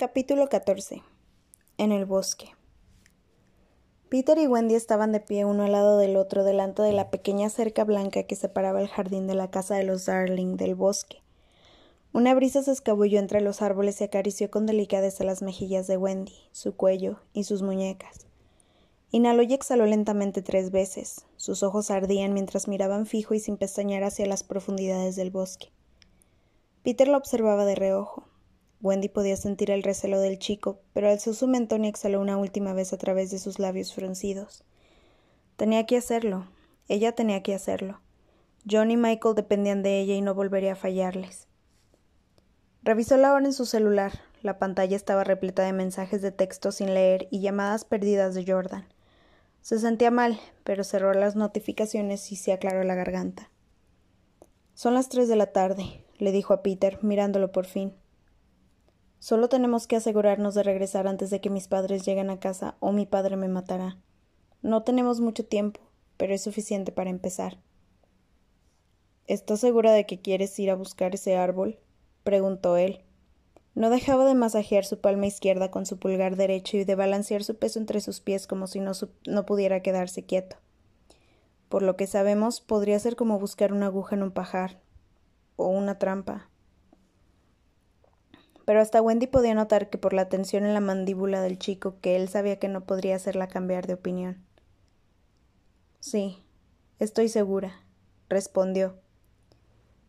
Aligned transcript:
Capítulo 0.00 0.48
14. 0.48 1.02
En 1.76 1.92
el 1.92 2.06
bosque. 2.06 2.46
Peter 4.08 4.38
y 4.38 4.46
Wendy 4.46 4.74
estaban 4.74 5.12
de 5.12 5.20
pie 5.20 5.44
uno 5.44 5.64
al 5.64 5.72
lado 5.72 5.98
del 5.98 6.16
otro 6.16 6.42
delante 6.42 6.80
de 6.80 6.94
la 6.94 7.10
pequeña 7.10 7.50
cerca 7.50 7.84
blanca 7.84 8.22
que 8.22 8.34
separaba 8.34 8.80
el 8.80 8.88
jardín 8.88 9.26
de 9.26 9.34
la 9.34 9.50
casa 9.50 9.74
de 9.74 9.84
los 9.84 10.06
Darling 10.06 10.56
del 10.56 10.74
bosque. 10.74 11.18
Una 12.14 12.32
brisa 12.34 12.62
se 12.62 12.72
escabulló 12.72 13.18
entre 13.18 13.42
los 13.42 13.60
árboles 13.60 14.00
y 14.00 14.04
acarició 14.04 14.50
con 14.50 14.64
delicadeza 14.64 15.22
las 15.22 15.42
mejillas 15.42 15.86
de 15.86 15.98
Wendy, 15.98 16.48
su 16.50 16.74
cuello 16.74 17.20
y 17.34 17.44
sus 17.44 17.60
muñecas. 17.60 18.26
Inhaló 19.10 19.42
y 19.42 19.52
exhaló 19.52 19.84
lentamente 19.84 20.40
tres 20.40 20.70
veces. 20.70 21.26
Sus 21.36 21.62
ojos 21.62 21.90
ardían 21.90 22.32
mientras 22.32 22.68
miraban 22.68 23.04
fijo 23.04 23.34
y 23.34 23.40
sin 23.40 23.58
pestañear 23.58 24.04
hacia 24.04 24.24
las 24.24 24.44
profundidades 24.44 25.14
del 25.14 25.30
bosque. 25.30 25.72
Peter 26.82 27.06
lo 27.06 27.18
observaba 27.18 27.66
de 27.66 27.74
reojo. 27.74 28.29
Wendy 28.82 29.08
podía 29.08 29.36
sentir 29.36 29.70
el 29.70 29.82
recelo 29.82 30.20
del 30.20 30.38
chico, 30.38 30.80
pero 30.94 31.10
alzó 31.10 31.34
su 31.34 31.46
mentón 31.46 31.84
y 31.84 31.88
exhaló 31.88 32.20
una 32.20 32.38
última 32.38 32.72
vez 32.72 32.92
a 32.92 32.98
través 32.98 33.30
de 33.30 33.38
sus 33.38 33.58
labios 33.58 33.94
fruncidos. 33.94 34.64
Tenía 35.56 35.84
que 35.84 35.98
hacerlo. 35.98 36.48
Ella 36.88 37.12
tenía 37.12 37.42
que 37.42 37.54
hacerlo. 37.54 38.00
John 38.68 38.90
y 38.90 38.96
Michael 38.96 39.34
dependían 39.34 39.82
de 39.82 40.00
ella 40.00 40.14
y 40.14 40.22
no 40.22 40.34
volvería 40.34 40.72
a 40.72 40.76
fallarles. 40.76 41.46
Revisó 42.82 43.18
la 43.18 43.34
hora 43.34 43.44
en 43.44 43.52
su 43.52 43.66
celular. 43.66 44.20
La 44.42 44.58
pantalla 44.58 44.96
estaba 44.96 45.24
repleta 45.24 45.62
de 45.62 45.74
mensajes 45.74 46.22
de 46.22 46.32
texto 46.32 46.72
sin 46.72 46.94
leer 46.94 47.28
y 47.30 47.40
llamadas 47.40 47.84
perdidas 47.84 48.34
de 48.34 48.50
Jordan. 48.50 48.86
Se 49.60 49.78
sentía 49.78 50.10
mal, 50.10 50.40
pero 50.64 50.84
cerró 50.84 51.12
las 51.12 51.36
notificaciones 51.36 52.32
y 52.32 52.36
se 52.36 52.52
aclaró 52.52 52.82
la 52.82 52.94
garganta. 52.94 53.50
Son 54.72 54.94
las 54.94 55.10
tres 55.10 55.28
de 55.28 55.36
la 55.36 55.52
tarde, 55.52 56.02
le 56.16 56.32
dijo 56.32 56.54
a 56.54 56.62
Peter, 56.62 56.98
mirándolo 57.02 57.52
por 57.52 57.66
fin. 57.66 57.92
Solo 59.20 59.50
tenemos 59.50 59.86
que 59.86 59.96
asegurarnos 59.96 60.54
de 60.54 60.62
regresar 60.62 61.06
antes 61.06 61.28
de 61.28 61.42
que 61.42 61.50
mis 61.50 61.68
padres 61.68 62.06
lleguen 62.06 62.30
a 62.30 62.40
casa 62.40 62.76
o 62.80 62.90
mi 62.90 63.04
padre 63.04 63.36
me 63.36 63.48
matará. 63.48 63.98
No 64.62 64.82
tenemos 64.82 65.20
mucho 65.20 65.44
tiempo, 65.44 65.78
pero 66.16 66.32
es 66.32 66.42
suficiente 66.42 66.90
para 66.90 67.10
empezar. 67.10 67.58
¿Estás 69.26 69.60
segura 69.60 69.92
de 69.92 70.06
que 70.06 70.22
quieres 70.22 70.58
ir 70.58 70.70
a 70.70 70.74
buscar 70.74 71.14
ese 71.14 71.36
árbol? 71.36 71.78
preguntó 72.24 72.78
él. 72.78 73.04
No 73.74 73.90
dejaba 73.90 74.24
de 74.24 74.34
masajear 74.34 74.86
su 74.86 75.00
palma 75.00 75.26
izquierda 75.26 75.70
con 75.70 75.84
su 75.84 75.98
pulgar 75.98 76.36
derecho 76.36 76.78
y 76.78 76.84
de 76.84 76.94
balancear 76.94 77.44
su 77.44 77.58
peso 77.58 77.78
entre 77.78 78.00
sus 78.00 78.20
pies 78.20 78.46
como 78.46 78.66
si 78.66 78.80
no, 78.80 78.92
no 79.26 79.44
pudiera 79.44 79.82
quedarse 79.82 80.24
quieto. 80.24 80.56
Por 81.68 81.82
lo 81.82 81.94
que 81.94 82.06
sabemos, 82.06 82.62
podría 82.62 82.98
ser 82.98 83.16
como 83.16 83.38
buscar 83.38 83.74
una 83.74 83.86
aguja 83.86 84.16
en 84.16 84.22
un 84.22 84.32
pajar 84.32 84.80
o 85.56 85.68
una 85.68 85.98
trampa 85.98 86.49
pero 88.64 88.80
hasta 88.80 89.02
Wendy 89.02 89.26
podía 89.26 89.54
notar 89.54 89.90
que 89.90 89.98
por 89.98 90.12
la 90.12 90.28
tensión 90.28 90.64
en 90.64 90.74
la 90.74 90.80
mandíbula 90.80 91.42
del 91.42 91.58
chico 91.58 91.96
que 92.00 92.16
él 92.16 92.28
sabía 92.28 92.58
que 92.58 92.68
no 92.68 92.82
podría 92.82 93.16
hacerla 93.16 93.48
cambiar 93.48 93.86
de 93.86 93.94
opinión. 93.94 94.44
Sí, 96.00 96.42
estoy 96.98 97.28
segura, 97.28 97.82
respondió. 98.28 98.96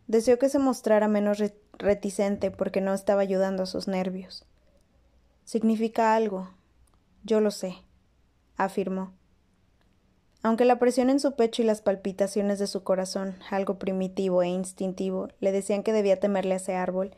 Deseó 0.07 0.39
que 0.39 0.49
se 0.49 0.59
mostrara 0.59 1.07
menos 1.07 1.41
reticente 1.73 2.51
porque 2.51 2.81
no 2.81 2.93
estaba 2.93 3.21
ayudando 3.21 3.63
a 3.63 3.67
sus 3.67 3.87
nervios. 3.87 4.45
Significa 5.43 6.15
algo. 6.15 6.49
Yo 7.23 7.39
lo 7.41 7.51
sé, 7.51 7.75
afirmó. 8.57 9.13
Aunque 10.43 10.65
la 10.65 10.79
presión 10.79 11.09
en 11.09 11.19
su 11.19 11.35
pecho 11.35 11.61
y 11.61 11.65
las 11.65 11.81
palpitaciones 11.81 12.57
de 12.57 12.67
su 12.67 12.83
corazón, 12.83 13.35
algo 13.51 13.77
primitivo 13.77 14.41
e 14.41 14.47
instintivo, 14.47 15.27
le 15.39 15.51
decían 15.51 15.83
que 15.83 15.93
debía 15.93 16.19
temerle 16.19 16.55
a 16.55 16.57
ese 16.57 16.75
árbol, 16.75 17.11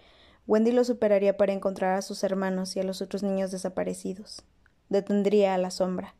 Wendy 0.45 0.71
lo 0.71 0.83
superaría 0.83 1.37
para 1.37 1.53
encontrar 1.53 1.95
a 1.95 2.01
sus 2.01 2.23
hermanos 2.23 2.75
y 2.75 2.79
a 2.79 2.83
los 2.83 3.01
otros 3.01 3.23
niños 3.23 3.51
desaparecidos. 3.51 4.43
Detendría 4.89 5.53
a 5.53 5.57
la 5.57 5.71
sombra. 5.71 6.15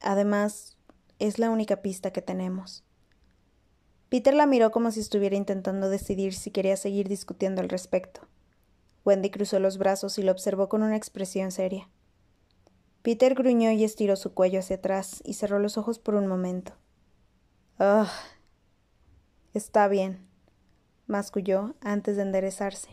Además, 0.00 0.76
es 1.18 1.38
la 1.38 1.50
única 1.50 1.82
pista 1.82 2.12
que 2.12 2.22
tenemos. 2.22 2.84
Peter 4.08 4.34
la 4.34 4.46
miró 4.46 4.70
como 4.70 4.90
si 4.90 5.00
estuviera 5.00 5.36
intentando 5.36 5.88
decidir 5.88 6.34
si 6.34 6.50
quería 6.50 6.76
seguir 6.76 7.08
discutiendo 7.08 7.60
al 7.60 7.68
respecto. 7.68 8.22
Wendy 9.04 9.30
cruzó 9.30 9.60
los 9.60 9.78
brazos 9.78 10.18
y 10.18 10.22
lo 10.22 10.32
observó 10.32 10.68
con 10.68 10.82
una 10.82 10.96
expresión 10.96 11.52
seria. 11.52 11.88
Peter 13.02 13.34
gruñó 13.34 13.70
y 13.70 13.84
estiró 13.84 14.16
su 14.16 14.34
cuello 14.34 14.58
hacia 14.58 14.76
atrás 14.76 15.22
y 15.24 15.34
cerró 15.34 15.58
los 15.58 15.78
ojos 15.78 15.98
por 15.98 16.16
un 16.16 16.26
momento. 16.26 16.72
Ah. 17.78 18.12
Está 19.54 19.88
bien, 19.88 20.28
masculló 21.10 21.74
antes 21.80 22.16
de 22.16 22.22
enderezarse. 22.22 22.88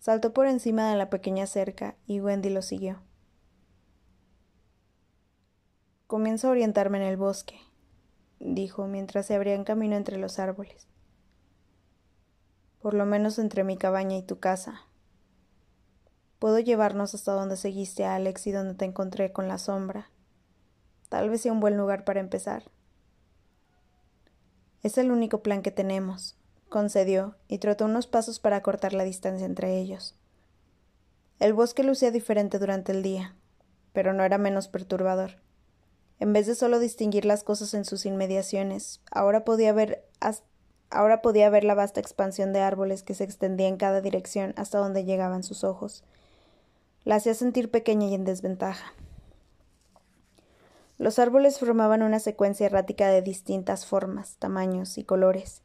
Saltó 0.00 0.32
por 0.32 0.46
encima 0.46 0.90
de 0.90 0.96
la 0.96 1.08
pequeña 1.08 1.46
cerca 1.46 1.96
y 2.06 2.20
Wendy 2.20 2.50
lo 2.50 2.60
siguió. 2.60 3.00
Comienzo 6.06 6.48
a 6.48 6.50
orientarme 6.50 6.98
en 6.98 7.04
el 7.04 7.16
bosque, 7.16 7.58
dijo 8.38 8.86
mientras 8.86 9.26
se 9.26 9.34
abrían 9.34 9.64
camino 9.64 9.96
entre 9.96 10.18
los 10.18 10.38
árboles. 10.38 10.88
Por 12.80 12.94
lo 12.94 13.06
menos 13.06 13.38
entre 13.38 13.64
mi 13.64 13.76
cabaña 13.76 14.16
y 14.16 14.22
tu 14.22 14.38
casa. 14.38 14.82
Puedo 16.38 16.58
llevarnos 16.58 17.14
hasta 17.14 17.32
donde 17.32 17.56
seguiste 17.56 18.04
a 18.04 18.14
Alex 18.14 18.46
y 18.46 18.52
donde 18.52 18.74
te 18.74 18.84
encontré 18.84 19.32
con 19.32 19.48
la 19.48 19.58
sombra. 19.58 20.10
Tal 21.08 21.30
vez 21.30 21.40
sea 21.40 21.52
un 21.52 21.60
buen 21.60 21.76
lugar 21.76 22.04
para 22.04 22.20
empezar. 22.20 22.70
Es 24.86 24.98
el 24.98 25.10
único 25.10 25.42
plan 25.42 25.62
que 25.62 25.72
tenemos, 25.72 26.36
concedió, 26.68 27.34
y 27.48 27.58
trotó 27.58 27.86
unos 27.86 28.06
pasos 28.06 28.38
para 28.38 28.62
cortar 28.62 28.92
la 28.92 29.02
distancia 29.02 29.44
entre 29.44 29.80
ellos. 29.80 30.14
El 31.40 31.54
bosque 31.54 31.82
lucía 31.82 32.12
diferente 32.12 32.60
durante 32.60 32.92
el 32.92 33.02
día, 33.02 33.34
pero 33.92 34.12
no 34.12 34.22
era 34.22 34.38
menos 34.38 34.68
perturbador. 34.68 35.42
En 36.20 36.32
vez 36.32 36.46
de 36.46 36.54
solo 36.54 36.78
distinguir 36.78 37.24
las 37.24 37.42
cosas 37.42 37.74
en 37.74 37.84
sus 37.84 38.06
inmediaciones, 38.06 39.00
ahora 39.10 39.44
podía 39.44 39.72
ver 39.72 40.04
ahora 40.90 41.20
podía 41.20 41.50
ver 41.50 41.64
la 41.64 41.74
vasta 41.74 41.98
expansión 41.98 42.52
de 42.52 42.60
árboles 42.60 43.02
que 43.02 43.14
se 43.14 43.24
extendía 43.24 43.66
en 43.66 43.78
cada 43.78 44.00
dirección 44.00 44.54
hasta 44.56 44.78
donde 44.78 45.04
llegaban 45.04 45.42
sus 45.42 45.64
ojos. 45.64 46.04
La 47.02 47.16
hacía 47.16 47.34
sentir 47.34 47.72
pequeña 47.72 48.06
y 48.06 48.14
en 48.14 48.24
desventaja. 48.24 48.92
Los 50.98 51.18
árboles 51.18 51.58
formaban 51.58 52.02
una 52.02 52.20
secuencia 52.20 52.66
errática 52.66 53.08
de 53.08 53.20
distintas 53.20 53.84
formas, 53.84 54.36
tamaños 54.38 54.96
y 54.96 55.04
colores. 55.04 55.62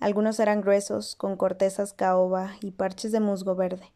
Algunos 0.00 0.40
eran 0.40 0.62
gruesos, 0.62 1.14
con 1.14 1.36
cortezas 1.36 1.92
caoba 1.92 2.52
y 2.60 2.70
parches 2.70 3.12
de 3.12 3.20
musgo 3.20 3.54
verde. 3.54 3.92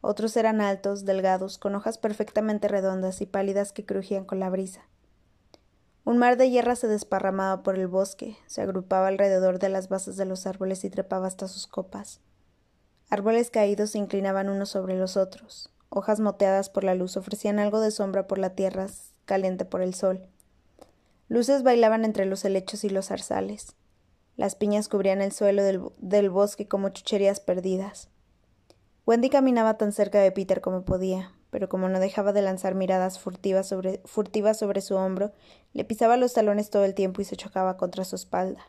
Otros 0.00 0.36
eran 0.36 0.60
altos, 0.60 1.04
delgados, 1.04 1.58
con 1.58 1.74
hojas 1.74 1.98
perfectamente 1.98 2.68
redondas 2.68 3.20
y 3.20 3.26
pálidas 3.26 3.72
que 3.72 3.84
crujían 3.84 4.24
con 4.24 4.38
la 4.38 4.48
brisa. 4.48 4.88
Un 6.04 6.18
mar 6.18 6.36
de 6.36 6.50
hierra 6.50 6.76
se 6.76 6.88
desparramaba 6.88 7.62
por 7.62 7.76
el 7.76 7.88
bosque, 7.88 8.36
se 8.46 8.62
agrupaba 8.62 9.08
alrededor 9.08 9.58
de 9.58 9.68
las 9.68 9.88
bases 9.88 10.16
de 10.16 10.24
los 10.24 10.46
árboles 10.46 10.84
y 10.84 10.90
trepaba 10.90 11.26
hasta 11.26 11.48
sus 11.48 11.66
copas. 11.66 12.20
Árboles 13.10 13.50
caídos 13.50 13.90
se 13.90 13.98
inclinaban 13.98 14.48
unos 14.48 14.70
sobre 14.70 14.96
los 14.96 15.16
otros. 15.16 15.70
Hojas 15.90 16.20
moteadas 16.20 16.70
por 16.70 16.84
la 16.84 16.94
luz 16.94 17.16
ofrecían 17.16 17.58
algo 17.58 17.80
de 17.80 17.90
sombra 17.90 18.26
por 18.26 18.38
la 18.38 18.54
tierra 18.54 18.86
caliente 19.24 19.64
por 19.64 19.82
el 19.82 19.94
sol. 19.94 20.26
Luces 21.28 21.62
bailaban 21.62 22.04
entre 22.04 22.26
los 22.26 22.44
helechos 22.44 22.84
y 22.84 22.90
los 22.90 23.06
zarzales. 23.06 23.74
Las 24.36 24.54
piñas 24.54 24.88
cubrían 24.88 25.22
el 25.22 25.32
suelo 25.32 25.62
del, 25.62 26.30
bosque 26.30 26.66
como 26.68 26.88
chucherías 26.90 27.40
perdidas. 27.40 28.08
Wendy 29.06 29.30
caminaba 29.30 29.78
tan 29.78 29.92
cerca 29.92 30.20
de 30.20 30.32
Peter 30.32 30.60
como 30.60 30.84
podía, 30.84 31.32
pero 31.50 31.68
como 31.68 31.88
no 31.88 32.00
dejaba 32.00 32.32
de 32.32 32.42
lanzar 32.42 32.74
miradas 32.74 33.18
furtivas 33.18 33.68
sobre, 33.68 34.00
furtivas 34.04 34.58
sobre 34.58 34.80
su 34.80 34.94
hombro, 34.96 35.32
le 35.72 35.84
pisaba 35.84 36.16
los 36.16 36.32
talones 36.32 36.70
todo 36.70 36.84
el 36.84 36.94
tiempo 36.94 37.20
y 37.20 37.24
se 37.24 37.36
chocaba 37.36 37.76
contra 37.76 38.04
su 38.04 38.16
espalda. 38.16 38.62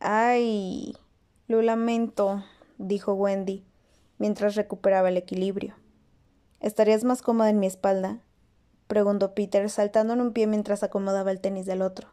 Ay. 0.00 0.96
Lo 1.48 1.60
lamento, 1.60 2.44
dijo 2.78 3.14
Wendy, 3.14 3.64
mientras 4.18 4.54
recuperaba 4.54 5.08
el 5.08 5.16
equilibrio. 5.16 5.74
¿Estarías 6.60 7.04
más 7.04 7.20
cómoda 7.20 7.50
en 7.50 7.58
mi 7.58 7.66
espalda? 7.66 8.20
Preguntó 8.92 9.32
Peter, 9.32 9.70
saltando 9.70 10.12
en 10.12 10.20
un 10.20 10.34
pie 10.34 10.46
mientras 10.46 10.82
acomodaba 10.82 11.30
el 11.30 11.40
tenis 11.40 11.64
del 11.64 11.80
otro. 11.80 12.08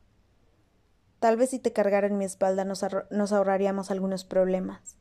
Tal 1.19 1.35
vez 1.35 1.49
si 1.49 1.59
te 1.59 1.73
cargara 1.73 2.07
en 2.07 2.17
mi 2.17 2.23
espalda 2.23 2.63
nos, 2.63 2.85
nos 3.11 3.33
ahorraríamos 3.33 3.91
algunos 3.91 4.23
problemas. 4.23 4.95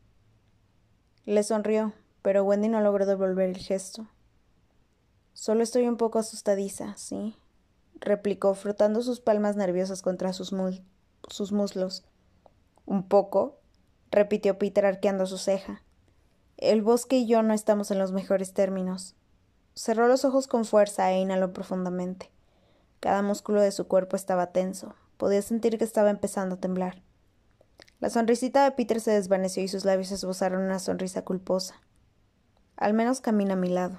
Le 1.24 1.40
sonrió, 1.44 1.92
pero 2.20 2.42
Wendy 2.42 2.66
no 2.66 2.80
logró 2.80 3.06
devolver 3.06 3.50
el 3.50 3.58
gesto. 3.58 4.08
Solo 5.34 5.62
estoy 5.62 5.86
un 5.86 5.96
poco 5.96 6.18
asustadiza, 6.18 6.96
¿sí? 6.96 7.36
replicó, 8.00 8.54
frotando 8.54 9.00
sus 9.00 9.20
palmas 9.20 9.54
nerviosas 9.54 10.02
contra 10.02 10.32
sus, 10.32 10.52
sus 11.28 11.52
muslos. 11.52 12.04
¿Un 12.86 13.06
poco? 13.06 13.60
repitió 14.10 14.58
Peter 14.58 14.84
arqueando 14.84 15.26
su 15.26 15.38
ceja. 15.38 15.84
El 16.56 16.82
bosque 16.82 17.18
y 17.18 17.28
yo 17.28 17.40
no 17.44 17.54
estamos 17.54 17.92
en 17.92 18.00
los 18.00 18.10
mejores 18.10 18.52
términos. 18.52 19.14
Cerró 19.78 20.08
los 20.08 20.24
ojos 20.24 20.48
con 20.48 20.64
fuerza 20.64 21.12
e 21.12 21.20
inhaló 21.20 21.52
profundamente. 21.52 22.32
Cada 22.98 23.22
músculo 23.22 23.60
de 23.60 23.70
su 23.70 23.86
cuerpo 23.86 24.16
estaba 24.16 24.50
tenso. 24.50 24.96
Podía 25.18 25.40
sentir 25.40 25.78
que 25.78 25.84
estaba 25.84 26.10
empezando 26.10 26.56
a 26.56 26.58
temblar. 26.58 27.00
La 28.00 28.10
sonrisita 28.10 28.64
de 28.64 28.72
Peter 28.72 29.00
se 29.00 29.12
desvaneció 29.12 29.62
y 29.62 29.68
sus 29.68 29.84
labios 29.84 30.10
esbozaron 30.10 30.62
una 30.62 30.80
sonrisa 30.80 31.22
culposa. 31.22 31.76
Al 32.76 32.92
menos 32.92 33.20
camina 33.20 33.52
a 33.52 33.56
mi 33.56 33.68
lado. 33.68 33.96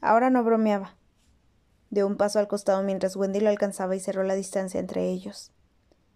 Ahora 0.00 0.30
no 0.30 0.44
bromeaba. 0.44 0.94
Dio 1.90 2.06
un 2.06 2.16
paso 2.16 2.38
al 2.38 2.46
costado 2.46 2.80
mientras 2.84 3.16
Wendy 3.16 3.40
lo 3.40 3.48
alcanzaba 3.48 3.96
y 3.96 3.98
cerró 3.98 4.22
la 4.22 4.34
distancia 4.34 4.78
entre 4.78 5.08
ellos. 5.08 5.50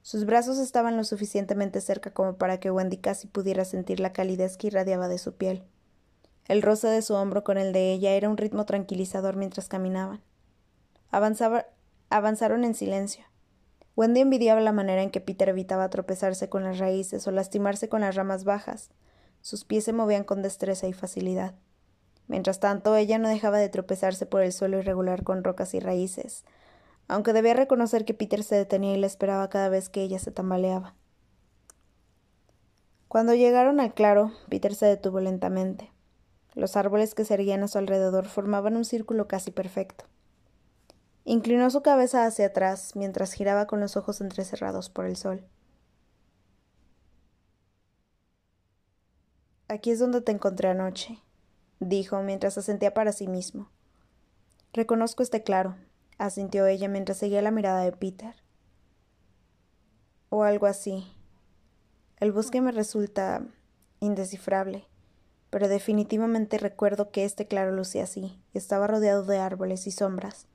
Sus 0.03 0.27
brazos 0.27 0.59
estaban 0.59 0.97
lo 0.97 1.03
suficientemente 1.03 1.81
cerca 1.81 2.13
como 2.13 2.37
para 2.37 2.61
que 2.61 2.71
Wendy 2.71 2.99
casi 2.99 3.27
pudiera 3.27 3.65
sentir 3.65 3.99
la 3.99 4.13
calidez 4.13 4.57
que 4.57 4.69
irradiaba 4.69 5.09
de 5.09 5.19
su 5.19 5.35
piel. 5.35 5.65
El 6.50 6.62
roce 6.62 6.88
de 6.88 7.00
su 7.00 7.14
hombro 7.14 7.44
con 7.44 7.58
el 7.58 7.73
de 7.73 7.93
ella 7.93 8.11
era 8.11 8.29
un 8.29 8.37
ritmo 8.37 8.67
tranquilizador 8.67 9.37
mientras 9.37 9.69
caminaban. 9.69 10.20
avanzaron 11.12 12.64
en 12.64 12.75
silencio. 12.75 13.25
Wendy 13.94 14.23
envidiaba 14.23 14.61
la 14.61 14.73
manera 14.73 15.00
en 15.00 15.12
que 15.12 15.20
Peter 15.20 15.49
evitaba 15.49 15.88
tropezarse 15.91 16.49
con 16.49 16.64
las 16.64 16.81
raíces 16.81 17.25
o 17.29 17.31
lastimarse 17.31 17.88
con 17.88 18.00
las 18.00 18.17
ramas 18.17 18.43
bajas. 18.43 18.91
Sus 19.41 19.64
pies 19.64 19.85
se 19.85 19.93
movían 19.93 20.25
con 20.25 20.43
destreza 20.43 20.88
y 20.88 20.93
facilidad. 20.93 21.55
Mientras 22.26 22.58
tanto, 22.58 22.97
ella 22.97 23.19
no 23.19 23.29
dejaba 23.29 23.58
de 23.58 23.69
tropezarse 23.69 24.26
por 24.26 24.43
el 24.43 24.52
suelo 24.52 24.81
irregular 24.81 25.23
con 25.23 25.44
rocas 25.44 25.73
y 25.75 25.79
raíces, 25.79 26.44
aunque 27.06 27.32
debía 27.32 27.55
reconocer 27.55 28.05
que 28.05 28.14
Peter 28.14 28.43
se 28.43 28.56
detenía 28.56 28.94
y 28.94 28.99
la 28.99 29.06
esperaba 29.06 29.49
cada 29.50 29.69
vez 29.69 29.88
que 29.88 30.02
ella 30.02 30.19
se 30.19 30.32
tambaleaba. 30.32 30.97
Cuando 33.06 33.37
llegaron 33.37 33.79
al 33.79 33.94
claro, 33.94 34.32
Peter 34.49 34.75
se 34.75 34.87
detuvo 34.87 35.20
lentamente. 35.20 35.93
Los 36.55 36.76
árboles 36.76 37.14
que 37.14 37.25
se 37.25 37.35
erguían 37.35 37.62
a 37.62 37.69
su 37.69 37.79
alrededor 37.79 38.26
formaban 38.26 38.76
un 38.76 38.85
círculo 38.85 39.29
casi 39.29 39.50
perfecto. 39.50 40.05
Inclinó 41.25 41.70
su 41.70 41.82
cabeza 41.82 42.26
hacia 42.26 42.47
atrás 42.47 42.97
mientras 42.97 43.32
giraba 43.32 43.67
con 43.67 43.81
los 43.81 43.97
ojos 43.97 44.20
entrecerrados 44.20 44.91
por 44.91 45.06
el 45.06 45.17
sol. 45.17 45.44
Aquí 49.69 49.93
es 49.93 50.00
donde 50.00 50.20
te 50.20 50.32
encontré 50.32 50.69
anoche, 50.69 51.20
dijo 51.79 52.20
mientras 52.23 52.58
asentía 52.58 52.93
para 52.93 53.12
sí 53.12 53.29
mismo. 53.29 53.70
Reconozco 54.73 55.23
este 55.23 55.44
claro, 55.44 55.76
asintió 56.19 56.67
ella 56.67 56.88
mientras 56.88 57.19
seguía 57.19 57.43
la 57.43 57.52
mirada 57.52 57.82
de 57.82 57.93
Peter. 57.93 58.35
O 60.29 60.43
algo 60.43 60.67
así. 60.67 61.06
El 62.19 62.32
bosque 62.32 62.61
me 62.61 62.73
resulta 62.73 63.47
indescifrable, 64.00 64.90
pero 65.50 65.69
definitivamente 65.69 66.58
recuerdo 66.58 67.11
que 67.11 67.25
este 67.25 67.47
claro 67.47 67.73
lucía 67.73 68.05
así, 68.05 68.41
estaba 68.55 68.87
rodeado 68.87 69.25
de 69.25 69.38
árboles 69.38 69.87
y 69.87 69.91
sombras. 69.91 70.47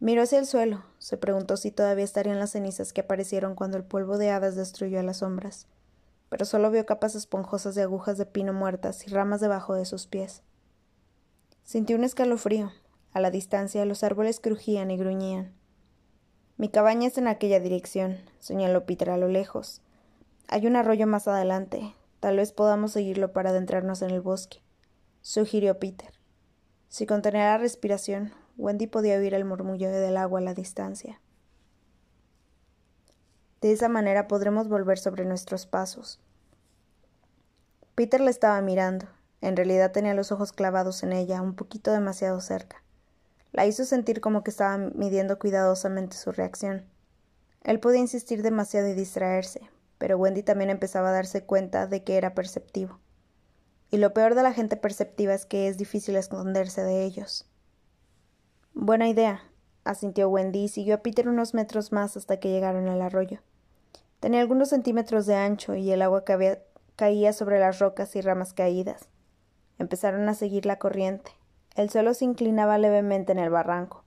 Miró 0.00 0.22
hacia 0.22 0.38
el 0.38 0.46
suelo, 0.46 0.84
se 0.98 1.16
preguntó 1.16 1.56
si 1.56 1.72
todavía 1.72 2.04
estarían 2.04 2.38
las 2.38 2.52
cenizas 2.52 2.92
que 2.92 3.00
aparecieron 3.00 3.56
cuando 3.56 3.76
el 3.76 3.84
polvo 3.84 4.16
de 4.16 4.30
hadas 4.30 4.54
destruyó 4.54 5.00
a 5.00 5.02
las 5.02 5.18
sombras, 5.18 5.66
pero 6.28 6.44
solo 6.44 6.70
vio 6.70 6.86
capas 6.86 7.16
esponjosas 7.16 7.74
de 7.74 7.82
agujas 7.82 8.16
de 8.16 8.26
pino 8.26 8.52
muertas 8.52 9.06
y 9.06 9.10
ramas 9.10 9.40
debajo 9.40 9.74
de 9.74 9.84
sus 9.84 10.06
pies. 10.06 10.42
Sintió 11.64 11.96
un 11.96 12.04
escalofrío, 12.04 12.70
a 13.12 13.20
la 13.20 13.32
distancia 13.32 13.84
los 13.84 14.04
árboles 14.04 14.38
crujían 14.38 14.92
y 14.92 14.96
gruñían. 14.96 15.52
Mi 16.56 16.68
cabaña 16.68 17.08
es 17.08 17.18
en 17.18 17.26
aquella 17.26 17.58
dirección, 17.58 18.18
señaló 18.38 18.86
Peter 18.86 19.10
a 19.10 19.16
lo 19.16 19.28
lejos. 19.28 19.80
Hay 20.46 20.66
un 20.66 20.76
arroyo 20.76 21.06
más 21.06 21.26
adelante. 21.28 21.94
Tal 22.20 22.36
vez 22.36 22.52
podamos 22.52 22.92
seguirlo 22.92 23.32
para 23.32 23.50
adentrarnos 23.50 24.02
en 24.02 24.10
el 24.10 24.20
bosque, 24.20 24.62
sugirió 25.22 25.78
Peter. 25.78 26.12
Si 26.88 27.06
contenía 27.06 27.44
la 27.44 27.58
respiración, 27.58 28.32
Wendy 28.56 28.86
podía 28.86 29.18
oír 29.18 29.34
el 29.34 29.44
murmullo 29.44 29.90
del 29.90 30.16
agua 30.16 30.40
a 30.40 30.42
la 30.42 30.54
distancia. 30.54 31.20
De 33.60 33.72
esa 33.72 33.88
manera 33.88 34.26
podremos 34.26 34.68
volver 34.68 34.98
sobre 34.98 35.24
nuestros 35.24 35.66
pasos. 35.66 36.20
Peter 37.94 38.20
le 38.20 38.30
estaba 38.30 38.60
mirando. 38.62 39.06
En 39.40 39.56
realidad 39.56 39.92
tenía 39.92 40.14
los 40.14 40.32
ojos 40.32 40.52
clavados 40.52 41.02
en 41.02 41.12
ella, 41.12 41.42
un 41.42 41.54
poquito 41.54 41.92
demasiado 41.92 42.40
cerca. 42.40 42.82
La 43.52 43.66
hizo 43.66 43.84
sentir 43.84 44.20
como 44.20 44.42
que 44.42 44.50
estaba 44.50 44.76
midiendo 44.76 45.38
cuidadosamente 45.38 46.16
su 46.16 46.32
reacción. 46.32 46.84
Él 47.62 47.80
podía 47.80 48.00
insistir 48.00 48.42
demasiado 48.42 48.88
y 48.88 48.94
distraerse, 48.94 49.68
pero 49.98 50.16
Wendy 50.16 50.42
también 50.42 50.70
empezaba 50.70 51.10
a 51.10 51.12
darse 51.12 51.44
cuenta 51.44 51.86
de 51.86 52.04
que 52.04 52.16
era 52.16 52.34
perceptivo. 52.34 53.00
Y 53.90 53.98
lo 53.98 54.12
peor 54.12 54.34
de 54.34 54.42
la 54.42 54.52
gente 54.52 54.76
perceptiva 54.76 55.34
es 55.34 55.46
que 55.46 55.68
es 55.68 55.76
difícil 55.78 56.16
esconderse 56.16 56.82
de 56.82 57.04
ellos. 57.04 57.46
Buena 58.74 59.08
idea, 59.08 59.42
asintió 59.84 60.28
Wendy 60.28 60.64
y 60.64 60.68
siguió 60.68 60.96
a 60.96 61.02
Peter 61.02 61.28
unos 61.28 61.54
metros 61.54 61.92
más 61.92 62.16
hasta 62.16 62.38
que 62.38 62.50
llegaron 62.50 62.88
al 62.88 63.02
arroyo. 63.02 63.40
Tenía 64.20 64.40
algunos 64.40 64.68
centímetros 64.68 65.26
de 65.26 65.36
ancho 65.36 65.74
y 65.74 65.90
el 65.90 66.02
agua 66.02 66.24
caía 66.96 67.32
sobre 67.32 67.58
las 67.58 67.78
rocas 67.78 68.14
y 68.16 68.20
ramas 68.20 68.52
caídas. 68.52 69.08
Empezaron 69.78 70.28
a 70.28 70.34
seguir 70.34 70.66
la 70.66 70.78
corriente. 70.78 71.32
El 71.76 71.90
suelo 71.90 72.12
se 72.14 72.24
inclinaba 72.24 72.78
levemente 72.78 73.32
en 73.32 73.38
el 73.38 73.50
barranco. 73.50 74.04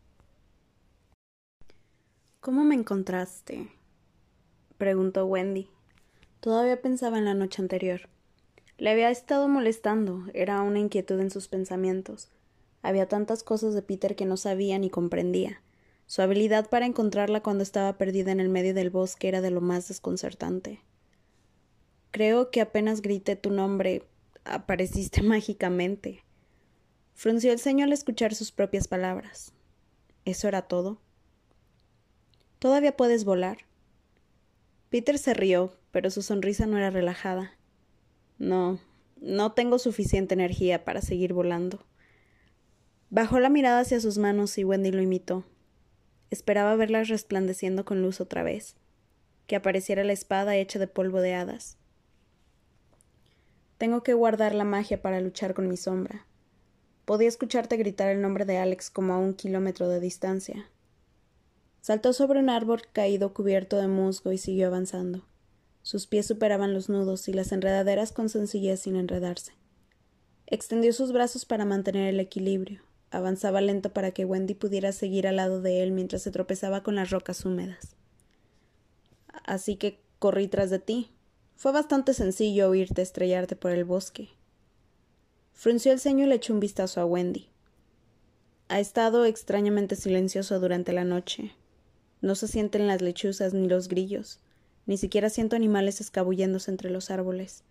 ¿Cómo 2.42 2.64
me 2.64 2.76
encontraste? 2.76 3.72
preguntó 4.78 5.26
Wendy. 5.26 5.70
Todavía 6.42 6.82
pensaba 6.82 7.20
en 7.20 7.26
la 7.26 7.36
noche 7.36 7.62
anterior. 7.62 8.10
Le 8.80 8.90
había 8.90 9.12
estado 9.12 9.48
molestando, 9.48 10.24
era 10.34 10.64
una 10.64 10.80
inquietud 10.80 11.20
en 11.20 11.30
sus 11.30 11.48
pensamientos. 11.48 12.30
Había 12.82 13.08
tantas 13.08 13.44
cosas 13.44 13.76
de 13.76 13.84
Peter 13.84 14.16
que 14.16 14.26
no 14.26 14.38
sabía 14.38 14.80
ni 14.80 14.90
comprendía. 14.90 15.62
Su 16.08 16.24
habilidad 16.24 16.68
para 16.68 16.88
encontrarla 16.88 17.44
cuando 17.44 17.62
estaba 17.62 17.96
perdida 18.00 18.32
en 18.32 18.40
el 18.40 18.50
medio 18.50 18.74
del 18.74 18.90
bosque 18.90 19.28
era 19.28 19.42
de 19.42 19.52
lo 19.52 19.62
más 19.62 19.88
desconcertante. 19.88 20.82
Creo 22.10 22.50
que 22.50 22.60
apenas 22.60 23.04
grité 23.04 23.36
tu 23.36 23.52
nombre, 23.52 24.04
apareciste 24.44 25.22
mágicamente. 25.22 26.24
Frunció 27.14 27.52
el 27.52 27.60
ceño 27.60 27.86
al 27.86 27.94
escuchar 27.94 28.34
sus 28.34 28.52
propias 28.52 28.88
palabras. 28.88 29.54
¿Eso 30.26 30.48
era 30.48 30.64
todo? 30.64 30.98
Todavía 32.58 32.98
puedes 32.98 33.26
volar. 33.26 33.60
Peter 34.90 35.20
se 35.20 35.36
rió, 35.36 35.78
pero 35.92 36.10
su 36.10 36.22
sonrisa 36.22 36.66
no 36.66 36.78
era 36.78 36.90
relajada. 36.90 37.58
No, 38.38 38.80
no 39.22 39.52
tengo 39.52 39.78
suficiente 39.78 40.34
energía 40.34 40.84
para 40.84 41.02
seguir 41.02 41.34
volando. 41.34 41.86
Bajó 43.10 43.40
la 43.40 43.50
mirada 43.50 43.82
hacia 43.82 44.00
sus 44.00 44.18
manos 44.18 44.58
y 44.58 44.64
Wendy 44.64 44.92
lo 44.92 45.02
imitó. 45.02 45.46
Esperaba 46.30 46.76
verlas 46.76 47.10
resplandeciendo 47.10 47.84
con 47.84 48.02
luz 48.02 48.22
otra 48.22 48.42
vez, 48.42 48.76
que 49.48 49.58
apareciera 49.58 50.04
la 50.04 50.14
espada 50.14 50.56
hecha 50.56 50.80
de 50.80 50.88
polvo 50.88 51.20
de 51.20 51.34
hadas. 51.34 51.78
Tengo 53.78 54.02
que 54.02 54.14
guardar 54.14 54.56
la 54.56 54.64
magia 54.64 55.02
para 55.02 55.20
luchar 55.20 55.54
con 55.54 55.68
mi 55.68 55.76
sombra. 55.76 56.26
Podía 57.04 57.28
escucharte 57.28 57.78
gritar 57.78 58.10
el 58.10 58.22
nombre 58.22 58.46
de 58.46 58.58
Alex 58.58 58.90
como 58.90 59.14
a 59.14 59.18
un 59.18 59.34
kilómetro 59.34 59.90
de 59.90 60.00
distancia. 60.00 60.70
Saltó 61.82 62.14
sobre 62.14 62.40
un 62.40 62.50
árbol 62.50 62.84
caído 62.94 63.34
cubierto 63.34 63.78
de 63.78 63.88
musgo 63.88 64.32
y 64.32 64.38
siguió 64.38 64.68
avanzando. 64.68 65.26
Sus 65.84 66.08
pies 66.08 66.28
superaban 66.28 66.74
los 66.74 66.90
nudos 66.90 67.28
y 67.28 67.34
las 67.34 67.52
enredaderas 67.52 68.12
con 68.12 68.30
sencillez 68.30 68.82
sin 68.82 68.96
enredarse. 68.96 69.54
Extendió 70.46 70.94
sus 70.94 71.12
brazos 71.12 71.46
para 71.46 71.66
mantener 71.66 72.08
el 72.08 72.20
equilibrio. 72.20 72.82
Avanzaba 73.10 73.62
lento 73.62 73.92
para 73.92 74.12
que 74.12 74.26
Wendy 74.26 74.54
pudiera 74.54 74.92
seguir 74.92 75.28
al 75.28 75.38
lado 75.38 75.62
de 75.62 75.84
él 75.84 75.92
mientras 75.92 76.22
se 76.22 76.32
tropezaba 76.32 76.84
con 76.84 76.96
las 76.96 77.10
rocas 77.10 77.46
húmedas. 77.46 77.96
Así 79.46 79.76
que 79.76 80.00
corrí 80.20 80.48
tras 80.48 80.70
de 80.70 80.80
ti. 80.80 81.10
Fue 81.56 81.72
bastante 81.72 82.14
sencillo 82.14 82.70
oírte 82.70 83.02
estrellarte 83.02 83.56
por 83.56 83.72
el 83.72 83.86
bosque. 83.86 84.30
Frunció 85.54 85.92
el 85.92 86.00
ceño 86.00 86.26
y 86.26 86.30
le 86.30 86.36
echó 86.36 86.54
un 86.54 86.60
vistazo 86.60 87.02
a 87.02 87.06
Wendy. 87.06 87.48
Ha 88.68 88.80
estado 88.80 89.26
extrañamente 89.26 89.96
silencioso 89.96 90.60
durante 90.60 90.94
la 90.94 91.04
noche. 91.04 91.54
No 92.22 92.36
se 92.36 92.48
sienten 92.48 92.88
las 92.88 93.02
lechuzas 93.02 93.54
ni 93.54 93.68
los 93.68 93.88
grillos, 93.88 94.40
ni 94.86 94.98
siquiera 94.98 95.30
siento 95.30 95.56
animales 95.56 96.02
escabulléndose 96.02 96.72
entre 96.72 96.90
los 96.90 97.12
árboles. 97.12 97.64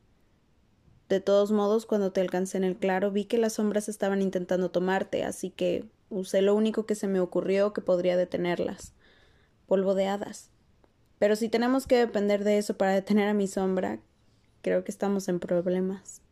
De 1.09 1.21
todos 1.21 1.50
modos, 1.50 1.87
cuando 1.87 2.12
te 2.12 2.21
alcancé 2.21 2.59
en 2.59 2.64
el 2.64 2.76
claro, 2.76 3.11
vi 3.11 3.25
que 3.25 3.37
las 3.37 3.55
sombras 3.55 3.88
estaban 3.88 4.23
intentando 4.23 4.71
tomarte, 4.71 5.25
así 5.25 5.50
que 5.50 5.85
usé 6.09 6.40
lo 6.40 6.55
único 6.55 6.87
que 6.87 6.95
se 6.95 7.09
me 7.09 7.21
ocurrió 7.21 7.73
que 7.73 7.81
podría 7.81 8.17
detenerlas. 8.17 8.93
Polvo 9.67 9.95
de 9.95 10.07
hadas. 10.07 10.50
Pero 11.19 11.37
si 11.37 11.49
tenemos 11.49 11.87
que 11.87 11.97
depender 11.97 12.45
de 12.45 12.59
eso 12.59 12.76
para 12.76 12.93
detener 12.93 13.29
a 13.29 13.35
mi 13.35 13.49
sombra, 13.49 13.99
creo 14.62 14.85
que 14.85 14.93
estamos 14.93 15.29
en 15.29 15.40
problemas. 15.40 16.23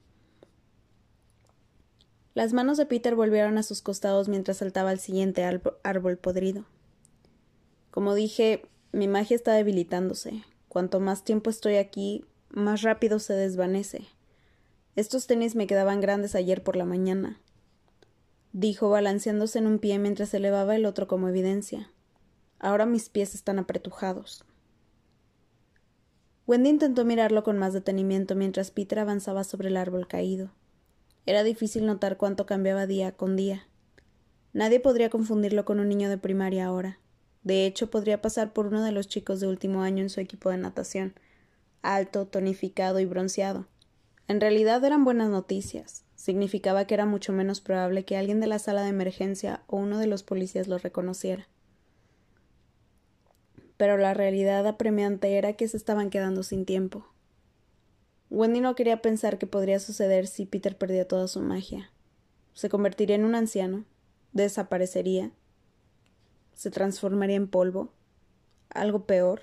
Las 2.35 2.53
manos 2.53 2.79
de 2.79 2.87
Peter 2.87 3.17
volvieron 3.17 3.59
a 3.59 3.65
sus 3.65 3.83
costados 3.83 4.29
mientras 4.29 4.59
saltaba 4.59 4.91
al 4.91 5.01
siguiente 5.01 5.45
árbol 5.83 6.19
podrido. 6.19 6.67
Como 7.91 8.15
dije, 8.15 8.63
mi 8.93 9.09
magia 9.09 9.35
está 9.35 9.55
debilitándose. 9.55 10.45
Cuanto 10.79 11.01
más 11.01 11.25
tiempo 11.25 11.51
estoy 11.51 11.75
aquí, 11.75 12.25
más 12.51 12.83
rápido 12.83 13.19
se 13.19 13.35
desvanece. 13.35 14.07
Estos 14.95 15.27
tenis 15.27 15.57
me 15.57 15.67
quedaban 15.67 16.01
grandes 16.01 16.37
ayer 16.37 16.63
por 16.63 16.77
la 16.77 16.85
mañana, 16.85 17.41
dijo 18.53 18.89
balanceándose 18.89 19.59
en 19.59 19.67
un 19.67 19.81
pie 19.81 19.99
mientras 19.99 20.33
elevaba 20.35 20.77
el 20.77 20.87
otro 20.87 21.09
como 21.09 21.29
evidencia. 21.29 21.91
Ahora 22.61 22.87
mis 22.87 23.09
pies 23.09 23.35
están 23.35 23.59
apretujados. 23.59 24.45
Wendy 26.47 26.71
intentó 26.71 27.05
mirarlo 27.05 27.43
con 27.43 27.59
más 27.59 27.73
detenimiento 27.73 28.37
mientras 28.37 28.71
Peter 28.71 29.01
avanzaba 29.01 29.43
sobre 29.43 29.71
el 29.71 29.77
árbol 29.77 30.07
caído. 30.07 30.53
Era 31.27 31.43
difícil 31.43 31.87
notar 31.87 32.19
cuánto 32.19 32.47
cambiaba 32.47 32.87
día 32.87 33.11
con 33.17 33.35
día. 33.35 33.67
Nadie 34.53 34.79
podría 34.79 35.11
confundirlo 35.11 35.65
con 35.65 35.81
un 35.81 35.89
niño 35.89 36.09
de 36.09 36.19
primaria 36.19 36.67
ahora. 36.67 37.01
De 37.42 37.66
hecho, 37.66 37.90
podría 37.90 38.21
pasar 38.21 38.52
por 38.52 38.66
uno 38.66 38.83
de 38.85 38.92
los 38.92 39.09
chicos 39.09 39.40
de 39.40 39.47
último 39.47 39.83
año 39.83 40.02
en 40.02 40.11
su 40.11 40.21
equipo 40.21 40.50
de 40.50 40.59
natación, 40.59 41.14
alto, 41.83 42.26
tonificado 42.26 43.00
y 43.00 43.07
bronceado. 43.07 43.66
En 44.26 44.40
realidad 44.40 44.85
eran 44.85 45.04
buenas 45.04 45.30
noticias. 45.30 46.04
Significaba 46.14 46.87
que 46.87 46.95
era 46.95 47.07
mucho 47.07 47.33
menos 47.33 47.61
probable 47.61 48.04
que 48.04 48.16
alguien 48.16 48.40
de 48.40 48.47
la 48.47 48.59
sala 48.59 48.83
de 48.83 48.90
emergencia 48.90 49.62
o 49.66 49.76
uno 49.76 49.99
de 49.99 50.07
los 50.07 50.23
policías 50.23 50.68
lo 50.68 50.76
reconociera. 50.78 51.49
Pero 53.76 53.97
la 53.97 54.12
realidad 54.12 54.66
apremiante 54.66 55.38
era 55.38 55.52
que 55.52 55.68
se 55.68 55.76
estaban 55.76 56.11
quedando 56.11 56.42
sin 56.42 56.66
tiempo. 56.66 57.07
Wendy 58.30 58.61
no 58.61 58.75
quería 58.75 59.00
pensar 59.00 59.38
qué 59.38 59.47
podría 59.47 59.78
suceder 59.78 60.26
si 60.26 60.45
Peter 60.45 60.76
perdía 60.76 61.09
toda 61.09 61.28
su 61.28 61.40
magia. 61.40 61.90
Se 62.52 62.68
convertiría 62.68 63.16
en 63.16 63.25
un 63.25 63.35
anciano, 63.35 63.85
desaparecería, 64.33 65.30
se 66.59 66.73
transformaría 66.73 67.37
en 67.37 67.47
polvo, 67.47 67.93
algo 68.69 69.05
peor. 69.07 69.43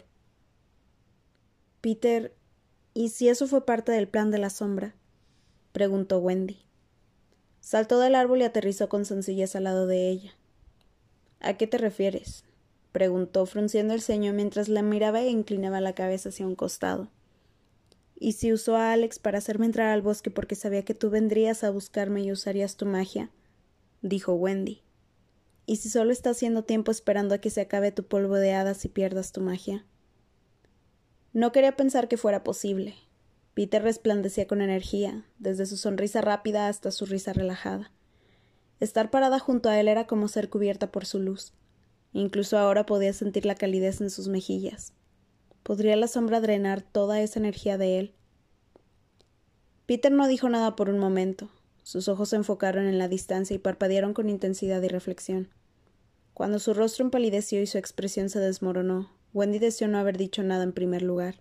Peter, 1.80 2.36
¿y 2.94 3.08
si 3.08 3.30
eso 3.30 3.48
fue 3.48 3.66
parte 3.66 3.94
del 3.94 4.10
plan 4.10 4.32
de 4.32 4.38
la 4.38 4.50
sombra? 4.50 4.96
preguntó 5.72 6.20
Wendy. 6.20 6.60
Saltó 7.62 8.02
del 8.02 8.16
árbol 8.16 8.42
y 8.42 8.44
aterrizó 8.44 8.90
con 8.90 9.06
sencillez 9.06 9.56
al 9.56 9.64
lado 9.64 9.88
de 9.88 10.10
ella. 10.10 10.36
¿A 11.40 11.54
qué 11.54 11.68
te 11.68 11.78
refieres? 11.78 12.44
preguntó, 12.92 13.46
frunciendo 13.46 13.94
el 13.94 14.02
ceño 14.02 14.34
mientras 14.34 14.68
la 14.68 14.82
miraba 14.82 15.22
e 15.22 15.30
inclinaba 15.30 15.80
la 15.80 15.96
cabeza 15.96 16.30
hacia 16.30 16.46
un 16.46 16.56
costado. 16.56 17.08
¿Y 18.20 18.34
si 18.34 18.52
usó 18.52 18.76
a 18.76 18.92
Alex 18.92 19.20
para 19.20 19.38
hacerme 19.38 19.68
entrar 19.68 19.88
al 19.88 20.02
bosque 20.02 20.32
porque 20.32 20.56
sabía 20.56 20.84
que 20.84 20.94
tú 20.94 21.10
vendrías 21.10 21.64
a 21.64 21.70
buscarme 21.70 22.24
y 22.24 22.34
usarías 22.34 22.76
tu 22.76 22.86
magia? 22.86 23.30
dijo 24.02 24.34
Wendy. 24.34 24.85
¿Y 25.66 25.78
si 25.78 25.90
solo 25.90 26.12
está 26.12 26.32
haciendo 26.32 26.64
tiempo 26.64 26.92
esperando 26.92 27.36
a 27.36 27.40
que 27.40 27.50
se 27.50 27.62
acabe 27.62 27.92
tu 27.92 28.04
polvo 28.04 28.36
de 28.36 28.54
hadas 28.54 28.86
y 28.86 28.90
pierdas 28.90 29.32
tu 29.32 29.42
magia? 29.42 29.86
No 31.34 31.52
quería 31.52 31.76
pensar 31.76 32.08
que 32.08 32.18
fuera 32.18 32.44
posible. 32.44 32.96
Peter 33.56 33.82
resplandecía 33.82 34.48
con 34.48 34.62
energía, 34.62 35.26
desde 35.40 35.66
su 35.66 35.78
sonrisa 35.78 36.22
rápida 36.22 36.68
hasta 36.68 36.92
su 36.92 37.06
risa 37.06 37.34
relajada. 37.34 37.92
Estar 38.80 39.10
parada 39.10 39.40
junto 39.40 39.70
a 39.70 39.80
él 39.80 39.88
era 39.88 40.06
como 40.06 40.28
ser 40.28 40.50
cubierta 40.50 40.92
por 40.92 41.06
su 41.06 41.20
luz. 41.20 41.54
Incluso 42.14 42.58
ahora 42.58 42.86
podía 42.86 43.14
sentir 43.14 43.46
la 43.46 43.56
calidez 43.56 44.02
en 44.02 44.10
sus 44.10 44.28
mejillas. 44.28 44.94
¿Podría 45.64 45.96
la 45.96 46.08
sombra 46.08 46.42
drenar 46.42 46.82
toda 46.82 47.22
esa 47.22 47.40
energía 47.40 47.78
de 47.78 48.00
él? 48.00 48.14
Peter 49.86 50.12
no 50.12 50.28
dijo 50.28 50.48
nada 50.50 50.76
por 50.76 50.90
un 50.90 51.00
momento. 51.00 51.50
Sus 51.86 52.08
ojos 52.08 52.30
se 52.30 52.36
enfocaron 52.36 52.88
en 52.88 52.98
la 52.98 53.08
distancia 53.08 53.56
y 53.56 53.60
parpadearon 53.60 54.16
con 54.16 54.28
intensidad 54.28 54.82
y 54.82 54.88
reflexión. 54.88 55.50
Cuando 56.34 56.58
su 56.58 56.74
rostro 56.74 57.06
empalideció 57.06 57.62
y 57.62 57.68
su 57.68 57.78
expresión 57.78 58.32
se 58.32 58.40
desmoronó, 58.40 59.12
Wendy 59.36 59.60
deseó 59.60 59.88
no 59.88 60.00
haber 60.00 60.18
dicho 60.18 60.42
nada 60.42 60.64
en 60.64 60.74
primer 60.74 61.04
lugar. 61.04 61.36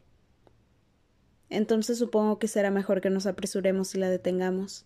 Entonces 1.48 1.96
supongo 1.96 2.38
que 2.38 2.46
será 2.46 2.70
mejor 2.70 3.00
que 3.00 3.08
nos 3.08 3.24
apresuremos 3.24 3.94
y 3.94 3.98
la 3.98 4.10
detengamos, 4.10 4.84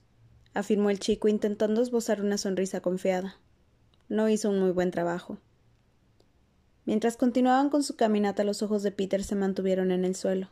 afirmó 0.55 0.91
el 0.91 1.01
chico 1.01 1.27
intentando 1.27 1.83
esbozar 1.83 2.23
una 2.23 2.39
sonrisa 2.39 2.81
confiada. 2.81 3.41
No 4.09 4.29
hizo 4.29 4.51
un 4.51 4.61
muy 4.61 4.71
buen 4.71 4.93
trabajo. 4.93 5.39
Mientras 6.85 7.17
continuaban 7.17 7.69
con 7.69 7.83
su 7.83 7.97
caminata, 7.97 8.45
los 8.45 8.63
ojos 8.63 8.85
de 8.85 8.93
Peter 8.93 9.25
se 9.25 9.35
mantuvieron 9.35 9.91
en 9.91 10.05
el 10.05 10.15
suelo. 10.15 10.51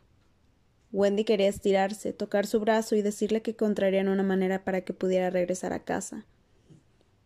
Wendy 0.91 1.25
quería 1.25 1.47
estirarse, 1.47 2.13
tocar 2.13 2.47
su 2.47 2.59
brazo 2.59 2.95
y 2.95 3.01
decirle 3.01 3.41
que 3.41 3.51
encontrarían 3.51 4.07
una 4.07 4.23
manera 4.23 4.63
para 4.63 4.81
que 4.81 4.93
pudiera 4.93 5.29
regresar 5.29 5.73
a 5.73 5.83
casa. 5.83 6.25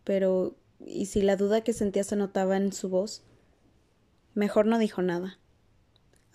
Pero, 0.04 0.56
¿y 0.80 1.06
si 1.06 1.22
la 1.22 1.36
duda 1.36 1.62
que 1.62 1.72
sentía 1.72 2.02
se 2.02 2.16
notaba 2.16 2.56
en 2.56 2.72
su 2.72 2.88
voz? 2.88 3.22
Mejor 4.34 4.66
no 4.66 4.78
dijo 4.78 5.02
nada. 5.02 5.38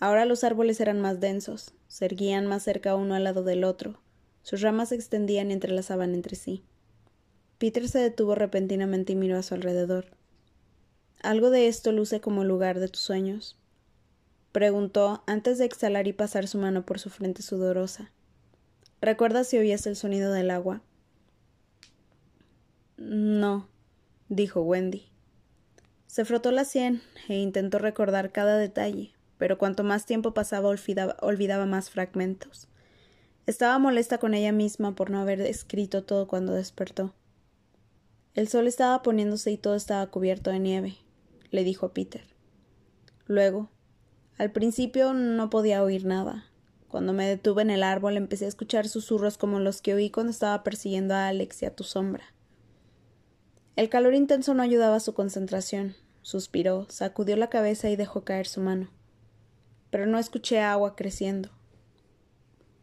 Ahora 0.00 0.24
los 0.24 0.44
árboles 0.44 0.80
eran 0.80 1.00
más 1.00 1.20
densos, 1.20 1.74
se 1.88 2.04
erguían 2.04 2.46
más 2.46 2.62
cerca 2.62 2.94
uno 2.94 3.14
al 3.14 3.24
lado 3.24 3.42
del 3.42 3.64
otro, 3.64 4.00
sus 4.42 4.62
ramas 4.62 4.90
se 4.90 4.94
extendían 4.94 5.50
y 5.50 5.54
entrelazaban 5.54 6.14
entre 6.14 6.36
sí. 6.36 6.62
Peter 7.58 7.88
se 7.88 7.98
detuvo 7.98 8.36
repentinamente 8.36 9.12
y 9.12 9.16
miró 9.16 9.36
a 9.36 9.42
su 9.42 9.54
alrededor. 9.54 10.06
¿Algo 11.20 11.50
de 11.50 11.66
esto 11.66 11.90
luce 11.90 12.20
como 12.20 12.44
lugar 12.44 12.78
de 12.78 12.88
tus 12.88 13.02
sueños? 13.02 13.57
Preguntó 14.52 15.22
antes 15.26 15.58
de 15.58 15.64
exhalar 15.64 16.06
y 16.06 16.12
pasar 16.12 16.48
su 16.48 16.58
mano 16.58 16.84
por 16.84 16.98
su 16.98 17.10
frente 17.10 17.42
sudorosa. 17.42 18.10
¿Recuerdas 19.00 19.48
si 19.48 19.58
oías 19.58 19.86
el 19.86 19.96
sonido 19.96 20.32
del 20.32 20.50
agua? 20.50 20.82
No, 22.96 23.68
dijo 24.28 24.60
Wendy. 24.62 25.06
Se 26.06 26.24
frotó 26.24 26.50
la 26.50 26.64
sien 26.64 27.00
e 27.28 27.36
intentó 27.36 27.78
recordar 27.78 28.32
cada 28.32 28.56
detalle, 28.56 29.12
pero 29.36 29.58
cuanto 29.58 29.84
más 29.84 30.04
tiempo 30.04 30.34
pasaba 30.34 30.68
olvidaba, 30.68 31.16
olvidaba 31.20 31.66
más 31.66 31.90
fragmentos. 31.90 32.66
Estaba 33.46 33.78
molesta 33.78 34.18
con 34.18 34.34
ella 34.34 34.52
misma 34.52 34.94
por 34.94 35.10
no 35.10 35.20
haber 35.20 35.40
escrito 35.42 36.02
todo 36.02 36.26
cuando 36.26 36.54
despertó. 36.54 37.14
El 38.34 38.48
sol 38.48 38.66
estaba 38.66 39.02
poniéndose 39.02 39.50
y 39.50 39.56
todo 39.56 39.74
estaba 39.74 40.06
cubierto 40.08 40.50
de 40.50 40.58
nieve, 40.58 40.96
le 41.50 41.64
dijo 41.64 41.86
a 41.86 41.94
Peter. 41.94 42.22
Luego, 43.26 43.70
al 44.38 44.52
principio 44.52 45.14
no 45.14 45.50
podía 45.50 45.82
oír 45.82 46.04
nada. 46.04 46.46
Cuando 46.86 47.12
me 47.12 47.26
detuve 47.26 47.62
en 47.62 47.70
el 47.70 47.82
árbol 47.82 48.16
empecé 48.16 48.44
a 48.44 48.48
escuchar 48.48 48.88
susurros 48.88 49.36
como 49.36 49.58
los 49.58 49.82
que 49.82 49.94
oí 49.94 50.10
cuando 50.10 50.30
estaba 50.30 50.62
persiguiendo 50.62 51.14
a 51.14 51.26
Alex 51.26 51.62
y 51.62 51.66
a 51.66 51.74
tu 51.74 51.82
sombra. 51.82 52.24
El 53.74 53.88
calor 53.88 54.14
intenso 54.14 54.54
no 54.54 54.62
ayudaba 54.62 54.96
a 54.96 55.00
su 55.00 55.12
concentración. 55.12 55.96
Suspiró, 56.22 56.86
sacudió 56.88 57.36
la 57.36 57.50
cabeza 57.50 57.90
y 57.90 57.96
dejó 57.96 58.24
caer 58.24 58.46
su 58.46 58.60
mano. 58.60 58.90
Pero 59.90 60.06
no 60.06 60.18
escuché 60.18 60.60
agua 60.60 60.94
creciendo. 60.94 61.50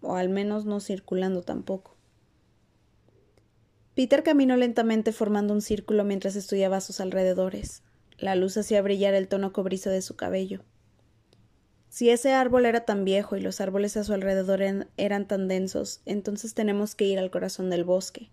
O 0.02 0.16
al 0.16 0.30
menos 0.30 0.66
no 0.66 0.80
circulando 0.82 1.42
tampoco. 1.42 1.96
Peter 3.96 4.24
caminó 4.24 4.58
lentamente 4.58 5.14
formando 5.14 5.54
un 5.54 5.62
círculo 5.62 6.04
mientras 6.04 6.36
estudiaba 6.36 6.78
a 6.78 6.82
sus 6.82 7.00
alrededores. 7.00 7.82
La 8.18 8.36
luz 8.36 8.58
hacía 8.58 8.82
brillar 8.82 9.14
el 9.14 9.30
tono 9.30 9.54
cobrizo 9.54 9.90
de 9.90 10.02
su 10.02 10.18
cabello. 10.18 10.62
Si 11.96 12.10
ese 12.10 12.34
árbol 12.34 12.66
era 12.66 12.84
tan 12.84 13.06
viejo 13.06 13.38
y 13.38 13.40
los 13.40 13.62
árboles 13.62 13.96
a 13.96 14.04
su 14.04 14.12
alrededor 14.12 14.62
eran 14.98 15.28
tan 15.30 15.48
densos, 15.48 16.02
entonces 16.06 16.54
tenemos 16.54 16.94
que 16.94 17.06
ir 17.06 17.18
al 17.18 17.32
corazón 17.32 17.70
del 17.70 17.86
bosque, 17.86 18.30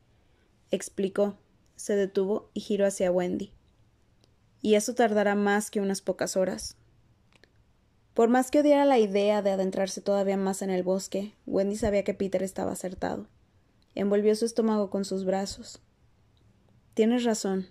explicó. 0.72 1.38
Se 1.76 1.94
detuvo 1.94 2.50
y 2.54 2.60
giró 2.60 2.86
hacia 2.86 3.12
Wendy. 3.12 3.52
Y 4.62 4.74
eso 4.74 4.96
tardará 4.96 5.36
más 5.36 5.70
que 5.70 5.80
unas 5.80 6.00
pocas 6.00 6.36
horas. 6.36 6.74
Por 8.14 8.28
más 8.28 8.50
que 8.50 8.58
odiara 8.58 8.84
la 8.84 8.98
idea 8.98 9.42
de 9.42 9.52
adentrarse 9.52 10.00
todavía 10.00 10.36
más 10.36 10.60
en 10.62 10.70
el 10.70 10.82
bosque, 10.82 11.32
Wendy 11.46 11.76
sabía 11.76 12.02
que 12.02 12.14
Peter 12.14 12.42
estaba 12.42 12.72
acertado. 12.72 13.28
Envolvió 13.94 14.34
su 14.34 14.44
estómago 14.44 14.90
con 14.90 15.04
sus 15.04 15.24
brazos. 15.24 15.78
Tienes 16.94 17.22
razón, 17.22 17.68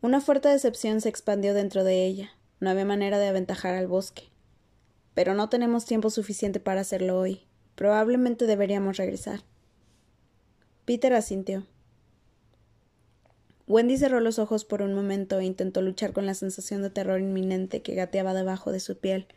una 0.00 0.22
fuerte 0.22 0.48
decepción 0.48 1.02
se 1.02 1.10
expandió 1.10 1.52
dentro 1.52 1.84
de 1.84 2.06
ella. 2.06 2.30
No 2.60 2.70
había 2.70 2.86
manera 2.86 3.18
de 3.18 3.28
aventajar 3.28 3.74
al 3.74 3.86
bosque. 3.86 4.30
Pero 5.14 5.34
no 5.34 5.48
tenemos 5.48 5.84
tiempo 5.84 6.10
suficiente 6.10 6.60
para 6.60 6.80
hacerlo 6.80 7.18
hoy. 7.18 7.42
Probablemente 7.74 8.46
deberíamos 8.46 8.96
regresar. 8.96 9.40
Peter 10.84 11.12
asintió. 11.14 11.66
Wendy 13.66 13.96
cerró 13.96 14.20
los 14.20 14.40
ojos 14.40 14.64
por 14.64 14.82
un 14.82 14.94
momento 14.94 15.38
e 15.38 15.44
intentó 15.44 15.80
luchar 15.80 16.12
con 16.12 16.26
la 16.26 16.34
sensación 16.34 16.82
de 16.82 16.90
terror 16.90 17.20
inminente 17.20 17.82
que 17.82 17.94
gateaba 17.94 18.34
debajo 18.34 18.72
de 18.72 18.80
su 18.80 18.98
piel. 18.98 19.28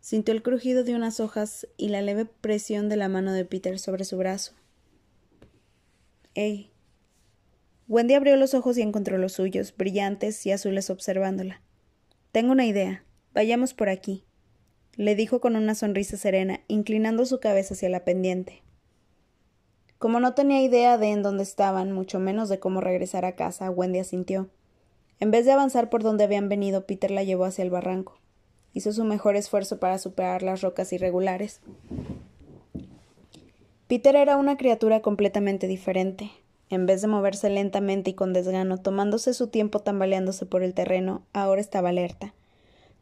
Sintió 0.00 0.32
el 0.32 0.42
crujido 0.42 0.84
de 0.84 0.94
unas 0.94 1.20
hojas 1.20 1.68
y 1.76 1.88
la 1.88 2.00
leve 2.00 2.24
presión 2.24 2.88
de 2.88 2.96
la 2.96 3.08
mano 3.08 3.32
de 3.32 3.44
Peter 3.44 3.78
sobre 3.78 4.04
su 4.04 4.16
brazo. 4.16 4.52
¡Ey! 6.34 6.70
Wendy 7.88 8.14
abrió 8.14 8.36
los 8.36 8.54
ojos 8.54 8.78
y 8.78 8.82
encontró 8.82 9.18
los 9.18 9.32
suyos, 9.32 9.74
brillantes 9.76 10.46
y 10.46 10.52
azules 10.52 10.88
observándola. 10.88 11.60
Tengo 12.32 12.52
una 12.52 12.64
idea. 12.64 13.04
Vayamos 13.34 13.74
por 13.74 13.88
aquí, 13.88 14.24
le 14.98 15.14
dijo 15.14 15.40
con 15.40 15.54
una 15.54 15.76
sonrisa 15.76 16.16
serena, 16.16 16.60
inclinando 16.66 17.24
su 17.24 17.38
cabeza 17.38 17.74
hacia 17.74 17.88
la 17.88 18.04
pendiente. 18.04 18.64
Como 19.98 20.18
no 20.18 20.34
tenía 20.34 20.60
idea 20.60 20.98
de 20.98 21.12
en 21.12 21.22
dónde 21.22 21.44
estaban, 21.44 21.92
mucho 21.92 22.18
menos 22.18 22.48
de 22.48 22.58
cómo 22.58 22.80
regresar 22.80 23.24
a 23.24 23.36
casa, 23.36 23.70
Wendy 23.70 24.00
asintió. 24.00 24.48
En 25.20 25.30
vez 25.30 25.46
de 25.46 25.52
avanzar 25.52 25.88
por 25.88 26.02
donde 26.02 26.24
habían 26.24 26.48
venido, 26.48 26.84
Peter 26.84 27.12
la 27.12 27.22
llevó 27.22 27.44
hacia 27.44 27.62
el 27.62 27.70
barranco. 27.70 28.18
Hizo 28.74 28.92
su 28.92 29.04
mejor 29.04 29.36
esfuerzo 29.36 29.78
para 29.78 29.98
superar 29.98 30.42
las 30.42 30.62
rocas 30.62 30.92
irregulares. 30.92 31.60
Peter 33.86 34.16
era 34.16 34.36
una 34.36 34.56
criatura 34.56 35.00
completamente 35.00 35.68
diferente, 35.68 36.32
en 36.70 36.86
vez 36.86 37.02
de 37.02 37.08
moverse 37.08 37.50
lentamente 37.50 38.10
y 38.10 38.14
con 38.14 38.32
desgano, 38.32 38.78
tomándose 38.78 39.32
su 39.32 39.46
tiempo 39.46 39.78
tambaleándose 39.78 40.44
por 40.44 40.64
el 40.64 40.74
terreno, 40.74 41.22
ahora 41.32 41.60
estaba 41.60 41.90
alerta. 41.90 42.34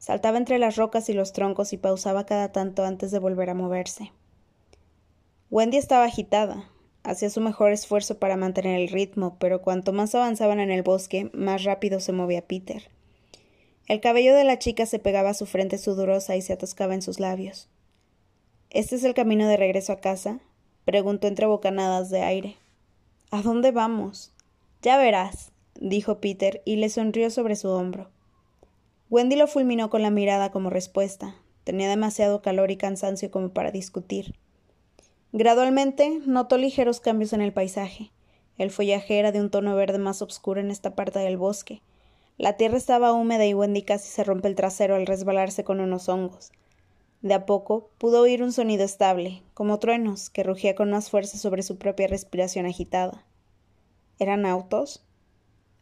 Saltaba 0.07 0.39
entre 0.39 0.61
las 0.61 0.77
rocas 0.77 1.09
y 1.09 1.15
los 1.15 1.33
troncos 1.33 1.73
y 1.73 1.79
pausaba 1.79 2.27
cada 2.27 2.53
tanto 2.53 2.85
antes 2.85 3.11
de 3.11 3.19
volver 3.19 3.51
a 3.51 3.55
moverse. 3.55 4.13
Wendy 5.51 5.79
estaba 5.79 6.05
agitada. 6.05 6.71
Hacía 7.03 7.29
su 7.29 7.41
mejor 7.41 7.73
esfuerzo 7.73 8.21
para 8.21 8.37
mantener 8.37 8.81
el 8.81 8.89
ritmo, 8.89 9.37
pero 9.41 9.63
cuanto 9.63 9.93
más 9.93 10.15
avanzaban 10.15 10.61
en 10.61 10.71
el 10.71 10.85
bosque, 10.85 11.29
más 11.35 11.65
rápido 11.65 11.99
se 11.99 12.13
movía 12.13 12.47
Peter. 12.47 12.89
El 13.89 14.01
cabello 14.01 14.33
de 14.37 14.45
la 14.45 14.61
chica 14.61 14.87
se 14.87 15.01
pegaba 15.01 15.31
a 15.31 15.35
su 15.35 15.45
frente 15.45 15.77
sudorosa 15.77 16.37
y 16.37 16.43
se 16.43 16.53
atascaba 16.53 16.95
en 16.95 17.03
sus 17.03 17.19
labios. 17.19 17.69
¿Este 18.71 18.95
es 18.95 19.03
el 19.03 19.13
camino 19.13 19.49
de 19.49 19.57
regreso 19.57 19.93
a 19.93 19.97
casa? 19.97 20.39
preguntó 20.85 21.27
entre 21.27 21.47
bocanadas 21.47 22.11
de 22.11 22.23
aire. 22.23 22.57
¿A 23.33 23.43
dónde 23.43 23.73
vamos? 23.73 24.33
Ya 24.83 24.99
verás, 24.99 25.51
dijo 25.75 26.21
Peter 26.21 26.63
y 26.65 26.77
le 26.77 26.91
sonrió 26.91 27.29
sobre 27.29 27.57
su 27.57 27.71
hombro. 27.71 28.09
Wendy 29.09 29.37
lo 29.37 29.47
fulminó 29.47 29.89
con 29.89 30.03
la 30.03 30.11
mirada 30.11 30.51
como 30.51 30.69
respuesta. 30.69 31.37
Tenía 31.63 31.89
demasiado 31.89 32.43
calor 32.43 32.73
y 32.73 32.77
cansancio 32.77 33.31
como 33.31 33.51
para 33.51 33.71
discutir. 33.71 34.35
Gradualmente 35.33 36.21
notó 36.27 36.59
ligeros 36.59 36.99
cambios 36.99 37.33
en 37.33 37.41
el 37.41 37.53
paisaje. 37.53 38.11
El 38.59 38.71
follaje 38.71 39.19
era 39.19 39.31
de 39.31 39.41
un 39.41 39.51
tono 39.51 39.77
verde 39.77 39.99
más 39.99 40.23
oscuro 40.23 40.61
en 40.61 40.71
esta 40.71 40.97
parte 40.97 41.21
del 41.21 41.37
bosque. 41.37 41.83
La 42.37 42.57
tierra 42.57 42.77
estaba 42.77 43.13
húmeda 43.13 43.47
y 43.47 43.55
Wendy 43.55 43.83
casi 43.83 44.09
se 44.09 44.25
rompe 44.25 44.49
el 44.49 44.57
trasero 44.57 44.97
al 44.97 45.07
resbalarse 45.07 45.63
con 45.63 45.81
unos 45.81 46.09
hongos. 46.09 46.51
De 47.23 47.35
a 47.35 47.47
poco 47.47 47.91
pudo 47.99 48.23
oír 48.23 48.43
un 48.43 48.53
sonido 48.53 48.85
estable, 48.85 49.43
como 49.55 49.79
truenos, 49.79 50.31
que 50.31 50.43
rugía 50.43 50.75
con 50.75 50.91
más 50.91 51.11
fuerza 51.11 51.39
sobre 51.39 51.63
su 51.63 51.79
propia 51.79 52.09
respiración 52.09 52.67
agitada. 52.67 53.25
¿Eran 54.19 54.47
autos? 54.47 55.05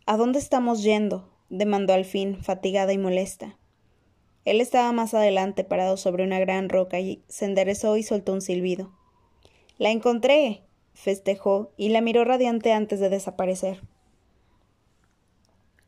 ¿A 0.06 0.16
dónde 0.16 0.38
estamos 0.38 0.82
yendo? 0.82 1.33
Demandó 1.48 1.92
al 1.92 2.04
fin, 2.04 2.42
fatigada 2.42 2.92
y 2.92 2.98
molesta. 2.98 3.58
Él 4.44 4.60
estaba 4.60 4.92
más 4.92 5.14
adelante, 5.14 5.64
parado 5.64 5.96
sobre 5.96 6.24
una 6.24 6.38
gran 6.38 6.68
roca, 6.68 7.00
y 7.00 7.22
se 7.28 7.44
enderezó 7.46 7.96
y 7.96 8.02
soltó 8.02 8.32
un 8.32 8.42
silbido. 8.42 8.92
La 9.78 9.90
encontré. 9.90 10.62
festejó 10.92 11.72
y 11.76 11.88
la 11.88 12.00
miró 12.00 12.24
radiante 12.24 12.72
antes 12.72 13.00
de 13.00 13.08
desaparecer. 13.08 13.82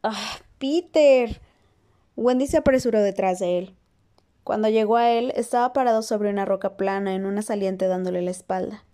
¡Ah, 0.02 0.38
Peter! 0.58 1.40
Wendy 2.16 2.46
se 2.46 2.56
apresuró 2.56 3.00
detrás 3.02 3.38
de 3.38 3.58
él. 3.58 3.76
Cuando 4.42 4.68
llegó 4.68 4.96
a 4.96 5.10
él, 5.10 5.32
estaba 5.36 5.72
parado 5.72 6.02
sobre 6.02 6.30
una 6.30 6.44
roca 6.44 6.76
plana 6.76 7.14
en 7.14 7.26
una 7.26 7.42
saliente 7.42 7.86
dándole 7.86 8.22
la 8.22 8.30
espalda. 8.30 8.84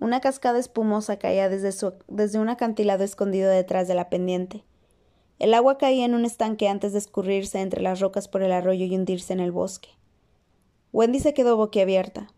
Una 0.00 0.20
cascada 0.20 0.58
espumosa 0.58 1.18
caía 1.18 1.48
desde, 1.48 1.72
su, 1.72 1.94
desde 2.08 2.38
un 2.38 2.48
acantilado 2.48 3.04
escondido 3.04 3.50
detrás 3.50 3.86
de 3.86 3.94
la 3.94 4.08
pendiente. 4.08 4.64
El 5.38 5.52
agua 5.54 5.78
caía 5.78 6.04
en 6.04 6.14
un 6.14 6.24
estanque 6.24 6.68
antes 6.68 6.92
de 6.92 6.98
escurrirse 6.98 7.60
entre 7.60 7.82
las 7.82 8.00
rocas 8.00 8.28
por 8.28 8.42
el 8.42 8.52
arroyo 8.52 8.86
y 8.86 8.94
hundirse 8.94 9.32
en 9.32 9.40
el 9.40 9.52
bosque. 9.52 9.88
Wendy 10.92 11.18
se 11.18 11.34
quedó 11.34 11.56
boquiabierta. 11.56 12.28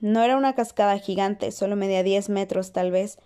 No 0.00 0.22
era 0.22 0.36
una 0.36 0.54
cascada 0.54 0.98
gigante, 0.98 1.50
solo 1.50 1.76
medía 1.76 2.02
diez 2.02 2.28
metros 2.28 2.72
tal 2.72 2.90
vez, 2.90 3.18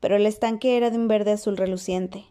pero 0.00 0.16
el 0.16 0.26
estanque 0.26 0.76
era 0.76 0.90
de 0.90 0.98
un 0.98 1.08
verde 1.08 1.32
azul 1.32 1.56
reluciente. 1.56 2.26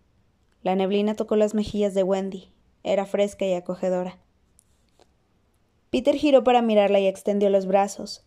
La 0.62 0.76
neblina 0.76 1.16
tocó 1.16 1.36
las 1.36 1.56
mejillas 1.56 1.94
de 1.94 2.04
Wendy. 2.04 2.52
Era 2.84 3.06
fresca 3.06 3.46
y 3.46 3.54
acogedora. 3.54 4.20
Peter 5.90 6.16
giró 6.16 6.44
para 6.44 6.62
mirarla 6.62 7.00
y 7.00 7.08
extendió 7.08 7.50
los 7.50 7.66
brazos. 7.66 8.24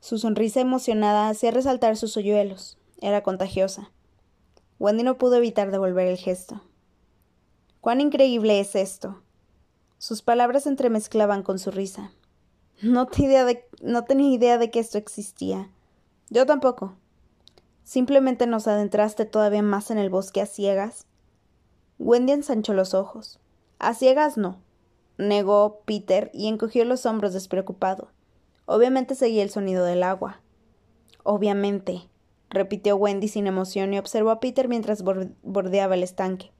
Su 0.00 0.18
sonrisa 0.18 0.60
emocionada 0.60 1.28
hacía 1.28 1.50
resaltar 1.50 1.96
sus 1.96 2.16
hoyuelos. 2.16 2.78
Era 3.02 3.22
contagiosa. 3.22 3.90
Wendy 4.80 5.04
no 5.04 5.18
pudo 5.18 5.36
evitar 5.36 5.70
devolver 5.70 6.08
el 6.08 6.16
gesto. 6.16 6.62
Cuán 7.82 8.00
increíble 8.00 8.60
es 8.60 8.74
esto. 8.74 9.22
Sus 9.98 10.22
palabras 10.22 10.62
se 10.62 10.70
entremezclaban 10.70 11.42
con 11.42 11.58
su 11.58 11.70
risa. 11.70 12.12
No, 12.80 13.06
no 13.82 14.04
tenía 14.04 14.34
idea 14.34 14.56
de 14.56 14.70
que 14.70 14.80
esto 14.80 14.96
existía. 14.96 15.70
Yo 16.30 16.46
tampoco. 16.46 16.96
Simplemente 17.84 18.46
nos 18.46 18.66
adentraste 18.66 19.26
todavía 19.26 19.60
más 19.60 19.90
en 19.90 19.98
el 19.98 20.08
bosque 20.08 20.40
a 20.40 20.46
ciegas. 20.46 21.04
Wendy 21.98 22.32
ensanchó 22.32 22.72
los 22.72 22.94
ojos. 22.94 23.38
A 23.78 23.92
ciegas 23.92 24.38
no, 24.38 24.62
negó 25.18 25.82
Peter 25.84 26.30
y 26.32 26.48
encogió 26.48 26.86
los 26.86 27.04
hombros 27.04 27.34
despreocupado. 27.34 28.08
Obviamente 28.64 29.14
seguía 29.14 29.42
el 29.42 29.50
sonido 29.50 29.84
del 29.84 30.04
agua. 30.04 30.40
Obviamente, 31.22 32.08
repitió 32.50 32.96
Wendy 32.96 33.28
sin 33.28 33.46
emoción 33.46 33.94
y 33.94 33.98
observó 33.98 34.30
a 34.30 34.40
Peter 34.40 34.68
mientras 34.68 35.02
bordeaba 35.02 35.94
el 35.94 36.02
estanque. 36.02 36.52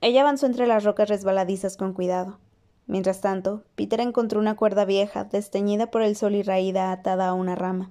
Ella 0.00 0.20
avanzó 0.20 0.46
entre 0.46 0.66
las 0.66 0.84
rocas 0.84 1.08
resbaladizas 1.08 1.76
con 1.76 1.94
cuidado. 1.94 2.38
Mientras 2.86 3.20
tanto, 3.20 3.64
Peter 3.74 4.00
encontró 4.00 4.38
una 4.38 4.54
cuerda 4.54 4.84
vieja, 4.84 5.24
desteñida 5.24 5.90
por 5.90 6.02
el 6.02 6.16
sol 6.16 6.34
y 6.34 6.42
raída 6.42 6.92
atada 6.92 7.28
a 7.28 7.34
una 7.34 7.54
rama. 7.54 7.90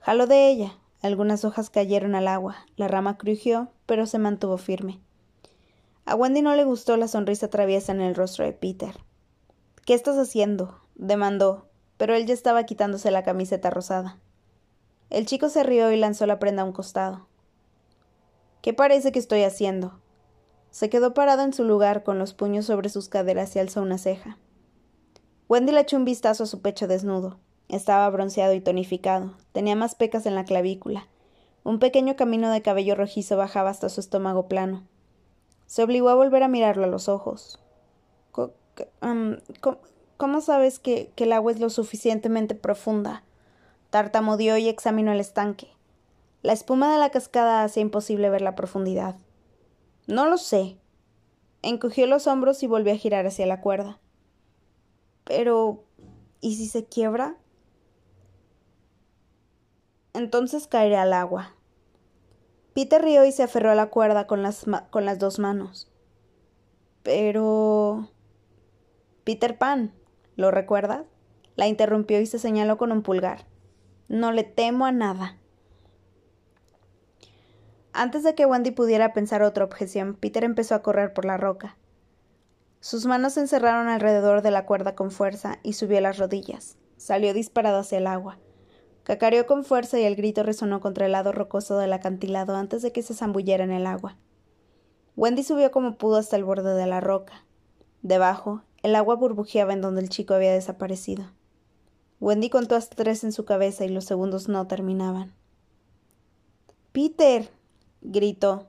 Jaló 0.00 0.26
de 0.26 0.48
ella. 0.48 0.72
Algunas 1.00 1.44
hojas 1.44 1.70
cayeron 1.70 2.14
al 2.14 2.26
agua. 2.26 2.56
La 2.76 2.88
rama 2.88 3.16
crujió, 3.16 3.70
pero 3.86 4.06
se 4.06 4.18
mantuvo 4.18 4.58
firme. 4.58 5.00
A 6.04 6.14
Wendy 6.16 6.42
no 6.42 6.54
le 6.56 6.64
gustó 6.64 6.96
la 6.96 7.06
sonrisa 7.06 7.48
traviesa 7.48 7.92
en 7.92 8.00
el 8.00 8.14
rostro 8.14 8.44
de 8.44 8.52
Peter. 8.52 8.96
¿Qué 9.84 9.94
estás 9.94 10.18
haciendo? 10.18 10.80
demandó, 10.96 11.68
pero 11.96 12.14
él 12.14 12.26
ya 12.26 12.34
estaba 12.34 12.64
quitándose 12.64 13.10
la 13.10 13.22
camiseta 13.22 13.70
rosada. 13.70 14.18
El 15.10 15.26
chico 15.26 15.48
se 15.48 15.62
rió 15.62 15.90
y 15.90 15.96
lanzó 15.96 16.26
la 16.26 16.38
prenda 16.38 16.62
a 16.62 16.64
un 16.64 16.72
costado. 16.72 17.26
¿Qué 18.62 18.74
parece 18.74 19.12
que 19.12 19.18
estoy 19.18 19.42
haciendo? 19.42 20.00
Se 20.70 20.90
quedó 20.90 21.14
parado 21.14 21.42
en 21.42 21.52
su 21.52 21.64
lugar 21.64 22.02
con 22.02 22.18
los 22.18 22.34
puños 22.34 22.66
sobre 22.66 22.88
sus 22.88 23.08
caderas 23.08 23.54
y 23.56 23.58
alzó 23.58 23.82
una 23.82 23.98
ceja. 23.98 24.38
Wendy 25.48 25.72
le 25.72 25.80
echó 25.80 25.96
un 25.96 26.04
vistazo 26.04 26.44
a 26.44 26.46
su 26.46 26.60
pecho 26.60 26.86
desnudo. 26.86 27.38
Estaba 27.68 28.08
bronceado 28.10 28.52
y 28.52 28.60
tonificado. 28.60 29.34
Tenía 29.52 29.76
más 29.76 29.94
pecas 29.94 30.26
en 30.26 30.34
la 30.34 30.44
clavícula. 30.44 31.08
Un 31.64 31.78
pequeño 31.78 32.16
camino 32.16 32.50
de 32.50 32.62
cabello 32.62 32.94
rojizo 32.94 33.36
bajaba 33.36 33.70
hasta 33.70 33.88
su 33.88 34.00
estómago 34.00 34.48
plano. 34.48 34.86
Se 35.66 35.82
obligó 35.82 36.08
a 36.08 36.14
volver 36.14 36.42
a 36.42 36.48
mirarlo 36.48 36.84
a 36.84 36.88
los 36.88 37.08
ojos. 37.08 37.60
¿Cómo 40.16 40.40
sabes 40.40 40.78
que, 40.78 41.12
el 41.16 41.32
agua 41.32 41.52
es 41.52 41.60
lo 41.60 41.70
suficientemente 41.70 42.54
profunda? 42.54 43.22
Tartamudeó 43.90 44.56
y 44.58 44.68
examinó 44.68 45.12
el 45.12 45.20
estanque. 45.20 45.68
La 46.42 46.52
espuma 46.52 46.92
de 46.92 46.98
la 46.98 47.10
cascada 47.10 47.64
hacía 47.64 47.82
imposible 47.82 48.30
ver 48.30 48.42
la 48.42 48.54
profundidad. 48.54 49.16
No 50.06 50.26
lo 50.26 50.38
sé. 50.38 50.78
Encogió 51.62 52.06
los 52.06 52.26
hombros 52.26 52.62
y 52.62 52.66
volvió 52.66 52.92
a 52.92 52.96
girar 52.96 53.26
hacia 53.26 53.46
la 53.46 53.60
cuerda. 53.60 53.98
Pero. 55.24 55.84
¿Y 56.40 56.54
si 56.54 56.66
se 56.66 56.84
quiebra? 56.84 57.36
Entonces 60.14 60.68
caeré 60.68 60.96
al 60.96 61.12
agua. 61.12 61.54
Peter 62.74 63.02
rió 63.02 63.24
y 63.24 63.32
se 63.32 63.42
aferró 63.42 63.72
a 63.72 63.74
la 63.74 63.90
cuerda 63.90 64.26
con 64.26 64.42
las, 64.42 64.64
con 64.90 65.04
las 65.04 65.18
dos 65.18 65.38
manos. 65.38 65.90
Pero. 67.02 68.10
Peter 69.24 69.58
Pan, 69.58 69.92
¿lo 70.36 70.50
recuerdas? 70.50 71.04
La 71.56 71.66
interrumpió 71.66 72.20
y 72.20 72.26
se 72.26 72.38
señaló 72.38 72.78
con 72.78 72.92
un 72.92 73.02
pulgar. 73.02 73.46
No 74.08 74.32
le 74.32 74.42
temo 74.42 74.86
a 74.86 74.92
nada. 74.92 75.36
Antes 77.92 78.22
de 78.22 78.34
que 78.34 78.46
Wendy 78.46 78.70
pudiera 78.70 79.12
pensar 79.12 79.42
otra 79.42 79.64
objeción, 79.64 80.14
Peter 80.14 80.44
empezó 80.44 80.74
a 80.74 80.82
correr 80.82 81.12
por 81.12 81.26
la 81.26 81.36
roca. 81.36 81.76
Sus 82.80 83.04
manos 83.04 83.34
se 83.34 83.40
encerraron 83.40 83.88
alrededor 83.88 84.40
de 84.40 84.50
la 84.50 84.64
cuerda 84.64 84.94
con 84.94 85.10
fuerza 85.10 85.58
y 85.62 85.74
subió 85.74 86.00
las 86.00 86.16
rodillas. 86.16 86.78
Salió 86.96 87.34
disparado 87.34 87.80
hacia 87.80 87.98
el 87.98 88.06
agua. 88.06 88.38
Cacareó 89.02 89.46
con 89.46 89.62
fuerza 89.62 89.98
y 89.98 90.04
el 90.04 90.16
grito 90.16 90.42
resonó 90.42 90.80
contra 90.80 91.04
el 91.04 91.12
lado 91.12 91.32
rocoso 91.32 91.76
del 91.76 91.92
acantilado 91.92 92.56
antes 92.56 92.80
de 92.80 92.92
que 92.92 93.02
se 93.02 93.14
zambullera 93.14 93.64
en 93.64 93.72
el 93.72 93.86
agua. 93.86 94.16
Wendy 95.16 95.42
subió 95.42 95.70
como 95.70 95.98
pudo 95.98 96.16
hasta 96.16 96.36
el 96.36 96.44
borde 96.44 96.74
de 96.74 96.86
la 96.86 97.00
roca. 97.00 97.44
Debajo, 98.02 98.62
el 98.82 98.94
agua 98.94 99.16
burbujeaba 99.16 99.74
en 99.74 99.82
donde 99.82 100.00
el 100.00 100.08
chico 100.08 100.32
había 100.32 100.52
desaparecido. 100.52 101.24
Wendy 102.20 102.50
contó 102.50 102.74
hasta 102.74 102.96
tres 102.96 103.22
en 103.24 103.32
su 103.32 103.44
cabeza 103.44 103.84
y 103.84 103.88
los 103.88 104.04
segundos 104.04 104.48
no 104.48 104.66
terminaban. 104.66 105.32
Peter 106.92 107.48
gritó. 108.00 108.66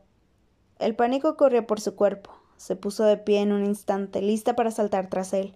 El 0.77 0.95
pánico 0.95 1.35
corrió 1.35 1.65
por 1.65 1.81
su 1.81 1.95
cuerpo. 1.95 2.31
Se 2.57 2.75
puso 2.75 3.03
de 3.03 3.17
pie 3.17 3.41
en 3.41 3.51
un 3.51 3.65
instante, 3.65 4.21
lista 4.21 4.55
para 4.55 4.71
saltar 4.71 5.09
tras 5.09 5.33
él. 5.33 5.55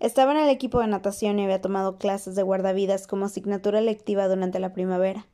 Estaba 0.00 0.32
en 0.32 0.38
el 0.38 0.48
equipo 0.48 0.80
de 0.80 0.88
natación 0.88 1.38
y 1.38 1.44
había 1.44 1.60
tomado 1.60 1.96
clases 1.96 2.34
de 2.34 2.42
guardavidas 2.42 3.06
como 3.06 3.26
asignatura 3.26 3.80
lectiva 3.80 4.26
durante 4.26 4.58
la 4.58 4.72
primavera. 4.72 5.26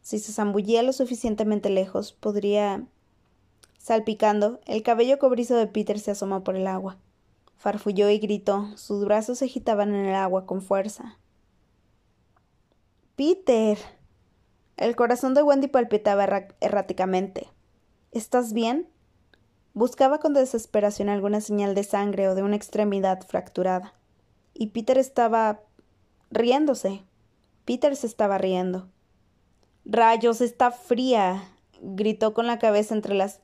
Si 0.00 0.18
se 0.18 0.32
zambullía 0.32 0.82
lo 0.82 0.92
suficientemente 0.92 1.70
lejos, 1.70 2.12
podría. 2.12 2.84
Salpicando, 3.78 4.60
el 4.66 4.82
cabello 4.82 5.18
cobrizo 5.20 5.54
de 5.54 5.68
Peter 5.68 6.00
se 6.00 6.10
asomó 6.10 6.42
por 6.42 6.56
el 6.56 6.66
agua. 6.66 6.96
Farfulló 7.62 8.10
y 8.10 8.18
gritó. 8.18 8.76
Sus 8.76 9.04
brazos 9.04 9.38
se 9.38 9.44
agitaban 9.44 9.94
en 9.94 10.06
el 10.06 10.16
agua 10.16 10.46
con 10.46 10.62
fuerza. 10.62 11.16
Peter. 13.14 13.78
El 14.76 14.96
corazón 14.96 15.32
de 15.34 15.44
Wendy 15.44 15.68
palpitaba 15.68 16.26
erráticamente. 16.60 17.46
¿Estás 18.10 18.52
bien? 18.52 18.88
Buscaba 19.74 20.18
con 20.18 20.34
desesperación 20.34 21.08
alguna 21.08 21.40
señal 21.40 21.76
de 21.76 21.84
sangre 21.84 22.28
o 22.28 22.34
de 22.34 22.42
una 22.42 22.56
extremidad 22.56 23.24
fracturada. 23.28 23.94
Y 24.54 24.70
Peter 24.70 24.98
estaba 24.98 25.60
riéndose. 26.32 27.04
Peter 27.64 27.94
se 27.94 28.08
estaba 28.08 28.38
riendo. 28.38 28.88
Rayos, 29.84 30.40
está 30.40 30.72
fría. 30.72 31.44
gritó 31.80 32.34
con 32.34 32.48
la 32.48 32.58
cabeza 32.58 32.96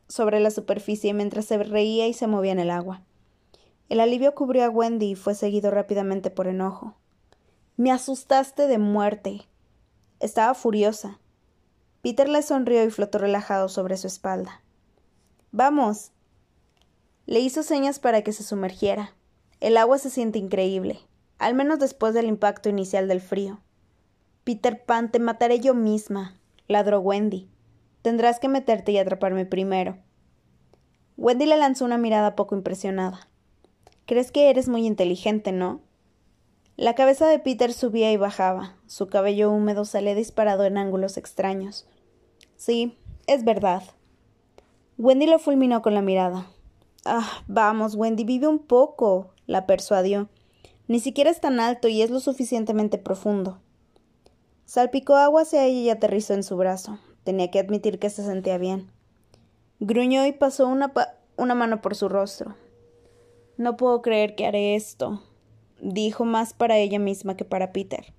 sobre 0.09 0.41
la 0.41 0.51
superficie 0.51 1.15
mientras 1.15 1.45
se 1.45 1.59
reía 1.59 2.09
y 2.09 2.15
se 2.15 2.27
movía 2.27 2.51
en 2.51 2.59
el 2.59 2.73
agua. 2.73 3.05
El 3.89 4.01
alivio 4.01 4.35
cubrió 4.35 4.65
a 4.65 4.71
Wendy 4.71 5.13
y 5.13 5.15
fue 5.15 5.35
seguido 5.35 5.71
rápidamente 5.71 6.31
por 6.31 6.47
enojo. 6.47 6.95
Me 7.77 7.91
asustaste 7.91 8.67
de 8.67 8.79
muerte. 8.79 9.49
Estaba 10.21 10.53
furiosa. 10.55 11.21
Peter 12.03 12.29
le 12.29 12.43
sonrió 12.43 12.85
y 12.85 12.91
flotó 12.91 13.19
relajado 13.19 13.69
sobre 13.69 13.97
su 13.97 14.07
espalda. 14.07 14.63
Vamos. 15.53 16.11
Le 17.27 17.41
hizo 17.41 17.63
señas 17.63 17.99
para 17.99 18.23
que 18.23 18.33
se 18.33 18.43
sumergiera. 18.43 19.15
El 19.61 19.77
agua 19.77 19.99
se 19.99 20.11
siente 20.11 20.39
increíble, 20.39 21.01
al 21.39 21.55
menos 21.55 21.79
después 21.79 22.15
del 22.15 22.27
impacto 22.27 22.69
inicial 22.69 23.09
del 23.09 23.21
frío. 23.21 23.61
Peter 24.45 24.85
Pan, 24.85 25.11
te 25.11 25.19
mataré 25.19 25.61
yo 25.61 25.75
misma, 25.75 26.39
ladró 26.69 27.01
Wendy. 27.01 27.49
Tendrás 28.03 28.39
que 28.39 28.49
meterte 28.49 28.93
y 28.93 28.99
atraparme 28.99 29.47
primero. 29.47 29.99
Wendy 31.17 31.47
le 31.47 31.57
lanzó 31.57 31.85
una 31.85 31.99
mirada 31.99 32.37
poco 32.37 32.55
impresionada. 32.55 33.29
Crees 34.09 34.33
que 34.33 34.49
eres 34.49 34.71
muy 34.71 34.87
inteligente, 34.87 35.53
¿no? 35.53 35.83
La 36.79 36.95
cabeza 36.95 37.29
de 37.29 37.39
Peter 37.39 37.75
subía 37.75 38.11
y 38.11 38.17
bajaba. 38.17 38.75
Su 38.87 39.09
cabello 39.09 39.53
húmedo 39.53 39.85
salía 39.85 40.15
disparado 40.15 40.65
en 40.65 40.79
ángulos 40.79 41.19
extraños. 41.19 41.87
Sí, 42.57 42.97
es 43.27 43.45
verdad. 43.45 43.83
Wendy 44.97 45.27
lo 45.27 45.39
fulminó 45.39 45.83
con 45.83 45.93
la 45.93 46.01
mirada. 46.01 46.47
Ah, 47.05 47.43
vamos, 47.49 47.97
Wendy, 47.97 48.25
vive 48.25 48.47
un 48.47 48.61
poco, 48.61 49.35
la 49.47 49.67
persuadió. 49.67 50.31
Ni 50.87 51.01
siquiera 51.01 51.29
es 51.29 51.43
tan 51.43 51.61
alto 51.61 51.87
y 51.89 52.01
es 52.01 52.09
lo 52.09 52.21
suficientemente 52.21 52.97
profundo. 52.97 53.61
Salpicó 54.65 55.17
agua 55.17 55.43
hacia 55.43 55.67
ella 55.67 55.81
y 55.81 55.91
aterrizó 55.91 56.33
en 56.33 56.45
su 56.45 56.57
brazo. 56.57 56.99
Tenía 57.25 57.51
que 57.51 57.59
admitir 57.59 57.99
que 57.99 58.09
se 58.09 58.25
sentía 58.25 58.57
bien. 58.57 58.91
Gruñó 59.81 60.25
y 60.25 60.33
pasó 60.33 60.67
una, 60.67 60.95
una 61.37 61.55
mano 61.55 61.83
por 61.83 61.95
su 61.95 62.09
rostro. 62.09 62.57
No 63.59 63.77
puedo 63.77 64.03
creer 64.03 64.37
que 64.37 64.47
haré 64.47 64.77
esto, 64.77 65.21
dijo 65.83 66.25
más 66.25 66.55
para 66.55 66.79
ella 66.79 67.01
misma 67.01 67.37
que 67.37 67.45
para 67.45 67.73
Peter. 67.73 68.15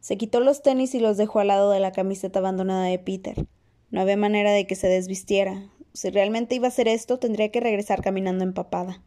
Se 0.00 0.16
quitó 0.16 0.40
los 0.40 0.62
tenis 0.62 0.94
y 0.94 1.00
los 1.00 1.18
dejó 1.18 1.40
al 1.40 1.48
lado 1.48 1.70
de 1.70 1.80
la 1.80 1.92
camiseta 1.92 2.38
abandonada 2.38 2.84
de 2.84 2.98
Peter. 2.98 3.46
No 3.90 4.00
había 4.00 4.16
manera 4.16 4.52
de 4.52 4.66
que 4.66 4.76
se 4.76 4.88
desvistiera. 4.88 5.70
Si 5.92 6.08
realmente 6.08 6.54
iba 6.54 6.66
a 6.66 6.68
hacer 6.70 6.88
esto, 6.88 7.18
tendría 7.18 7.50
que 7.50 7.60
regresar 7.60 8.00
caminando 8.00 8.42
empapada. 8.42 9.02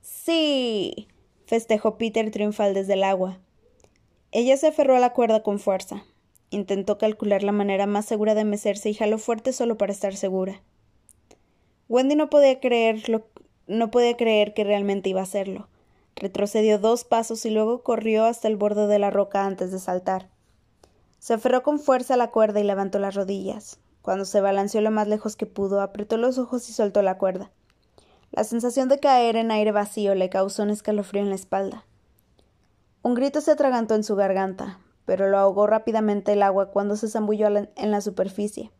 Sí. 0.00 1.06
festejó 1.46 1.96
Peter 1.96 2.28
triunfal 2.32 2.74
desde 2.74 2.94
el 2.94 3.04
agua. 3.04 3.38
Ella 4.32 4.56
se 4.56 4.66
aferró 4.66 4.96
a 4.96 5.00
la 5.00 5.12
cuerda 5.12 5.44
con 5.44 5.60
fuerza. 5.60 6.04
Intentó 6.50 6.98
calcular 6.98 7.44
la 7.44 7.52
manera 7.52 7.86
más 7.86 8.06
segura 8.06 8.34
de 8.34 8.44
mecerse 8.44 8.90
y 8.90 8.94
jaló 8.94 9.18
fuerte 9.18 9.52
solo 9.52 9.78
para 9.78 9.92
estar 9.92 10.16
segura. 10.16 10.60
Wendy 11.88 12.16
no 12.16 12.30
podía 12.30 12.58
creerlo, 12.58 13.26
no 13.72 13.90
podía 13.90 14.16
creer 14.16 14.54
que 14.54 14.64
realmente 14.64 15.08
iba 15.08 15.20
a 15.20 15.24
hacerlo. 15.24 15.68
Retrocedió 16.16 16.78
dos 16.78 17.04
pasos 17.04 17.44
y 17.46 17.50
luego 17.50 17.82
corrió 17.82 18.24
hasta 18.24 18.48
el 18.48 18.56
borde 18.56 18.86
de 18.86 18.98
la 18.98 19.10
roca 19.10 19.44
antes 19.44 19.72
de 19.72 19.78
saltar. 19.78 20.28
Se 21.18 21.34
aferró 21.34 21.62
con 21.62 21.78
fuerza 21.78 22.14
a 22.14 22.16
la 22.16 22.30
cuerda 22.30 22.60
y 22.60 22.64
levantó 22.64 22.98
las 22.98 23.14
rodillas. 23.14 23.78
Cuando 24.02 24.24
se 24.24 24.40
balanceó 24.40 24.80
lo 24.80 24.90
más 24.90 25.08
lejos 25.08 25.36
que 25.36 25.46
pudo, 25.46 25.80
apretó 25.80 26.16
los 26.16 26.38
ojos 26.38 26.68
y 26.68 26.72
soltó 26.72 27.02
la 27.02 27.18
cuerda. 27.18 27.50
La 28.30 28.44
sensación 28.44 28.88
de 28.88 28.98
caer 28.98 29.36
en 29.36 29.50
aire 29.50 29.72
vacío 29.72 30.14
le 30.14 30.28
causó 30.28 30.62
un 30.62 30.70
escalofrío 30.70 31.22
en 31.22 31.28
la 31.28 31.34
espalda. 31.34 31.84
Un 33.02 33.14
grito 33.14 33.40
se 33.40 33.52
atragantó 33.52 33.94
en 33.94 34.04
su 34.04 34.16
garganta, 34.16 34.80
pero 35.04 35.28
lo 35.28 35.38
ahogó 35.38 35.66
rápidamente 35.66 36.32
el 36.32 36.42
agua 36.42 36.70
cuando 36.70 36.96
se 36.96 37.08
zambulló 37.08 37.48
en 37.48 37.90
la 37.90 38.00
superficie. 38.00 38.70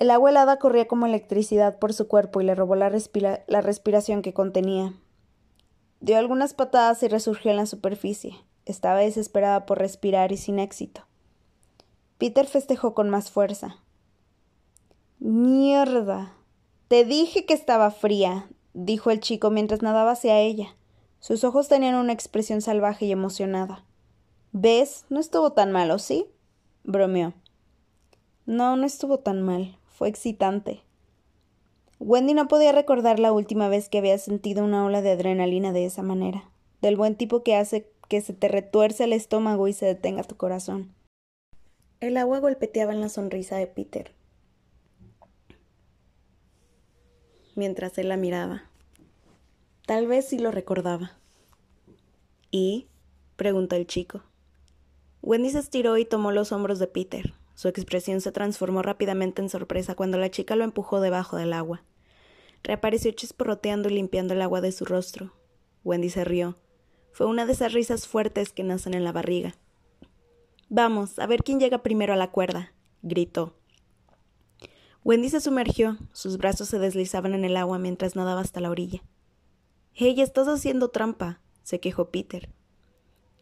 El 0.00 0.10
agua 0.10 0.30
helada 0.30 0.58
corría 0.58 0.88
como 0.88 1.04
electricidad 1.04 1.78
por 1.78 1.92
su 1.92 2.08
cuerpo 2.08 2.40
y 2.40 2.44
le 2.44 2.54
robó 2.54 2.74
la 2.74 2.88
respiración 2.88 4.22
que 4.22 4.32
contenía. 4.32 4.94
Dio 6.00 6.16
algunas 6.16 6.54
patadas 6.54 7.02
y 7.02 7.08
resurgió 7.08 7.50
en 7.50 7.58
la 7.58 7.66
superficie. 7.66 8.34
Estaba 8.64 9.00
desesperada 9.00 9.66
por 9.66 9.76
respirar 9.76 10.32
y 10.32 10.38
sin 10.38 10.58
éxito. 10.58 11.02
Peter 12.16 12.46
festejó 12.46 12.94
con 12.94 13.10
más 13.10 13.30
fuerza. 13.30 13.76
Mierda. 15.18 16.32
Te 16.88 17.04
dije 17.04 17.44
que 17.44 17.52
estaba 17.52 17.90
fría, 17.90 18.48
dijo 18.72 19.10
el 19.10 19.20
chico 19.20 19.50
mientras 19.50 19.82
nadaba 19.82 20.12
hacia 20.12 20.40
ella. 20.40 20.76
Sus 21.18 21.44
ojos 21.44 21.68
tenían 21.68 21.96
una 21.96 22.14
expresión 22.14 22.62
salvaje 22.62 23.04
y 23.04 23.12
emocionada. 23.12 23.84
¿Ves? 24.52 25.04
No 25.10 25.20
estuvo 25.20 25.52
tan 25.52 25.72
malo, 25.72 25.98
¿sí? 25.98 26.24
bromeó. 26.84 27.34
No, 28.46 28.76
no 28.76 28.86
estuvo 28.86 29.18
tan 29.18 29.42
mal. 29.42 29.76
Fue 30.00 30.08
excitante. 30.08 30.80
Wendy 31.98 32.32
no 32.32 32.48
podía 32.48 32.72
recordar 32.72 33.18
la 33.18 33.32
última 33.32 33.68
vez 33.68 33.90
que 33.90 33.98
había 33.98 34.16
sentido 34.16 34.64
una 34.64 34.86
ola 34.86 35.02
de 35.02 35.10
adrenalina 35.10 35.74
de 35.74 35.84
esa 35.84 36.00
manera, 36.00 36.50
del 36.80 36.96
buen 36.96 37.16
tipo 37.16 37.42
que 37.42 37.54
hace 37.54 37.92
que 38.08 38.22
se 38.22 38.32
te 38.32 38.48
retuerce 38.48 39.04
el 39.04 39.12
estómago 39.12 39.68
y 39.68 39.74
se 39.74 39.84
detenga 39.84 40.22
tu 40.22 40.38
corazón. 40.38 40.94
El 42.00 42.16
agua 42.16 42.38
golpeteaba 42.38 42.94
en 42.94 43.02
la 43.02 43.10
sonrisa 43.10 43.58
de 43.58 43.66
Peter, 43.66 44.14
mientras 47.54 47.98
él 47.98 48.08
la 48.08 48.16
miraba. 48.16 48.70
Tal 49.84 50.06
vez 50.06 50.26
sí 50.26 50.38
lo 50.38 50.50
recordaba. 50.50 51.18
¿Y? 52.50 52.86
preguntó 53.36 53.76
el 53.76 53.86
chico. 53.86 54.22
Wendy 55.20 55.50
se 55.50 55.58
estiró 55.58 55.98
y 55.98 56.06
tomó 56.06 56.32
los 56.32 56.52
hombros 56.52 56.78
de 56.78 56.86
Peter. 56.86 57.34
Su 57.60 57.68
expresión 57.68 58.22
se 58.22 58.32
transformó 58.32 58.80
rápidamente 58.80 59.42
en 59.42 59.50
sorpresa 59.50 59.94
cuando 59.94 60.16
la 60.16 60.30
chica 60.30 60.56
lo 60.56 60.64
empujó 60.64 61.02
debajo 61.02 61.36
del 61.36 61.52
agua. 61.52 61.82
Reapareció 62.62 63.12
chisporroteando 63.12 63.90
y 63.90 63.92
limpiando 63.92 64.32
el 64.32 64.40
agua 64.40 64.62
de 64.62 64.72
su 64.72 64.86
rostro. 64.86 65.34
Wendy 65.84 66.08
se 66.08 66.24
rió. 66.24 66.56
Fue 67.12 67.26
una 67.26 67.44
de 67.44 67.52
esas 67.52 67.74
risas 67.74 68.08
fuertes 68.08 68.50
que 68.50 68.64
nacen 68.64 68.94
en 68.94 69.04
la 69.04 69.12
barriga. 69.12 69.56
Vamos, 70.70 71.18
a 71.18 71.26
ver 71.26 71.42
quién 71.42 71.60
llega 71.60 71.82
primero 71.82 72.14
a 72.14 72.16
la 72.16 72.30
cuerda, 72.30 72.72
gritó. 73.02 73.58
Wendy 75.04 75.28
se 75.28 75.42
sumergió, 75.42 75.98
sus 76.14 76.38
brazos 76.38 76.66
se 76.66 76.78
deslizaban 76.78 77.34
en 77.34 77.44
el 77.44 77.58
agua 77.58 77.78
mientras 77.78 78.16
nadaba 78.16 78.40
hasta 78.40 78.60
la 78.60 78.70
orilla. 78.70 79.02
Hey, 79.92 80.18
estás 80.22 80.48
haciendo 80.48 80.88
trampa, 80.88 81.42
se 81.62 81.78
quejó 81.78 82.10
Peter. 82.10 82.48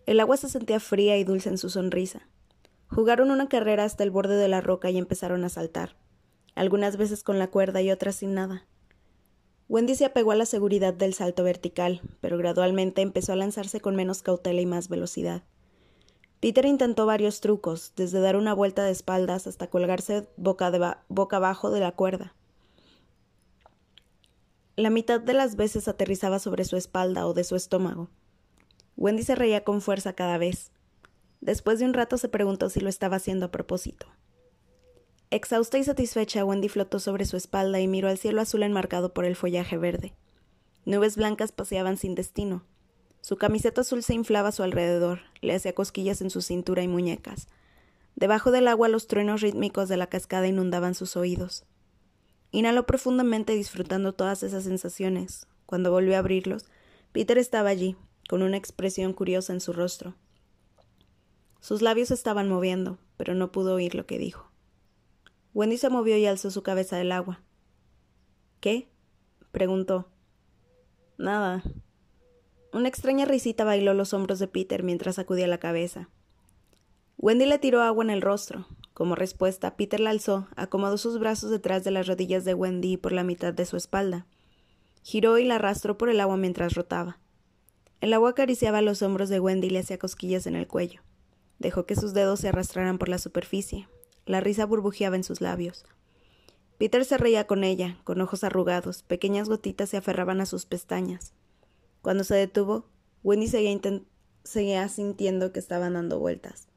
El 0.07 0.19
agua 0.19 0.37
se 0.37 0.49
sentía 0.49 0.81
fría 0.81 1.17
y 1.19 1.23
dulce 1.23 1.51
en 1.51 1.59
su 1.59 1.71
sonrisa. 1.71 2.27
Jugaron 2.91 3.31
una 3.31 3.49
carrera 3.49 3.85
hasta 3.85 4.05
el 4.05 4.11
borde 4.11 4.37
de 4.37 4.49
la 4.49 4.61
roca 4.61 4.91
y 4.91 4.99
empezaron 4.99 5.45
a 5.45 5.49
saltar, 5.49 5.97
algunas 6.55 6.97
veces 6.97 7.23
con 7.23 7.39
la 7.39 7.49
cuerda 7.49 7.83
y 7.83 7.91
otras 7.91 8.17
sin 8.17 8.35
nada. 8.35 8.67
Wendy 9.69 9.95
se 9.95 10.07
apegó 10.07 10.33
a 10.33 10.37
la 10.37 10.47
seguridad 10.47 10.95
del 10.95 11.13
salto 11.13 11.45
vertical, 11.45 12.01
pero 12.21 12.39
gradualmente 12.39 13.03
empezó 13.03 13.33
a 13.33 13.37
lanzarse 13.37 13.81
con 13.81 13.97
menos 13.97 14.23
cautela 14.23 14.63
y 14.63 14.67
más 14.67 14.89
velocidad. 14.89 15.43
Peter 16.41 16.65
intentó 16.65 17.05
varios 17.05 17.41
trucos, 17.41 17.93
desde 17.97 18.21
dar 18.21 18.37
una 18.37 18.55
vuelta 18.55 18.85
de 18.85 18.93
espaldas 18.93 19.47
hasta 19.47 19.69
colgarse 19.69 20.29
boca, 20.37 21.05
boca 21.09 21.37
abajo 21.37 21.71
de 21.71 21.81
la 21.81 21.93
cuerda. 21.93 22.35
La 24.77 24.91
mitad 24.91 25.21
de 25.21 25.35
las 25.35 25.57
veces 25.57 25.89
aterrizaba 25.89 26.39
sobre 26.39 26.65
su 26.65 26.77
espalda 26.77 27.27
o 27.27 27.35
de 27.35 27.43
su 27.43 27.57
estómago. 27.57 28.09
Wendy 28.97 29.25
se 29.25 29.35
reía 29.35 29.65
con 29.65 29.81
fuerza 29.81 30.13
cada 30.13 30.39
vez. 30.39 30.71
Después 31.41 31.79
de 31.79 31.85
un 31.85 31.95
rato 31.95 32.19
se 32.19 32.29
preguntó 32.29 32.69
si 32.69 32.81
lo 32.81 32.89
estaba 32.89 33.17
haciendo 33.17 33.47
a 33.47 33.51
propósito. 33.51 34.07
Exhausta 35.31 35.79
y 35.79 35.85
satisfecha, 35.85 36.45
Wendy 36.45 36.69
flotó 36.69 37.01
sobre 37.01 37.27
su 37.27 37.37
espalda 37.37 37.81
y 37.81 37.87
miró 37.89 38.09
al 38.09 38.19
cielo 38.19 38.41
azul 38.41 38.63
enmarcado 38.63 39.13
por 39.13 39.25
el 39.25 39.37
follaje 39.37 39.77
verde. 39.77 40.15
Nubes 40.87 41.17
blancas 41.17 41.53
paseaban 41.53 41.99
sin 41.99 42.15
destino. 42.15 42.65
Su 43.21 43.37
camiseta 43.37 43.83
azul 43.83 44.03
se 44.03 44.15
inflaba 44.15 44.49
a 44.49 44.53
su 44.53 44.63
alrededor, 44.63 45.21
le 45.43 45.55
hacía 45.55 45.75
cosquillas 45.75 46.23
en 46.23 46.31
su 46.31 46.41
cintura 46.41 46.83
y 46.83 46.89
muñecas. 46.89 47.49
Debajo 48.17 48.51
del 48.51 48.69
agua 48.69 48.89
los 48.89 49.07
truenos 49.07 49.43
rítmicos 49.43 49.89
de 49.89 49.99
la 49.99 50.07
cascada 50.07 50.49
inundaban 50.49 50.95
sus 50.95 51.17
oídos. 51.17 51.65
Inhaló 52.51 52.87
profundamente 52.87 53.53
disfrutando 53.55 54.15
todas 54.15 54.43
esas 54.43 54.65
sensaciones. 54.65 55.47
Cuando 55.67 55.91
volvió 55.91 56.17
a 56.17 56.21
abrirlos, 56.21 56.65
Peter 57.13 57.37
estaba 57.37 57.69
allí, 57.69 57.97
con 58.29 58.43
una 58.43 58.57
expresión 58.57 59.13
curiosa 59.13 59.53
en 59.53 59.61
su 59.61 59.75
rostro. 59.75 60.15
Sus 61.61 61.83
labios 61.83 62.11
estaban 62.11 62.49
moviendo, 62.49 62.99
pero 63.17 63.35
no 63.35 63.53
pudo 63.53 63.75
oír 63.75 63.95
lo 63.95 64.07
que 64.07 64.19
dijo. 64.19 64.51
Wendy 65.55 65.77
se 65.77 65.91
movió 65.91 66.17
y 66.17 66.27
alzó 66.27 66.51
su 66.51 66.63
cabeza 66.63 66.97
del 66.97 67.13
agua. 67.13 67.43
¿Qué? 68.61 68.89
preguntó. 69.51 70.09
Nada. 71.17 71.63
Una 72.73 72.89
extraña 72.89 73.25
risita 73.25 73.65
bailó 73.65 73.95
los 73.95 74.13
hombros 74.13 74.39
de 74.39 74.47
Peter 74.47 74.83
mientras 74.83 75.17
sacudía 75.17 75.47
la 75.47 75.59
cabeza. 75.59 76.11
Wendy 77.17 77.47
le 77.47 77.59
tiró 77.59 77.83
agua 77.83 78.05
en 78.05 78.11
el 78.11 78.23
rostro. 78.23 78.67
Como 78.95 79.15
respuesta, 79.15 79.77
Peter 79.77 79.99
la 79.99 80.11
alzó, 80.11 80.49
acomodó 80.55 80.99
sus 80.99 81.19
brazos 81.19 81.51
detrás 81.51 81.83
de 81.83 81.91
las 81.91 82.07
rodillas 82.07 82.45
de 82.45 82.55
Wendy 82.55 82.93
y 82.93 82.97
por 82.97 83.13
la 83.13 83.25
mitad 83.25 83.53
de 83.53 83.65
su 83.65 83.77
espalda. 83.77 84.27
Giró 85.03 85.39
y 85.39 85.45
la 85.45 85.57
arrastró 85.57 85.99
por 85.99 86.11
el 86.11 86.21
agua 86.21 86.37
mientras 86.37 86.75
rotaba. 86.75 87.19
El 88.01 88.13
agua 88.13 88.31
acariciaba 88.31 88.83
los 88.83 89.03
hombros 89.03 89.29
de 89.29 89.41
Wendy 89.41 89.67
y 89.67 89.71
le 89.71 89.81
hacía 89.81 89.99
cosquillas 89.99 90.47
en 90.47 90.55
el 90.55 90.69
cuello. 90.69 91.03
Dejó 91.59 91.87
que 91.87 91.97
sus 91.97 92.15
dedos 92.15 92.41
se 92.41 92.49
arrastraran 92.49 92.99
por 92.99 93.09
la 93.09 93.19
superficie. 93.19 93.89
La 94.27 94.41
risa 94.41 94.67
burbujeaba 94.67 95.17
en 95.17 95.25
sus 95.25 95.41
labios. 95.41 95.85
Peter 96.79 97.05
se 97.05 97.19
reía 97.19 97.47
con 97.47 97.65
ella, 97.65 97.99
con 98.05 98.21
ojos 98.21 98.45
arrugados, 98.45 99.03
pequeñas 99.03 99.49
gotitas 99.49 99.89
se 99.89 99.97
aferraban 99.97 100.41
a 100.41 100.47
sus 100.47 100.65
pestañas. 100.65 101.33
Cuando 102.03 102.23
se 102.23 102.37
detuvo, 102.37 102.87
Wendy 103.25 103.49
seguía, 103.49 103.81
seguía 104.45 104.89
sintiendo 104.89 105.53
que 105.53 105.59
estaban 105.59 105.95
dando 105.95 106.21
vueltas. 106.21 106.69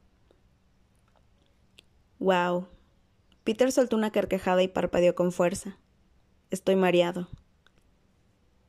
Wow. 2.18 2.66
Peter 3.44 3.70
soltó 3.70 3.96
una 3.96 4.10
carcajada 4.10 4.62
y 4.62 4.68
parpadeó 4.68 5.14
con 5.14 5.30
fuerza. 5.30 5.78
Estoy 6.50 6.74
mareado. 6.74 7.28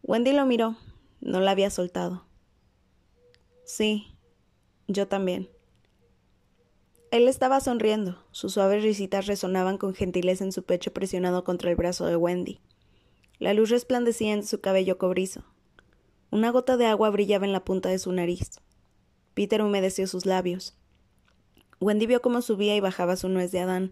Wendy 0.03 0.33
lo 0.33 0.45
miró. 0.45 0.75
No 1.21 1.39
la 1.39 1.51
había 1.51 1.69
soltado. 1.69 2.25
Sí, 3.65 4.15
yo 4.87 5.07
también. 5.07 5.49
Él 7.13 7.27
estaba 7.27 7.59
sonriendo. 7.59 8.17
Sus 8.31 8.53
suaves 8.53 8.81
risitas 8.81 9.27
resonaban 9.27 9.77
con 9.77 9.93
gentileza 9.93 10.43
en 10.43 10.51
su 10.51 10.63
pecho 10.63 10.93
presionado 10.93 11.43
contra 11.43 11.69
el 11.69 11.75
brazo 11.75 12.07
de 12.07 12.15
Wendy. 12.15 12.59
La 13.37 13.53
luz 13.53 13.69
resplandecía 13.69 14.33
en 14.33 14.43
su 14.43 14.61
cabello 14.61 14.97
cobrizo. 14.97 15.43
Una 16.31 16.49
gota 16.49 16.75
de 16.75 16.87
agua 16.87 17.11
brillaba 17.11 17.45
en 17.45 17.51
la 17.51 17.63
punta 17.63 17.89
de 17.89 17.99
su 17.99 18.11
nariz. 18.11 18.61
Peter 19.35 19.61
humedeció 19.61 20.07
sus 20.07 20.25
labios. 20.25 20.75
Wendy 21.79 22.07
vio 22.07 22.19
cómo 22.19 22.41
subía 22.41 22.75
y 22.75 22.79
bajaba 22.79 23.15
su 23.15 23.29
nuez 23.29 23.51
de 23.51 23.59
Adán. 23.59 23.91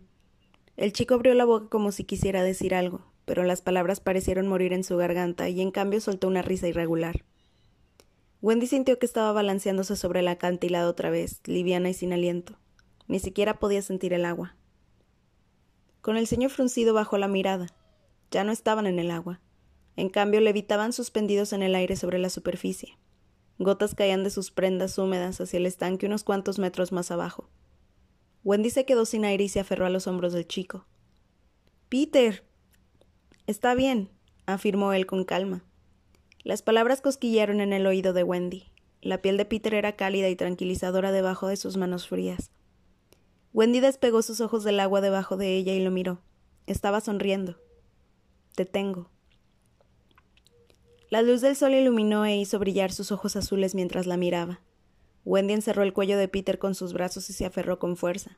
El 0.75 0.91
chico 0.91 1.13
abrió 1.13 1.35
la 1.35 1.45
boca 1.45 1.69
como 1.69 1.91
si 1.91 2.05
quisiera 2.05 2.41
decir 2.41 2.73
algo, 2.73 3.05
pero 3.25 3.43
las 3.43 3.61
palabras 3.61 3.99
parecieron 3.99 4.47
morir 4.47 4.73
en 4.73 4.83
su 4.83 4.97
garganta 4.97 5.47
y 5.47 5.61
en 5.61 5.69
cambio 5.69 6.01
soltó 6.01 6.27
una 6.27 6.41
risa 6.41 6.69
irregular. 6.69 7.23
Wendy 8.41 8.65
sintió 8.65 8.97
que 8.97 9.05
estaba 9.05 9.31
balanceándose 9.31 9.95
sobre 9.95 10.21
el 10.21 10.27
acantilado 10.27 10.89
otra 10.89 11.11
vez, 11.11 11.39
liviana 11.45 11.91
y 11.91 11.93
sin 11.93 12.13
aliento. 12.13 12.57
Ni 13.11 13.19
siquiera 13.19 13.59
podía 13.59 13.81
sentir 13.81 14.13
el 14.13 14.23
agua. 14.23 14.55
Con 15.99 16.15
el 16.15 16.27
ceño 16.27 16.47
fruncido 16.47 16.93
bajó 16.93 17.17
la 17.17 17.27
mirada. 17.27 17.67
Ya 18.31 18.45
no 18.45 18.53
estaban 18.53 18.87
en 18.87 18.99
el 18.99 19.11
agua. 19.11 19.41
En 19.97 20.07
cambio, 20.07 20.39
levitaban 20.39 20.93
suspendidos 20.93 21.51
en 21.51 21.61
el 21.61 21.75
aire 21.75 21.97
sobre 21.97 22.19
la 22.19 22.29
superficie. 22.29 22.97
Gotas 23.59 23.95
caían 23.95 24.23
de 24.23 24.29
sus 24.29 24.49
prendas 24.49 24.97
húmedas 24.97 25.41
hacia 25.41 25.57
el 25.57 25.65
estanque 25.65 26.05
unos 26.05 26.23
cuantos 26.23 26.57
metros 26.57 26.93
más 26.93 27.11
abajo. 27.11 27.49
Wendy 28.45 28.69
se 28.69 28.85
quedó 28.85 29.03
sin 29.03 29.25
aire 29.25 29.43
y 29.43 29.49
se 29.49 29.59
aferró 29.59 29.85
a 29.85 29.89
los 29.89 30.07
hombros 30.07 30.31
del 30.31 30.47
chico. 30.47 30.85
Peter. 31.89 32.45
Está 33.45 33.75
bien, 33.75 34.09
afirmó 34.45 34.93
él 34.93 35.05
con 35.05 35.25
calma. 35.25 35.65
Las 36.45 36.61
palabras 36.61 37.01
cosquillearon 37.01 37.59
en 37.59 37.73
el 37.73 37.85
oído 37.87 38.13
de 38.13 38.23
Wendy. 38.23 38.71
La 39.01 39.21
piel 39.21 39.35
de 39.35 39.43
Peter 39.43 39.73
era 39.73 39.97
cálida 39.97 40.29
y 40.29 40.37
tranquilizadora 40.37 41.11
debajo 41.11 41.49
de 41.49 41.57
sus 41.57 41.75
manos 41.75 42.07
frías. 42.07 42.51
Wendy 43.53 43.81
despegó 43.81 44.21
sus 44.21 44.39
ojos 44.39 44.63
del 44.63 44.79
agua 44.79 45.01
debajo 45.01 45.35
de 45.35 45.57
ella 45.57 45.73
y 45.73 45.83
lo 45.83 45.91
miró. 45.91 46.21
Estaba 46.67 47.01
sonriendo. 47.01 47.57
Te 48.55 48.65
tengo. 48.65 49.09
La 51.09 51.21
luz 51.21 51.41
del 51.41 51.57
sol 51.57 51.73
iluminó 51.73 52.25
e 52.25 52.37
hizo 52.37 52.57
brillar 52.59 52.93
sus 52.93 53.11
ojos 53.11 53.35
azules 53.35 53.75
mientras 53.75 54.07
la 54.07 54.15
miraba. 54.15 54.61
Wendy 55.25 55.53
encerró 55.53 55.83
el 55.83 55.91
cuello 55.91 56.17
de 56.17 56.29
Peter 56.29 56.57
con 56.59 56.75
sus 56.75 56.93
brazos 56.93 57.29
y 57.29 57.33
se 57.33 57.45
aferró 57.45 57.79
con 57.79 57.97
fuerza. 57.97 58.37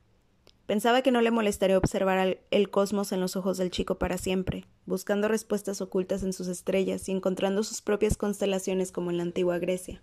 Pensaba 0.66 1.02
que 1.02 1.12
no 1.12 1.22
le 1.22 1.30
molestaría 1.30 1.78
observar 1.78 2.40
el 2.50 2.70
cosmos 2.72 3.12
en 3.12 3.20
los 3.20 3.36
ojos 3.36 3.58
del 3.58 3.70
chico 3.70 4.00
para 4.00 4.18
siempre, 4.18 4.66
buscando 4.86 5.28
respuestas 5.28 5.82
ocultas 5.82 6.24
en 6.24 6.34
sus 6.34 6.48
estrellas 6.48 7.08
y 7.08 7.12
encontrando 7.12 7.64
sus 7.64 7.82
propias 7.82 8.18
constelaciones 8.18 8.92
como 8.92 9.12
en 9.12 9.18
la 9.18 9.24
antigua 9.24 9.60
Grecia. 9.60 10.02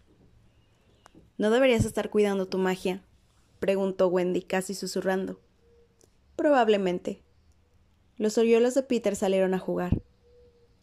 ¿No 1.38 1.51
deberías 1.51 1.85
estar 1.85 2.11
cuidando 2.11 2.46
tu 2.46 2.59
magia? 2.59 3.03
Preguntó 3.61 4.09
Wendy 4.09 4.42
casi 4.42 4.75
susurrando. 4.75 5.38
Probablemente. 6.35 7.23
Los 8.16 8.38
oriolos 8.38 8.75
de 8.75 8.83
Peter 8.83 9.14
salieron 9.14 9.55
a 9.55 9.59
jugar. 9.59 10.03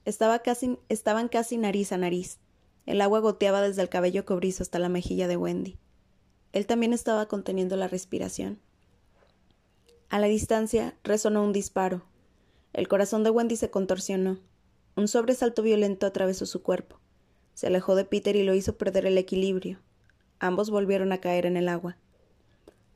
Estaba 0.05 0.39
casi, 0.39 0.77
estaban 0.87 1.27
casi 1.27 1.57
nariz 1.57 1.91
a 1.91 1.97
nariz. 1.97 2.39
El 2.85 3.01
agua 3.01 3.19
goteaba 3.19 3.61
desde 3.61 3.81
el 3.81 3.89
cabello 3.89 4.25
cobrizo 4.25 4.63
hasta 4.63 4.79
la 4.79 4.87
mejilla 4.87 5.27
de 5.27 5.35
Wendy. 5.35 5.77
Él 6.53 6.65
también 6.65 6.93
estaba 6.93 7.27
conteniendo 7.27 7.75
la 7.75 7.87
respiración. 7.87 8.59
A 10.09 10.19
la 10.19 10.27
distancia 10.27 10.95
resonó 11.03 11.43
un 11.43 11.51
disparo. 11.51 12.05
El 12.71 12.87
corazón 12.87 13.23
de 13.23 13.31
Wendy 13.31 13.57
se 13.57 13.69
contorsionó. 13.69 14.39
Un 14.95 15.07
sobresalto 15.07 15.63
violento 15.63 16.05
atravesó 16.05 16.45
su 16.45 16.63
cuerpo. 16.63 16.99
Se 17.53 17.67
alejó 17.67 17.95
de 17.95 18.05
Peter 18.05 18.35
y 18.35 18.43
lo 18.43 18.53
hizo 18.53 18.77
perder 18.77 19.05
el 19.05 19.17
equilibrio. 19.17 19.79
Ambos 20.39 20.69
volvieron 20.69 21.11
a 21.11 21.19
caer 21.19 21.45
en 21.45 21.57
el 21.57 21.67
agua. 21.67 21.97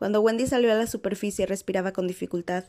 Cuando 0.02 0.20
Wendy 0.20 0.48
salió 0.48 0.72
a 0.72 0.76
la 0.76 0.88
superficie 0.88 1.46
respiraba 1.46 1.94
con 1.94 2.08
dificultad. 2.08 2.64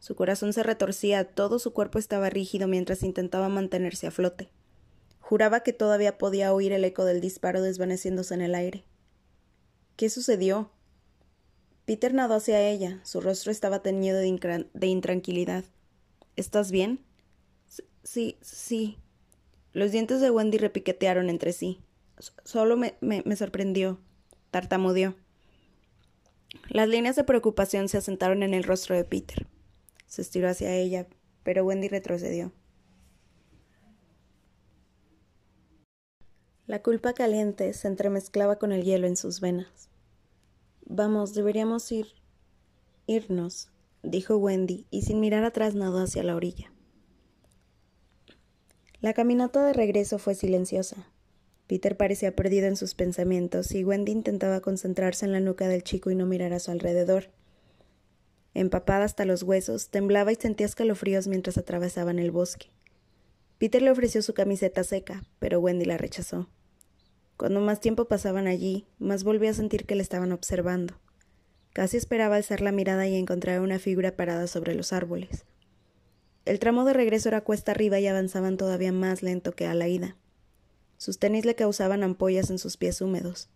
Su 0.00 0.16
corazón 0.16 0.52
se 0.52 0.64
retorcía, 0.64 1.22
todo 1.22 1.60
su 1.60 1.72
cuerpo 1.72 2.00
estaba 2.00 2.28
rígido 2.28 2.66
mientras 2.66 3.04
intentaba 3.04 3.48
mantenerse 3.48 4.08
a 4.08 4.10
flote. 4.10 4.50
Juraba 5.20 5.60
que 5.60 5.72
todavía 5.72 6.18
podía 6.18 6.52
oír 6.52 6.72
el 6.72 6.84
eco 6.84 7.04
del 7.04 7.20
disparo 7.20 7.62
desvaneciéndose 7.62 8.34
en 8.34 8.40
el 8.40 8.56
aire. 8.56 8.84
¿Qué 9.94 10.10
sucedió? 10.10 10.72
Peter 11.84 12.12
nadó 12.14 12.34
hacia 12.34 12.60
ella. 12.68 12.98
Su 13.04 13.20
rostro 13.20 13.52
estaba 13.52 13.80
teñido 13.80 14.18
de, 14.18 14.86
intranquilidad. 14.88 15.62
¿Estás 16.34 16.72
bien? 16.72 16.98
Sí, 18.02 18.38
sí. 18.40 18.98
Los 19.72 19.92
dientes 19.92 20.20
de 20.20 20.32
Wendy 20.32 20.58
repiquetearon 20.58 21.30
entre 21.30 21.52
sí. 21.52 21.80
Solo 22.42 22.76
me, 22.76 22.96
me, 23.00 23.22
me 23.24 23.36
sorprendió. 23.36 24.00
Tartamudeó. 24.50 25.14
Las 26.68 26.88
líneas 26.88 27.16
de 27.16 27.24
preocupación 27.24 27.88
se 27.88 27.98
asentaron 27.98 28.42
en 28.42 28.54
el 28.54 28.64
rostro 28.64 28.96
de 28.96 29.04
Peter. 29.04 29.46
Se 30.06 30.22
estiró 30.22 30.48
hacia 30.48 30.74
ella, 30.74 31.06
pero 31.42 31.64
Wendy 31.64 31.88
retrocedió. 31.88 32.52
La 36.66 36.82
culpa 36.82 37.12
caliente 37.12 37.74
se 37.74 37.88
entremezclaba 37.88 38.56
con 38.56 38.72
el 38.72 38.84
hielo 38.84 39.06
en 39.06 39.16
sus 39.16 39.40
venas. 39.40 39.90
Vamos, 40.86 41.34
deberíamos 41.34 41.90
ir. 41.92 42.06
irnos, 43.06 43.70
dijo 44.02 44.36
Wendy, 44.36 44.86
y 44.90 45.02
sin 45.02 45.20
mirar 45.20 45.44
atrás 45.44 45.74
nadó 45.74 45.98
hacia 45.98 46.22
la 46.22 46.36
orilla. 46.36 46.72
La 49.00 49.12
caminata 49.12 49.66
de 49.66 49.72
regreso 49.72 50.18
fue 50.18 50.34
silenciosa. 50.34 51.08
Peter 51.72 51.96
parecía 51.96 52.36
perdido 52.36 52.66
en 52.66 52.76
sus 52.76 52.94
pensamientos 52.94 53.72
y 53.72 53.82
Wendy 53.82 54.12
intentaba 54.12 54.60
concentrarse 54.60 55.24
en 55.24 55.32
la 55.32 55.40
nuca 55.40 55.68
del 55.68 55.82
chico 55.82 56.10
y 56.10 56.14
no 56.14 56.26
mirar 56.26 56.52
a 56.52 56.58
su 56.58 56.70
alrededor. 56.70 57.30
Empapada 58.52 59.06
hasta 59.06 59.24
los 59.24 59.42
huesos, 59.42 59.88
temblaba 59.88 60.30
y 60.30 60.34
sentía 60.34 60.66
escalofríos 60.66 61.28
mientras 61.28 61.56
atravesaban 61.56 62.18
el 62.18 62.30
bosque. 62.30 62.66
Peter 63.56 63.80
le 63.80 63.90
ofreció 63.90 64.20
su 64.20 64.34
camiseta 64.34 64.84
seca, 64.84 65.24
pero 65.38 65.60
Wendy 65.60 65.86
la 65.86 65.96
rechazó. 65.96 66.50
Cuando 67.38 67.62
más 67.62 67.80
tiempo 67.80 68.04
pasaban 68.04 68.48
allí, 68.48 68.84
más 68.98 69.24
volvió 69.24 69.48
a 69.48 69.54
sentir 69.54 69.86
que 69.86 69.94
le 69.94 70.02
estaban 70.02 70.32
observando. 70.32 71.00
Casi 71.72 71.96
esperaba 71.96 72.36
alzar 72.36 72.60
la 72.60 72.72
mirada 72.72 73.08
y 73.08 73.14
encontrar 73.14 73.62
una 73.62 73.78
figura 73.78 74.14
parada 74.14 74.46
sobre 74.46 74.74
los 74.74 74.92
árboles. 74.92 75.46
El 76.44 76.58
tramo 76.58 76.84
de 76.84 76.92
regreso 76.92 77.30
era 77.30 77.40
cuesta 77.40 77.72
arriba 77.72 77.98
y 77.98 78.06
avanzaban 78.08 78.58
todavía 78.58 78.92
más 78.92 79.22
lento 79.22 79.52
que 79.52 79.64
a 79.64 79.72
la 79.72 79.88
ida. 79.88 80.18
Sus 81.02 81.18
tenis 81.18 81.44
le 81.44 81.56
causaban 81.56 82.04
ampollas 82.04 82.48
en 82.50 82.60
sus 82.60 82.76
pies 82.76 83.00
húmedos. 83.00 83.48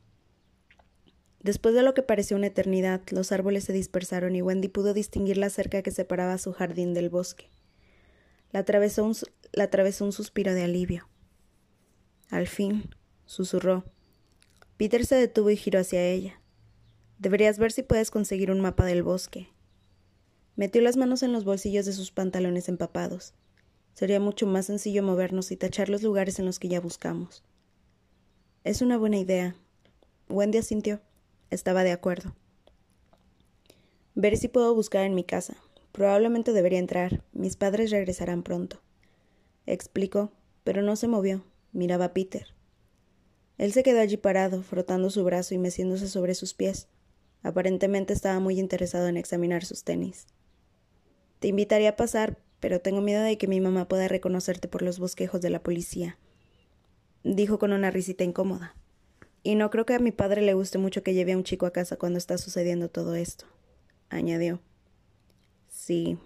Después 1.45 1.77
de 1.77 1.85
lo 1.85 1.95
que 1.95 2.03
pareció 2.03 2.37
una 2.37 2.49
eternidad, 2.49 3.03
los 3.13 3.31
árboles 3.31 3.63
se 3.63 3.73
dispersaron 3.73 4.35
y 4.35 4.43
Wendy 4.43 4.67
pudo 4.67 4.95
distinguir 4.95 5.37
la 5.37 5.49
cerca 5.49 5.81
que 5.83 5.93
separaba 5.93 6.39
su 6.39 6.53
jardín 6.53 6.93
del 6.93 7.09
bosque. 7.09 7.49
La 8.51 8.59
atravesó 8.59 9.05
un, 9.05 9.15
la 9.53 9.63
atravesó 9.63 10.05
un 10.05 10.11
suspiro 10.11 10.55
de 10.55 10.65
alivio. 10.65 11.09
Al 12.31 12.49
fin, 12.49 12.91
susurró. 13.27 13.85
Peter 14.77 15.07
se 15.07 15.15
detuvo 15.15 15.51
y 15.51 15.57
giró 15.57 15.79
hacia 15.79 16.05
ella. 16.05 16.43
Deberías 17.21 17.61
ver 17.61 17.71
si 17.71 17.85
puedes 17.85 18.11
conseguir 18.11 18.51
un 18.51 18.61
mapa 18.61 18.87
del 18.87 19.05
bosque. 19.05 19.51
Metió 20.57 20.83
las 20.83 20.97
manos 20.97 21.23
en 21.23 21.33
los 21.33 21.45
bolsillos 21.45 21.87
de 21.87 21.93
sus 21.93 22.11
pantalones 22.11 22.69
empapados. 22.69 23.35
Sería 23.97 24.21
mucho 24.21 24.47
más 24.47 24.67
sencillo 24.67 25.03
movernos 25.03 25.51
y 25.51 25.57
tachar 25.57 25.89
los 25.89 26.03
lugares 26.03 26.39
en 26.39 26.45
los 26.45 26.59
que 26.59 26.69
ya 26.69 26.81
buscamos. 26.81 27.43
Es 28.63 28.83
una 28.83 28.99
buena 28.99 29.17
idea. 29.17 29.57
Wendy 30.29 30.59
asintió. 30.59 31.01
Estaba 31.49 31.83
de 31.83 31.93
acuerdo. 31.93 32.37
Veré 34.15 34.37
si 34.37 34.49
puedo 34.49 34.75
buscar 34.75 35.07
en 35.07 35.15
mi 35.15 35.25
casa. 35.25 35.57
Probablemente 35.93 36.53
debería 36.53 36.79
entrar. 36.79 37.25
Mis 37.33 37.57
padres 37.57 37.91
regresarán 37.91 38.43
pronto. 38.43 38.83
Explicó, 39.65 40.31
pero 40.63 40.83
no 40.83 40.95
se 40.97 41.09
movió. 41.09 41.43
Miraba 41.73 42.05
a 42.05 42.13
Peter. 42.13 42.49
Él 43.57 43.73
se 43.73 43.83
quedó 43.83 44.01
allí 44.01 44.19
parado, 44.19 44.63
frotando 44.63 45.09
su 45.09 45.25
brazo 45.25 45.55
y 45.55 45.59
meciéndose 45.59 46.09
sobre 46.09 46.35
sus 46.35 46.53
pies. 46.53 46.89
Aparentemente 47.43 48.13
estaba 48.13 48.41
muy 48.41 48.61
interesado 48.61 49.09
en 49.09 49.17
examinar 49.17 49.65
sus 49.65 49.85
tenis. 49.85 50.27
Te 51.39 51.49
invitaría 51.49 51.89
a 51.89 51.97
pasar, 51.97 52.37
pero 52.61 52.81
tengo 52.81 53.01
miedo 53.01 53.23
de 53.23 53.39
que 53.39 53.47
mi 53.47 53.61
mamá 53.61 53.89
pueda 53.89 54.09
reconocerte 54.09 54.69
por 54.69 54.83
los 54.83 54.99
bosquejos 54.99 55.41
de 55.41 55.51
la 55.51 55.63
policía, 55.63 56.19
dijo 57.23 57.59
con 57.59 57.73
una 57.73 57.91
risita 57.91 58.25
incómoda. 58.25 58.75
Y 59.43 59.55
no 59.55 59.71
creo 59.71 59.87
que 59.87 59.95
a 59.95 59.99
mi 59.99 60.11
padre 60.11 60.43
le 60.43 60.55
guste 60.55 60.79
mucho 60.79 61.03
que 61.03 61.15
lleve 61.15 61.33
a 61.33 61.37
un 61.37 61.45
chico 61.45 61.67
a 61.67 61.73
casa 61.73 61.97
cuando 61.97 62.19
está 62.19 62.39
sucediendo 62.39 62.89
todo 62.89 63.15
esto, 63.15 63.47
añadió. 64.09 64.61
Sí. 65.69 66.19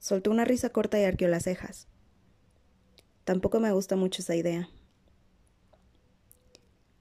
Soltó 0.00 0.30
una 0.30 0.44
risa 0.44 0.70
corta 0.70 0.98
y 0.98 1.04
arqueó 1.04 1.28
las 1.28 1.44
cejas. 1.44 1.86
Tampoco 3.24 3.60
me 3.60 3.72
gusta 3.72 3.96
mucho 3.96 4.20
esa 4.20 4.34
idea. 4.34 4.68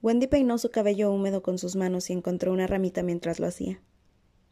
Wendy 0.03 0.27
peinó 0.27 0.57
su 0.57 0.69
cabello 0.69 1.11
húmedo 1.11 1.41
con 1.41 1.57
sus 1.57 1.75
manos 1.75 2.09
y 2.09 2.13
encontró 2.13 2.51
una 2.51 2.67
ramita 2.67 3.03
mientras 3.03 3.39
lo 3.39 3.47
hacía. 3.47 3.81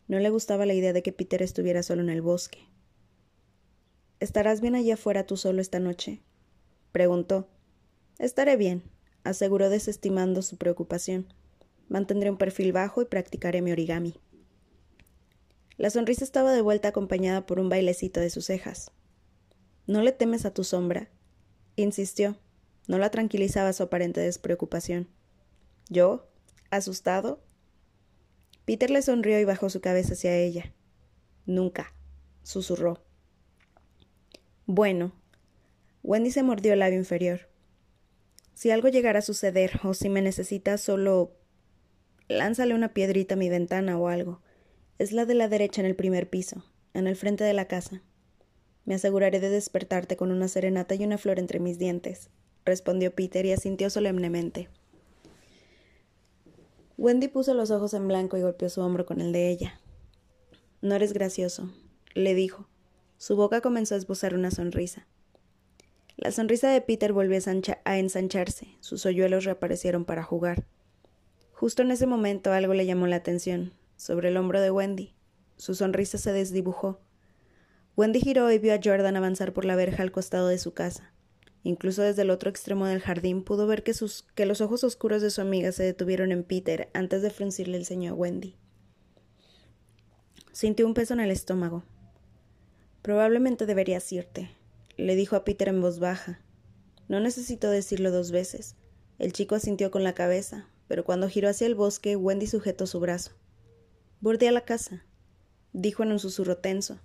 No 0.07 0.17
le 0.19 0.29
gustaba 0.29 0.65
la 0.65 0.73
idea 0.73 0.93
de 0.93 1.03
que 1.03 1.11
Peter 1.11 1.41
estuviera 1.41 1.83
solo 1.83 2.01
en 2.01 2.09
el 2.09 2.21
bosque. 2.21 2.70
¿Estarás 4.21 4.61
bien 4.61 4.75
allá 4.75 4.93
afuera 4.93 5.25
tú 5.25 5.35
solo 5.35 5.61
esta 5.61 5.79
noche? 5.79 6.21
preguntó. 6.91 7.49
Estaré 8.19 8.55
bien, 8.55 8.83
aseguró 9.23 9.71
desestimando 9.71 10.43
su 10.43 10.57
preocupación. 10.57 11.33
Mantendré 11.89 12.29
un 12.29 12.37
perfil 12.37 12.71
bajo 12.71 13.01
y 13.01 13.05
practicaré 13.05 13.63
mi 13.63 13.71
origami. 13.71 14.13
La 15.75 15.89
sonrisa 15.89 16.23
estaba 16.23 16.53
de 16.53 16.61
vuelta 16.61 16.89
acompañada 16.89 17.47
por 17.47 17.59
un 17.59 17.69
bailecito 17.69 18.19
de 18.19 18.29
sus 18.29 18.45
cejas. 18.45 18.91
¿No 19.87 20.03
le 20.03 20.11
temes 20.11 20.45
a 20.45 20.53
tu 20.53 20.63
sombra? 20.63 21.09
insistió. 21.75 22.37
No 22.87 22.99
la 22.99 23.09
tranquilizaba 23.09 23.73
su 23.73 23.81
aparente 23.81 24.21
despreocupación. 24.21 25.09
¿Yo? 25.89 26.29
¿Asustado? 26.69 27.41
Peter 28.65 28.91
le 28.91 29.01
sonrió 29.01 29.39
y 29.39 29.45
bajó 29.45 29.71
su 29.71 29.81
cabeza 29.81 30.13
hacia 30.13 30.37
ella. 30.37 30.75
Nunca, 31.47 31.95
susurró. 32.43 33.03
Bueno. 34.73 35.11
Wendy 36.01 36.31
se 36.31 36.43
mordió 36.43 36.71
el 36.71 36.79
labio 36.79 36.97
inferior. 36.97 37.49
Si 38.53 38.71
algo 38.71 38.87
llegara 38.87 39.19
a 39.19 39.21
suceder 39.21 39.81
o 39.83 39.93
si 39.93 40.07
me 40.07 40.21
necesitas, 40.21 40.79
solo 40.79 41.33
lánzale 42.29 42.73
una 42.73 42.93
piedrita 42.93 43.33
a 43.33 43.37
mi 43.37 43.49
ventana 43.49 43.99
o 43.99 44.07
algo. 44.07 44.41
Es 44.97 45.11
la 45.11 45.25
de 45.25 45.33
la 45.33 45.49
derecha 45.49 45.81
en 45.81 45.87
el 45.87 45.97
primer 45.97 46.29
piso, 46.29 46.63
en 46.93 47.07
el 47.07 47.17
frente 47.17 47.43
de 47.43 47.51
la 47.51 47.67
casa. 47.67 48.01
Me 48.85 48.95
aseguraré 48.95 49.41
de 49.41 49.49
despertarte 49.49 50.15
con 50.15 50.31
una 50.31 50.47
serenata 50.47 50.95
y 50.95 51.03
una 51.03 51.17
flor 51.17 51.37
entre 51.37 51.59
mis 51.59 51.77
dientes, 51.77 52.29
respondió 52.63 53.13
Peter 53.13 53.45
y 53.45 53.51
asintió 53.51 53.89
solemnemente. 53.89 54.69
Wendy 56.97 57.27
puso 57.27 57.53
los 57.53 57.71
ojos 57.71 57.93
en 57.93 58.07
blanco 58.07 58.37
y 58.37 58.41
golpeó 58.41 58.69
su 58.69 58.79
hombro 58.79 59.05
con 59.05 59.19
el 59.19 59.33
de 59.33 59.49
ella. 59.49 59.81
No 60.81 60.95
eres 60.95 61.11
gracioso, 61.11 61.69
le 62.13 62.33
dijo. 62.35 62.70
Su 63.21 63.35
boca 63.35 63.61
comenzó 63.61 63.93
a 63.93 63.99
esbozar 63.99 64.33
una 64.33 64.49
sonrisa. 64.49 65.05
La 66.17 66.31
sonrisa 66.31 66.71
de 66.71 66.81
Peter 66.81 67.13
volvió 67.13 67.37
a 67.85 67.99
ensancharse, 67.99 68.75
sus 68.79 69.05
hoyuelos 69.05 69.45
reaparecieron 69.45 70.05
para 70.05 70.23
jugar. 70.23 70.65
Justo 71.51 71.83
en 71.83 71.91
ese 71.91 72.07
momento 72.07 72.51
algo 72.51 72.73
le 72.73 72.87
llamó 72.87 73.05
la 73.05 73.17
atención, 73.17 73.73
sobre 73.95 74.29
el 74.29 74.37
hombro 74.37 74.59
de 74.59 74.71
Wendy. 74.71 75.13
Su 75.55 75.75
sonrisa 75.75 76.17
se 76.17 76.33
desdibujó. 76.33 76.99
Wendy 77.95 78.21
giró 78.21 78.51
y 78.51 78.57
vio 78.57 78.73
a 78.73 78.79
Jordan 78.83 79.15
avanzar 79.15 79.53
por 79.53 79.65
la 79.65 79.75
verja 79.75 80.01
al 80.01 80.11
costado 80.11 80.47
de 80.47 80.57
su 80.57 80.73
casa. 80.73 81.13
Incluso 81.61 82.01
desde 82.01 82.23
el 82.23 82.31
otro 82.31 82.49
extremo 82.49 82.87
del 82.87 83.01
jardín 83.01 83.43
pudo 83.43 83.67
ver 83.67 83.83
que, 83.83 83.93
sus, 83.93 84.23
que 84.33 84.47
los 84.47 84.61
ojos 84.61 84.83
oscuros 84.83 85.21
de 85.21 85.29
su 85.29 85.41
amiga 85.41 85.71
se 85.71 85.83
detuvieron 85.83 86.31
en 86.31 86.43
Peter 86.43 86.89
antes 86.95 87.21
de 87.21 87.29
fruncirle 87.29 87.77
el 87.77 87.85
ceño 87.85 88.13
a 88.13 88.15
Wendy. 88.15 88.55
Sintió 90.53 90.87
un 90.87 90.95
peso 90.95 91.13
en 91.13 91.19
el 91.19 91.29
estómago. 91.29 91.83
Probablemente 93.01 93.65
deberías 93.65 94.11
irte, 94.11 94.51
le 94.97 95.15
dijo 95.15 95.35
a 95.35 95.43
Peter 95.43 95.67
en 95.69 95.81
voz 95.81 95.99
baja. 95.99 96.39
No 97.07 97.19
necesito 97.19 97.69
decirlo 97.69 98.11
dos 98.11 98.31
veces. 98.31 98.75
El 99.17 99.33
chico 99.33 99.55
asintió 99.55 99.91
con 99.91 100.03
la 100.03 100.13
cabeza, 100.13 100.67
pero 100.87 101.03
cuando 101.03 101.27
giró 101.27 101.49
hacia 101.49 101.67
el 101.67 101.75
bosque, 101.75 102.15
Wendy 102.15 102.47
sujetó 102.47 102.85
su 102.85 102.99
brazo. 102.99 103.31
a 104.23 104.51
la 104.51 104.65
casa, 104.65 105.05
dijo 105.73 106.03
en 106.03 106.11
un 106.11 106.19
susurro 106.19 106.57
tenso. 106.57 106.99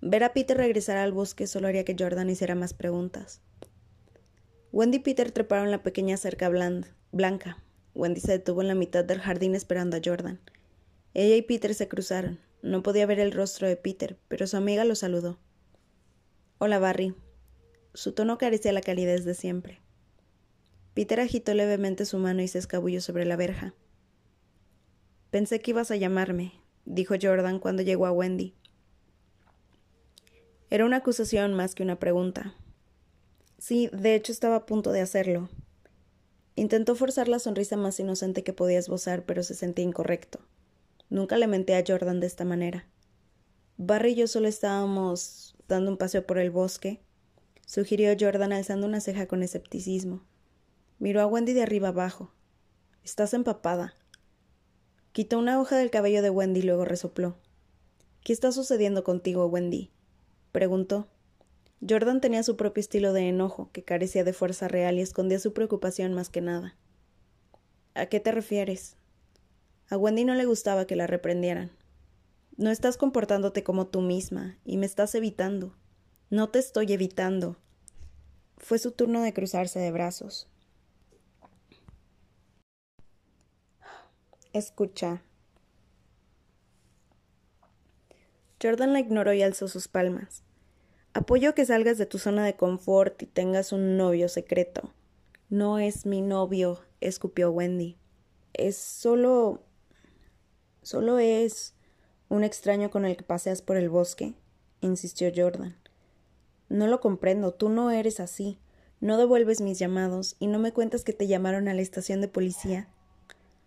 Ver 0.00 0.24
a 0.24 0.32
Peter 0.32 0.56
regresar 0.56 0.96
al 0.96 1.12
bosque 1.12 1.46
solo 1.46 1.68
haría 1.68 1.84
que 1.84 1.96
Jordan 1.98 2.30
hiciera 2.30 2.54
más 2.54 2.72
preguntas. 2.72 3.42
Wendy 4.72 4.98
y 4.98 5.00
Peter 5.00 5.30
treparon 5.32 5.70
la 5.70 5.82
pequeña 5.82 6.16
cerca 6.16 6.48
blanca. 6.48 7.62
Wendy 7.94 8.20
se 8.20 8.32
detuvo 8.32 8.62
en 8.62 8.68
la 8.68 8.74
mitad 8.74 9.04
del 9.04 9.20
jardín 9.20 9.54
esperando 9.54 9.96
a 9.96 10.00
Jordan. 10.02 10.40
Ella 11.12 11.36
y 11.36 11.42
Peter 11.42 11.74
se 11.74 11.88
cruzaron. 11.88 12.38
No 12.62 12.82
podía 12.82 13.06
ver 13.06 13.20
el 13.20 13.32
rostro 13.32 13.66
de 13.66 13.76
Peter, 13.76 14.18
pero 14.28 14.46
su 14.46 14.56
amiga 14.56 14.84
lo 14.84 14.94
saludó. 14.94 15.38
Hola, 16.58 16.78
Barry. 16.78 17.14
Su 17.94 18.12
tono 18.12 18.36
carecía 18.36 18.72
la 18.72 18.82
calidez 18.82 19.24
de 19.24 19.34
siempre. 19.34 19.80
Peter 20.94 21.20
agitó 21.20 21.54
levemente 21.54 22.04
su 22.04 22.18
mano 22.18 22.42
y 22.42 22.48
se 22.48 22.58
escabulló 22.58 23.00
sobre 23.00 23.24
la 23.24 23.36
verja. 23.36 23.74
Pensé 25.30 25.60
que 25.60 25.70
ibas 25.70 25.90
a 25.90 25.96
llamarme, 25.96 26.52
dijo 26.84 27.14
Jordan 27.20 27.60
cuando 27.60 27.82
llegó 27.82 28.06
a 28.06 28.12
Wendy. 28.12 28.54
Era 30.68 30.84
una 30.84 30.96
acusación 30.96 31.54
más 31.54 31.74
que 31.74 31.82
una 31.82 31.98
pregunta. 31.98 32.54
Sí, 33.58 33.88
de 33.92 34.14
hecho 34.14 34.32
estaba 34.32 34.56
a 34.56 34.66
punto 34.66 34.92
de 34.92 35.00
hacerlo. 35.00 35.48
Intentó 36.56 36.94
forzar 36.94 37.28
la 37.28 37.38
sonrisa 37.38 37.76
más 37.76 37.98
inocente 38.00 38.44
que 38.44 38.52
podía 38.52 38.78
esbozar, 38.78 39.24
pero 39.24 39.42
se 39.42 39.54
sentía 39.54 39.84
incorrecto. 39.84 40.40
Nunca 41.10 41.36
le 41.36 41.48
menté 41.48 41.74
a 41.74 41.84
Jordan 41.86 42.20
de 42.20 42.28
esta 42.28 42.44
manera. 42.44 42.86
Barry 43.76 44.12
y 44.12 44.14
yo 44.14 44.26
solo 44.28 44.46
estábamos 44.46 45.56
dando 45.66 45.90
un 45.90 45.96
paseo 45.96 46.24
por 46.24 46.38
el 46.38 46.50
bosque, 46.50 47.00
sugirió 47.66 48.14
Jordan 48.18 48.52
alzando 48.52 48.86
una 48.86 49.00
ceja 49.00 49.26
con 49.26 49.42
escepticismo. 49.42 50.24
Miró 51.00 51.20
a 51.20 51.26
Wendy 51.26 51.52
de 51.52 51.62
arriba 51.62 51.88
abajo. 51.88 52.32
Estás 53.02 53.34
empapada. 53.34 53.94
Quitó 55.12 55.38
una 55.38 55.60
hoja 55.60 55.76
del 55.76 55.90
cabello 55.90 56.22
de 56.22 56.30
Wendy 56.30 56.60
y 56.60 56.62
luego 56.62 56.84
resopló. 56.84 57.36
¿Qué 58.22 58.32
está 58.32 58.52
sucediendo 58.52 59.02
contigo, 59.02 59.46
Wendy? 59.46 59.90
preguntó. 60.52 61.08
Jordan 61.86 62.20
tenía 62.20 62.42
su 62.42 62.56
propio 62.56 62.82
estilo 62.82 63.12
de 63.12 63.28
enojo, 63.28 63.70
que 63.72 63.82
carecía 63.82 64.22
de 64.22 64.34
fuerza 64.34 64.68
real 64.68 64.98
y 64.98 65.00
escondía 65.00 65.40
su 65.40 65.54
preocupación 65.54 66.12
más 66.12 66.28
que 66.28 66.42
nada. 66.42 66.76
¿A 67.94 68.06
qué 68.06 68.20
te 68.20 68.30
refieres? 68.30 68.96
A 69.90 69.96
Wendy 69.96 70.24
no 70.24 70.34
le 70.34 70.46
gustaba 70.46 70.86
que 70.86 70.96
la 70.96 71.06
reprendieran. 71.06 71.72
No 72.56 72.70
estás 72.70 72.96
comportándote 72.96 73.64
como 73.64 73.88
tú 73.88 74.00
misma 74.00 74.56
y 74.64 74.76
me 74.76 74.86
estás 74.86 75.14
evitando. 75.14 75.76
No 76.30 76.48
te 76.48 76.60
estoy 76.60 76.92
evitando. 76.92 77.56
Fue 78.56 78.78
su 78.78 78.92
turno 78.92 79.20
de 79.22 79.32
cruzarse 79.32 79.80
de 79.80 79.90
brazos. 79.90 80.48
Escucha. 84.52 85.22
Jordan 88.62 88.92
la 88.92 89.00
ignoró 89.00 89.32
y 89.32 89.42
alzó 89.42 89.68
sus 89.68 89.88
palmas. 89.88 90.44
Apoyo 91.14 91.54
que 91.54 91.66
salgas 91.66 91.98
de 91.98 92.06
tu 92.06 92.18
zona 92.18 92.44
de 92.44 92.54
confort 92.54 93.20
y 93.22 93.26
tengas 93.26 93.72
un 93.72 93.96
novio 93.96 94.28
secreto. 94.28 94.92
No 95.48 95.80
es 95.80 96.06
mi 96.06 96.20
novio, 96.20 96.80
escupió 97.00 97.50
Wendy. 97.50 97.96
Es 98.52 98.76
solo. 98.76 99.64
Solo 100.82 101.18
es 101.18 101.74
un 102.28 102.44
extraño 102.44 102.90
con 102.90 103.04
el 103.04 103.16
que 103.16 103.24
paseas 103.24 103.62
por 103.62 103.76
el 103.76 103.88
bosque, 103.88 104.34
insistió 104.80 105.30
Jordan. 105.34 105.76
No 106.68 106.86
lo 106.86 107.00
comprendo, 107.00 107.52
tú 107.52 107.68
no 107.68 107.90
eres 107.90 108.20
así. 108.20 108.58
No 109.00 109.16
devuelves 109.16 109.60
mis 109.60 109.78
llamados 109.78 110.36
y 110.38 110.46
no 110.46 110.58
me 110.58 110.72
cuentas 110.72 111.04
que 111.04 111.12
te 111.12 111.26
llamaron 111.26 111.68
a 111.68 111.74
la 111.74 111.80
estación 111.80 112.20
de 112.20 112.28
policía. 112.28 112.88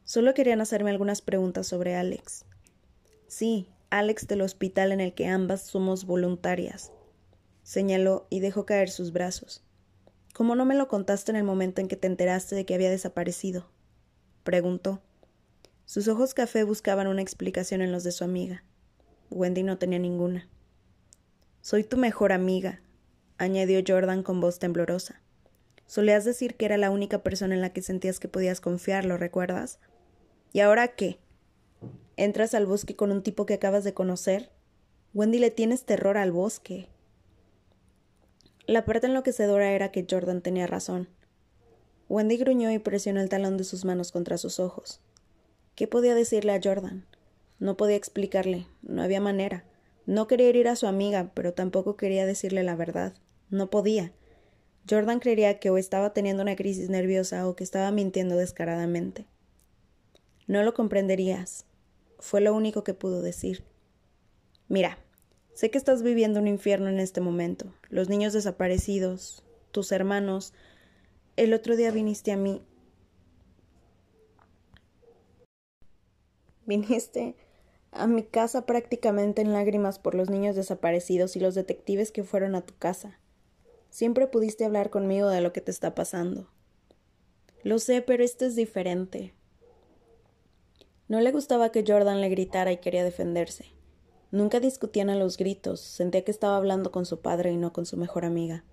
Solo 0.06 0.34
querían 0.34 0.62
hacerme 0.62 0.92
algunas 0.92 1.22
preguntas 1.22 1.68
sobre 1.68 1.96
Alex. 1.96 2.46
Sí, 3.28 3.68
Alex 3.90 4.28
del 4.28 4.42
hospital 4.42 4.92
en 4.92 5.02
el 5.02 5.14
que 5.14 5.28
ambas 5.28 5.64
somos 5.64 6.06
voluntarias, 6.06 6.92
señaló 7.64 8.28
y 8.30 8.40
dejó 8.40 8.66
caer 8.66 8.90
sus 8.90 9.12
brazos. 9.12 9.64
¿Cómo 10.34 10.56
no 10.56 10.66
me 10.66 10.76
lo 10.76 10.88
contaste 10.88 11.32
en 11.32 11.36
el 11.36 11.44
momento 11.44 11.82
en 11.82 11.88
que 11.88 11.96
te 11.96 12.08
enteraste 12.08 12.56
de 12.56 12.66
que 12.66 12.76
había 12.76 12.90
desaparecido? 12.90 13.66
preguntó. 14.44 15.02
Sus 15.86 16.08
ojos 16.08 16.34
café 16.34 16.64
buscaban 16.64 17.08
una 17.08 17.22
explicación 17.22 17.82
en 17.82 17.92
los 17.92 18.04
de 18.04 18.12
su 18.12 18.24
amiga. 18.24 18.64
Wendy 19.30 19.64
no 19.64 19.78
tenía 19.78 20.00
ninguna. 20.00 20.48
Soy 21.62 21.84
tu 21.84 21.98
mejor 21.98 22.32
amiga, 22.32 22.82
añadió 23.38 23.82
Jordan 23.86 24.24
con 24.24 24.40
voz 24.40 24.60
temblorosa. 24.60 25.22
Solías 25.86 26.26
decir 26.26 26.56
que 26.56 26.66
era 26.66 26.78
la 26.78 26.90
única 26.90 27.24
persona 27.24 27.54
en 27.54 27.62
la 27.62 27.72
que 27.72 27.82
sentías 27.82 28.20
que 28.20 28.28
podías 28.28 28.62
confiar, 28.62 29.06
¿lo 29.06 29.18
recuerdas? 29.18 29.80
¿Y 30.54 30.62
ahora 30.62 30.90
qué? 30.90 31.20
¿Entras 32.16 32.54
al 32.54 32.66
bosque 32.66 32.96
con 32.96 33.12
un 33.12 33.24
tipo 33.24 33.46
que 33.46 33.56
acabas 33.56 33.84
de 33.84 33.94
conocer? 33.94 34.52
Wendy 35.14 35.40
le 35.40 35.52
tienes 35.52 35.86
terror 35.86 36.18
al 36.18 36.32
bosque. 36.32 36.88
La 38.66 38.86
parte 38.86 39.08
enloquecedora 39.08 39.72
era 39.72 39.92
que 39.92 40.08
Jordan 40.10 40.42
tenía 40.42 40.68
razón. 40.68 41.10
Wendy 42.08 42.38
gruñó 42.38 42.72
y 42.72 42.80
presionó 42.80 43.20
el 43.20 43.30
talón 43.30 43.58
de 43.58 43.64
sus 43.64 43.84
manos 43.84 44.12
contra 44.12 44.38
sus 44.38 44.60
ojos. 44.60 45.02
¿Qué 45.76 45.88
podía 45.88 46.14
decirle 46.14 46.54
a 46.54 46.60
Jordan? 46.64 47.06
No 47.60 47.78
podía 47.78 47.96
explicarle, 47.96 48.68
no 48.84 49.02
había 49.02 49.20
manera. 49.20 49.64
No 50.06 50.28
quería 50.28 50.50
herir 50.50 50.68
a 50.68 50.76
su 50.76 50.86
amiga, 50.86 51.32
pero 51.34 51.54
tampoco 51.54 51.96
quería 51.96 52.26
decirle 52.26 52.62
la 52.64 52.76
verdad. 52.76 53.14
No 53.50 53.70
podía. 53.70 54.12
Jordan 54.88 55.20
creería 55.20 55.60
que 55.60 55.70
o 55.70 55.78
estaba 55.78 56.14
teniendo 56.14 56.44
una 56.44 56.56
crisis 56.56 56.90
nerviosa 56.90 57.48
o 57.48 57.56
que 57.56 57.64
estaba 57.64 57.90
mintiendo 57.92 58.36
descaradamente. 58.36 59.26
No 60.46 60.62
lo 60.62 60.74
comprenderías. 60.74 61.66
Fue 62.20 62.42
lo 62.42 62.54
único 62.54 62.84
que 62.84 62.94
pudo 62.94 63.22
decir. 63.22 63.64
Mira, 64.68 65.00
sé 65.54 65.72
que 65.72 65.78
estás 65.78 66.04
viviendo 66.04 66.40
un 66.40 66.48
infierno 66.48 66.90
en 66.90 67.00
este 67.00 67.22
momento. 67.22 67.74
Los 67.90 68.10
niños 68.10 68.34
desaparecidos, 68.34 69.44
tus 69.72 69.92
hermanos. 69.92 70.54
El 71.36 71.54
otro 71.54 71.76
día 71.78 71.92
viniste 71.92 72.32
a 72.32 72.38
mí. 72.38 72.62
Viniste 76.66 77.36
a 77.92 78.08
mi 78.08 78.24
casa 78.24 78.66
prácticamente 78.66 79.42
en 79.42 79.54
lágrimas 79.54 80.00
por 80.00 80.16
los 80.16 80.30
niños 80.30 80.56
desaparecidos 80.56 81.36
y 81.36 81.40
los 81.40 81.56
detectives 81.56 82.12
que 82.12 82.24
fueron 82.24 82.56
a 82.56 82.62
tu 82.62 82.76
casa. 82.78 83.20
Siempre 83.90 84.28
pudiste 84.28 84.66
hablar 84.66 84.90
conmigo 84.90 85.30
de 85.30 85.42
lo 85.42 85.54
que 85.54 85.62
te 85.62 85.72
está 85.72 85.94
pasando. 85.94 86.50
Lo 87.64 87.80
sé, 87.80 88.02
pero 88.02 88.24
esto 88.24 88.46
es 88.46 88.56
diferente. 88.56 89.34
No 91.08 91.22
le 91.22 91.32
gustaba 91.32 91.72
que 91.72 91.84
Jordan 91.86 92.22
le 92.22 92.30
gritara 92.30 92.72
y 92.72 92.78
quería 92.78 93.04
defenderse. 93.04 93.66
Nunca 94.32 94.60
discutían 94.60 95.12
a 95.12 95.16
los 95.16 95.38
gritos, 95.38 95.80
sentía 95.80 96.24
que 96.24 96.32
estaba 96.32 96.58
hablando 96.58 96.92
con 96.92 97.06
su 97.06 97.22
padre 97.22 97.52
y 97.52 97.58
no 97.58 97.72
con 97.72 97.86
su 97.86 97.98
mejor 97.98 98.26
amiga. 98.26 98.64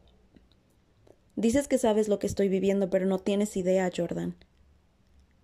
Dices 1.37 1.69
que 1.69 1.77
sabes 1.77 2.09
lo 2.09 2.19
que 2.19 2.27
estoy 2.27 2.49
viviendo, 2.49 2.89
pero 2.89 3.05
no 3.05 3.19
tienes 3.19 3.57
idea, 3.57 3.91
Jordan. 3.95 4.37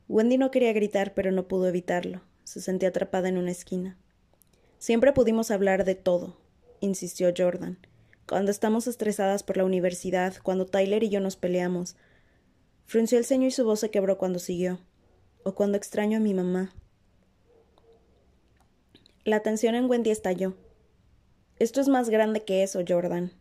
Wendy 0.09 0.39
no 0.39 0.51
quería 0.51 0.73
gritar, 0.73 1.13
pero 1.15 1.33
no 1.33 1.49
pudo 1.49 1.69
evitarlo. 1.69 2.23
Se 2.47 2.61
sentía 2.61 2.91
atrapada 2.91 3.29
en 3.29 3.39
una 3.39 3.51
esquina. 3.51 3.99
Siempre 4.79 5.13
pudimos 5.13 5.51
hablar 5.51 5.85
de 5.85 5.97
todo, 5.97 6.39
insistió 6.79 7.35
Jordan. 7.37 7.77
Cuando 8.29 8.53
estamos 8.53 8.87
estresadas 8.87 9.43
por 9.43 9.57
la 9.57 9.65
universidad, 9.65 10.37
cuando 10.45 10.65
Tyler 10.65 11.03
y 11.03 11.09
yo 11.09 11.19
nos 11.19 11.35
peleamos. 11.35 11.97
Frunció 12.85 13.19
el 13.19 13.25
ceño 13.25 13.49
y 13.49 13.51
su 13.51 13.65
voz 13.65 13.81
se 13.81 13.91
quebró 13.91 14.17
cuando 14.17 14.39
siguió. 14.39 14.79
O 15.43 15.57
cuando 15.57 15.77
extraño 15.77 16.19
a 16.19 16.21
mi 16.21 16.35
mamá. 16.35 16.73
La 19.25 19.41
tensión 19.41 19.75
en 19.75 19.91
Wendy 19.91 20.11
estalló. 20.11 20.55
Esto 21.59 21.81
es 21.81 21.89
más 21.89 22.11
grande 22.11 22.45
que 22.45 22.63
eso, 22.63 22.81
Jordan, 22.87 23.33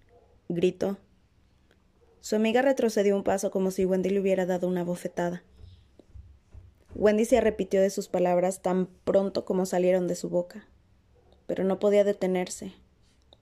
gritó. 0.49 0.97
Su 2.21 2.35
amiga 2.35 2.63
retrocedió 2.63 3.15
un 3.15 3.23
paso 3.23 3.51
como 3.51 3.69
si 3.69 3.85
Wendy 3.85 4.09
le 4.09 4.19
hubiera 4.19 4.47
dado 4.47 4.67
una 4.67 4.83
bofetada. 4.83 5.43
Wendy 6.95 7.25
se 7.25 7.37
arrepitió 7.37 7.81
de 7.81 7.89
sus 7.89 8.07
palabras 8.07 8.61
tan 8.61 8.87
pronto 9.03 9.43
como 9.43 9.65
salieron 9.65 10.07
de 10.07 10.15
su 10.15 10.29
boca, 10.29 10.65
pero 11.45 11.65
no 11.65 11.77
podía 11.77 12.05
detenerse. 12.05 12.73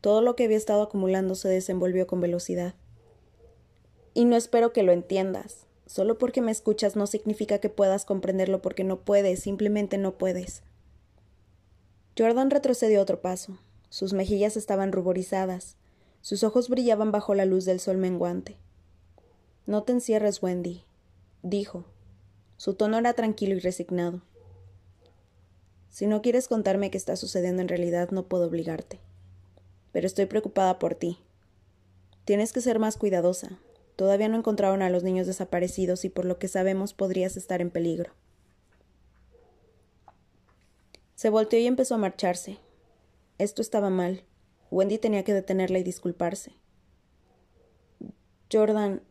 Todo 0.02 0.22
lo 0.22 0.36
que 0.36 0.46
había 0.46 0.58
estado 0.58 0.82
acumulando 0.82 1.36
se 1.36 1.50
desenvolvió 1.50 2.08
con 2.08 2.20
velocidad. 2.20 2.74
Y 4.16 4.26
no 4.26 4.36
espero 4.36 4.74
que 4.74 4.84
lo 4.84 4.92
entiendas. 4.92 5.68
Solo 5.86 6.18
porque 6.18 6.42
me 6.42 6.52
escuchas 6.52 6.96
no 6.96 7.06
significa 7.06 7.60
que 7.60 7.70
puedas 7.70 8.06
comprenderlo 8.06 8.62
porque 8.62 8.84
no 8.84 9.02
puedes, 9.02 9.40
simplemente 9.40 9.98
no 10.00 10.18
puedes. 10.18 10.64
Jordan 12.18 12.50
retrocedió 12.50 13.02
otro 13.02 13.22
paso. 13.22 13.60
Sus 13.90 14.14
mejillas 14.14 14.58
estaban 14.58 14.92
ruborizadas. 14.92 15.78
Sus 16.22 16.44
ojos 16.44 16.70
brillaban 16.70 17.12
bajo 17.12 17.36
la 17.36 17.46
luz 17.46 17.66
del 17.66 17.80
sol 17.80 17.98
menguante. 17.98 18.58
No 19.68 19.84
te 19.84 19.92
encierres, 19.92 20.42
Wendy, 20.42 20.84
dijo, 21.44 21.86
su 22.64 22.76
tono 22.76 22.98
era 22.98 23.12
tranquilo 23.12 23.56
y 23.56 23.60
resignado. 23.60 24.22
Si 25.90 26.08
no 26.08 26.22
quieres 26.22 26.48
contarme 26.48 26.92
qué 26.92 26.98
está 26.98 27.18
sucediendo 27.18 27.62
en 27.62 27.68
realidad, 27.68 28.12
no 28.12 28.30
puedo 28.30 28.48
obligarte. 28.48 29.02
Pero 29.92 30.08
estoy 30.08 30.28
preocupada 30.28 30.80
por 30.80 30.96
ti. 30.96 31.20
Tienes 32.24 32.54
que 32.54 32.62
ser 32.62 32.80
más 32.80 32.96
cuidadosa. 32.96 33.60
Todavía 33.98 34.30
no 34.30 34.38
encontraron 34.38 34.82
a 34.82 34.90
los 34.90 35.04
niños 35.04 35.28
desaparecidos 35.28 36.06
y 36.06 36.10
por 36.10 36.24
lo 36.24 36.40
que 36.40 36.48
sabemos 36.48 36.94
podrías 36.94 37.36
estar 37.36 37.60
en 37.60 37.70
peligro. 37.70 38.14
Se 41.16 41.30
volteó 41.30 41.60
y 41.60 41.68
empezó 41.68 41.96
a 41.96 41.98
marcharse. 41.98 42.60
Esto 43.40 43.62
estaba 43.62 43.90
mal. 43.90 44.24
Wendy 44.72 45.00
tenía 45.00 45.26
que 45.26 45.34
detenerla 45.34 45.80
y 45.80 45.84
disculparse. 45.84 46.54
Jordan, 48.50 49.02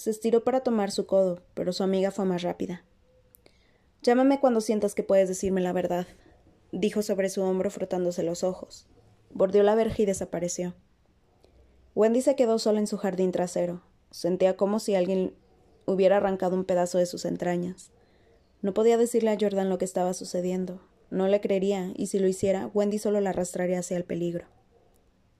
se 0.00 0.10
estiró 0.10 0.44
para 0.44 0.60
tomar 0.60 0.90
su 0.90 1.06
codo, 1.06 1.42
pero 1.54 1.72
su 1.72 1.82
amiga 1.82 2.10
fue 2.10 2.24
más 2.24 2.42
rápida. 2.42 2.84
Llámame 4.02 4.40
cuando 4.40 4.60
sientas 4.60 4.94
que 4.94 5.02
puedes 5.02 5.28
decirme 5.28 5.60
la 5.60 5.72
verdad, 5.72 6.06
dijo 6.72 7.02
sobre 7.02 7.28
su 7.28 7.42
hombro 7.42 7.70
frotándose 7.70 8.22
los 8.22 8.42
ojos. 8.42 8.86
Bordeó 9.30 9.62
la 9.62 9.74
verja 9.74 10.02
y 10.02 10.06
desapareció. 10.06 10.74
Wendy 11.94 12.22
se 12.22 12.36
quedó 12.36 12.58
sola 12.58 12.80
en 12.80 12.86
su 12.86 12.96
jardín 12.96 13.30
trasero. 13.30 13.82
Sentía 14.10 14.56
como 14.56 14.78
si 14.78 14.94
alguien 14.94 15.34
hubiera 15.86 16.16
arrancado 16.16 16.56
un 16.56 16.64
pedazo 16.64 16.98
de 16.98 17.06
sus 17.06 17.24
entrañas. 17.24 17.90
No 18.62 18.74
podía 18.74 18.96
decirle 18.96 19.30
a 19.30 19.36
Jordan 19.38 19.68
lo 19.68 19.78
que 19.78 19.84
estaba 19.84 20.14
sucediendo. 20.14 20.80
No 21.10 21.28
le 21.28 21.40
creería, 21.40 21.92
y 21.96 22.06
si 22.06 22.18
lo 22.18 22.28
hiciera, 22.28 22.70
Wendy 22.72 22.98
solo 22.98 23.20
la 23.20 23.30
arrastraría 23.30 23.80
hacia 23.80 23.96
el 23.96 24.04
peligro. 24.04 24.46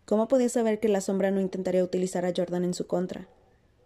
¿Cómo 0.04 0.26
podía 0.26 0.48
saber 0.48 0.80
que 0.80 0.88
la 0.88 1.00
sombra 1.00 1.30
no 1.30 1.40
intentaría 1.40 1.84
utilizar 1.84 2.26
a 2.26 2.32
Jordan 2.36 2.64
en 2.64 2.74
su 2.74 2.86
contra? 2.86 3.28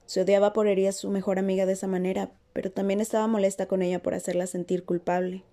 Se 0.06 0.20
odiaba 0.20 0.52
por 0.52 0.66
herir 0.66 0.88
a 0.88 0.92
su 0.92 1.10
mejor 1.10 1.38
amiga 1.38 1.66
de 1.66 1.72
esa 1.72 1.86
manera, 1.86 2.30
pero 2.52 2.70
también 2.70 3.00
estaba 3.00 3.26
molesta 3.26 3.66
con 3.66 3.82
ella 3.82 4.02
por 4.02 4.14
hacerla 4.14 4.46
sentir 4.46 4.84
culpable. 4.84 5.44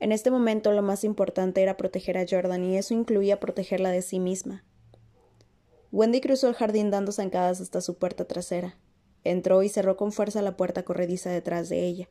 En 0.00 0.12
este 0.12 0.30
momento 0.30 0.72
lo 0.72 0.82
más 0.82 1.04
importante 1.04 1.62
era 1.62 1.76
proteger 1.76 2.18
a 2.18 2.26
Jordan 2.28 2.64
y 2.64 2.76
eso 2.76 2.94
incluía 2.94 3.40
protegerla 3.40 3.90
de 3.90 4.02
sí 4.02 4.20
misma. 4.20 4.64
Wendy 5.92 6.20
cruzó 6.20 6.48
el 6.48 6.54
jardín 6.54 6.90
dando 6.90 7.12
zancadas 7.12 7.60
hasta 7.60 7.80
su 7.80 7.96
puerta 7.96 8.24
trasera. 8.24 8.76
Entró 9.22 9.62
y 9.62 9.68
cerró 9.68 9.96
con 9.96 10.10
fuerza 10.10 10.42
la 10.42 10.56
puerta 10.56 10.82
corrediza 10.82 11.30
detrás 11.30 11.68
de 11.68 11.84
ella. 11.84 12.08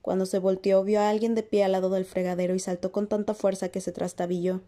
Cuando 0.00 0.26
se 0.26 0.38
volteó 0.38 0.82
vio 0.82 1.00
a 1.00 1.10
alguien 1.10 1.34
de 1.34 1.42
pie 1.42 1.64
al 1.64 1.72
lado 1.72 1.90
del 1.90 2.06
fregadero 2.06 2.54
y 2.54 2.58
saltó 2.58 2.92
con 2.92 3.06
tanta 3.06 3.34
fuerza 3.34 3.68
que 3.68 3.82
se 3.82 3.92
trastabilló. 3.92 4.62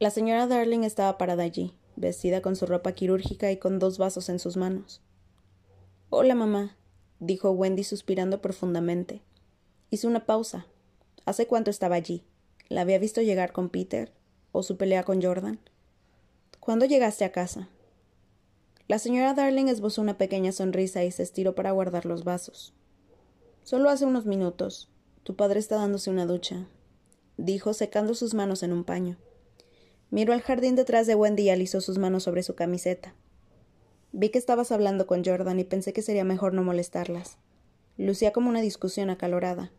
La 0.00 0.10
señora 0.10 0.46
Darling 0.46 0.82
estaba 0.82 1.16
parada 1.16 1.44
allí, 1.44 1.74
vestida 1.98 2.40
con 2.42 2.56
su 2.56 2.66
ropa 2.66 2.92
quirúrgica 2.92 3.50
y 3.50 3.56
con 3.56 3.78
dos 3.78 3.98
vasos 3.98 4.28
en 4.28 4.38
sus 4.38 4.56
manos. 4.56 5.00
Hola, 6.10 6.34
mamá, 6.34 6.76
dijo 7.20 7.50
Wendy 7.50 7.84
suspirando 7.84 8.40
profundamente. 8.40 9.22
Hizo 9.90 10.08
una 10.08 10.24
pausa. 10.24 10.66
¿Hace 11.24 11.46
cuánto 11.46 11.70
estaba 11.70 11.96
allí? 11.96 12.24
¿La 12.68 12.82
había 12.82 12.98
visto 12.98 13.20
llegar 13.20 13.52
con 13.52 13.68
Peter? 13.68 14.12
¿O 14.52 14.62
su 14.62 14.76
pelea 14.76 15.02
con 15.02 15.20
Jordan? 15.22 15.58
¿Cuándo 16.60 16.86
llegaste 16.86 17.24
a 17.24 17.32
casa? 17.32 17.68
La 18.86 18.98
señora 18.98 19.34
Darling 19.34 19.66
esbozó 19.66 20.00
una 20.00 20.16
pequeña 20.16 20.52
sonrisa 20.52 21.04
y 21.04 21.10
se 21.10 21.22
estiró 21.22 21.54
para 21.54 21.72
guardar 21.72 22.06
los 22.06 22.24
vasos. 22.24 22.72
Solo 23.62 23.90
hace 23.90 24.06
unos 24.06 24.24
minutos. 24.24 24.88
Tu 25.24 25.36
padre 25.36 25.60
está 25.60 25.76
dándose 25.76 26.08
una 26.08 26.24
ducha, 26.24 26.66
dijo 27.36 27.74
secando 27.74 28.14
sus 28.14 28.32
manos 28.32 28.62
en 28.62 28.72
un 28.72 28.84
paño. 28.84 29.18
Miró 30.10 30.32
al 30.32 30.42
jardín 30.42 30.74
detrás 30.74 31.06
de 31.06 31.14
Wendy 31.14 31.44
y 31.44 31.50
alisó 31.50 31.80
sus 31.80 31.98
manos 31.98 32.22
sobre 32.22 32.42
su 32.42 32.54
camiseta. 32.54 33.14
Vi 34.12 34.30
que 34.30 34.38
estabas 34.38 34.72
hablando 34.72 35.06
con 35.06 35.24
Jordan 35.24 35.60
y 35.60 35.64
pensé 35.64 35.92
que 35.92 36.02
sería 36.02 36.24
mejor 36.24 36.54
no 36.54 36.62
molestarlas. 36.62 37.36
Lucía 37.98 38.32
como 38.32 38.48
una 38.48 38.60
discusión 38.60 39.10
acalorada. 39.10 39.70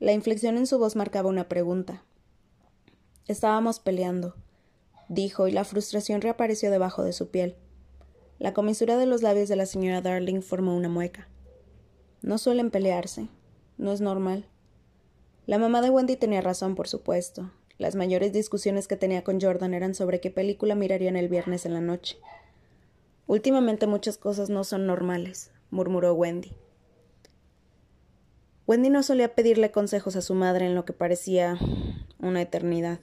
La 0.00 0.12
inflexión 0.12 0.56
en 0.56 0.66
su 0.66 0.78
voz 0.78 0.96
marcaba 0.96 1.28
una 1.28 1.48
pregunta. 1.48 2.02
Estábamos 3.26 3.80
peleando, 3.80 4.36
dijo, 5.08 5.48
y 5.48 5.52
la 5.52 5.64
frustración 5.64 6.20
reapareció 6.20 6.70
debajo 6.70 7.02
de 7.02 7.12
su 7.12 7.30
piel. 7.30 7.56
La 8.38 8.54
comisura 8.54 8.96
de 8.96 9.06
los 9.06 9.22
labios 9.22 9.48
de 9.48 9.56
la 9.56 9.66
señora 9.66 10.02
Darling 10.02 10.42
formó 10.42 10.76
una 10.76 10.88
mueca. 10.88 11.28
No 12.22 12.38
suelen 12.38 12.70
pelearse. 12.70 13.28
No 13.78 13.92
es 13.92 14.00
normal. 14.00 14.46
La 15.46 15.58
mamá 15.58 15.82
de 15.82 15.90
Wendy 15.90 16.16
tenía 16.16 16.40
razón, 16.40 16.74
por 16.74 16.88
supuesto. 16.88 17.50
Las 17.78 17.94
mayores 17.94 18.32
discusiones 18.32 18.88
que 18.88 18.96
tenía 18.96 19.22
con 19.22 19.40
Jordan 19.40 19.74
eran 19.74 19.94
sobre 19.94 20.20
qué 20.20 20.30
película 20.30 20.74
mirarían 20.74 21.16
el 21.16 21.28
viernes 21.28 21.66
en 21.66 21.74
la 21.74 21.80
noche. 21.80 22.18
Últimamente 23.26 23.86
muchas 23.86 24.16
cosas 24.16 24.48
no 24.48 24.64
son 24.64 24.86
normales, 24.86 25.50
murmuró 25.70 26.14
Wendy. 26.14 26.52
Wendy 28.66 28.88
no 28.88 29.02
solía 29.02 29.34
pedirle 29.34 29.70
consejos 29.70 30.16
a 30.16 30.22
su 30.22 30.34
madre 30.34 30.66
en 30.66 30.74
lo 30.74 30.84
que 30.84 30.92
parecía 30.92 31.58
una 32.18 32.40
eternidad. 32.40 33.00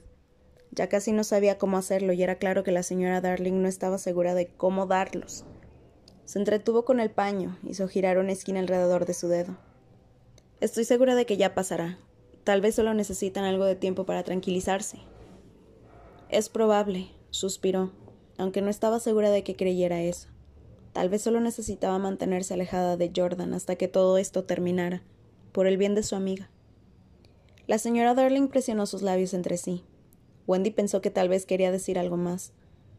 Ya 0.72 0.88
casi 0.88 1.12
no 1.12 1.22
sabía 1.22 1.56
cómo 1.56 1.76
hacerlo 1.76 2.12
y 2.12 2.22
era 2.22 2.36
claro 2.36 2.64
que 2.64 2.72
la 2.72 2.82
señora 2.82 3.20
Darling 3.20 3.62
no 3.62 3.68
estaba 3.68 3.96
segura 3.98 4.34
de 4.34 4.48
cómo 4.48 4.86
darlos. 4.86 5.44
Se 6.24 6.38
entretuvo 6.38 6.84
con 6.84 6.98
el 6.98 7.10
paño, 7.10 7.58
hizo 7.62 7.86
girar 7.86 8.18
una 8.18 8.32
esquina 8.32 8.58
alrededor 8.58 9.06
de 9.06 9.14
su 9.14 9.28
dedo. 9.28 9.56
Estoy 10.60 10.84
segura 10.84 11.14
de 11.14 11.26
que 11.26 11.36
ya 11.36 11.54
pasará, 11.54 11.98
Tal 12.44 12.60
vez 12.60 12.74
solo 12.74 12.92
necesitan 12.92 13.44
algo 13.44 13.64
de 13.64 13.74
tiempo 13.74 14.04
para 14.04 14.22
tranquilizarse. 14.22 14.98
Es 16.28 16.50
probable, 16.50 17.08
suspiró, 17.30 17.92
aunque 18.36 18.60
no 18.60 18.68
estaba 18.68 19.00
segura 19.00 19.30
de 19.30 19.42
que 19.42 19.56
creyera 19.56 20.02
eso. 20.02 20.28
Tal 20.92 21.08
vez 21.08 21.22
solo 21.22 21.40
necesitaba 21.40 21.98
mantenerse 21.98 22.54
alejada 22.54 22.96
de 22.96 23.10
Jordan 23.14 23.54
hasta 23.54 23.76
que 23.76 23.88
todo 23.88 24.18
esto 24.18 24.44
terminara, 24.44 25.02
por 25.52 25.66
el 25.66 25.78
bien 25.78 25.94
de 25.94 26.02
su 26.02 26.16
amiga. 26.16 26.50
La 27.66 27.78
señora 27.78 28.14
Darling 28.14 28.48
presionó 28.48 28.84
sus 28.84 29.00
labios 29.00 29.32
entre 29.32 29.56
sí. 29.56 29.82
Wendy 30.46 30.70
pensó 30.70 31.00
que 31.00 31.10
tal 31.10 31.30
vez 31.30 31.46
quería 31.46 31.72
decir 31.72 31.98
algo 31.98 32.18
más, 32.18 32.52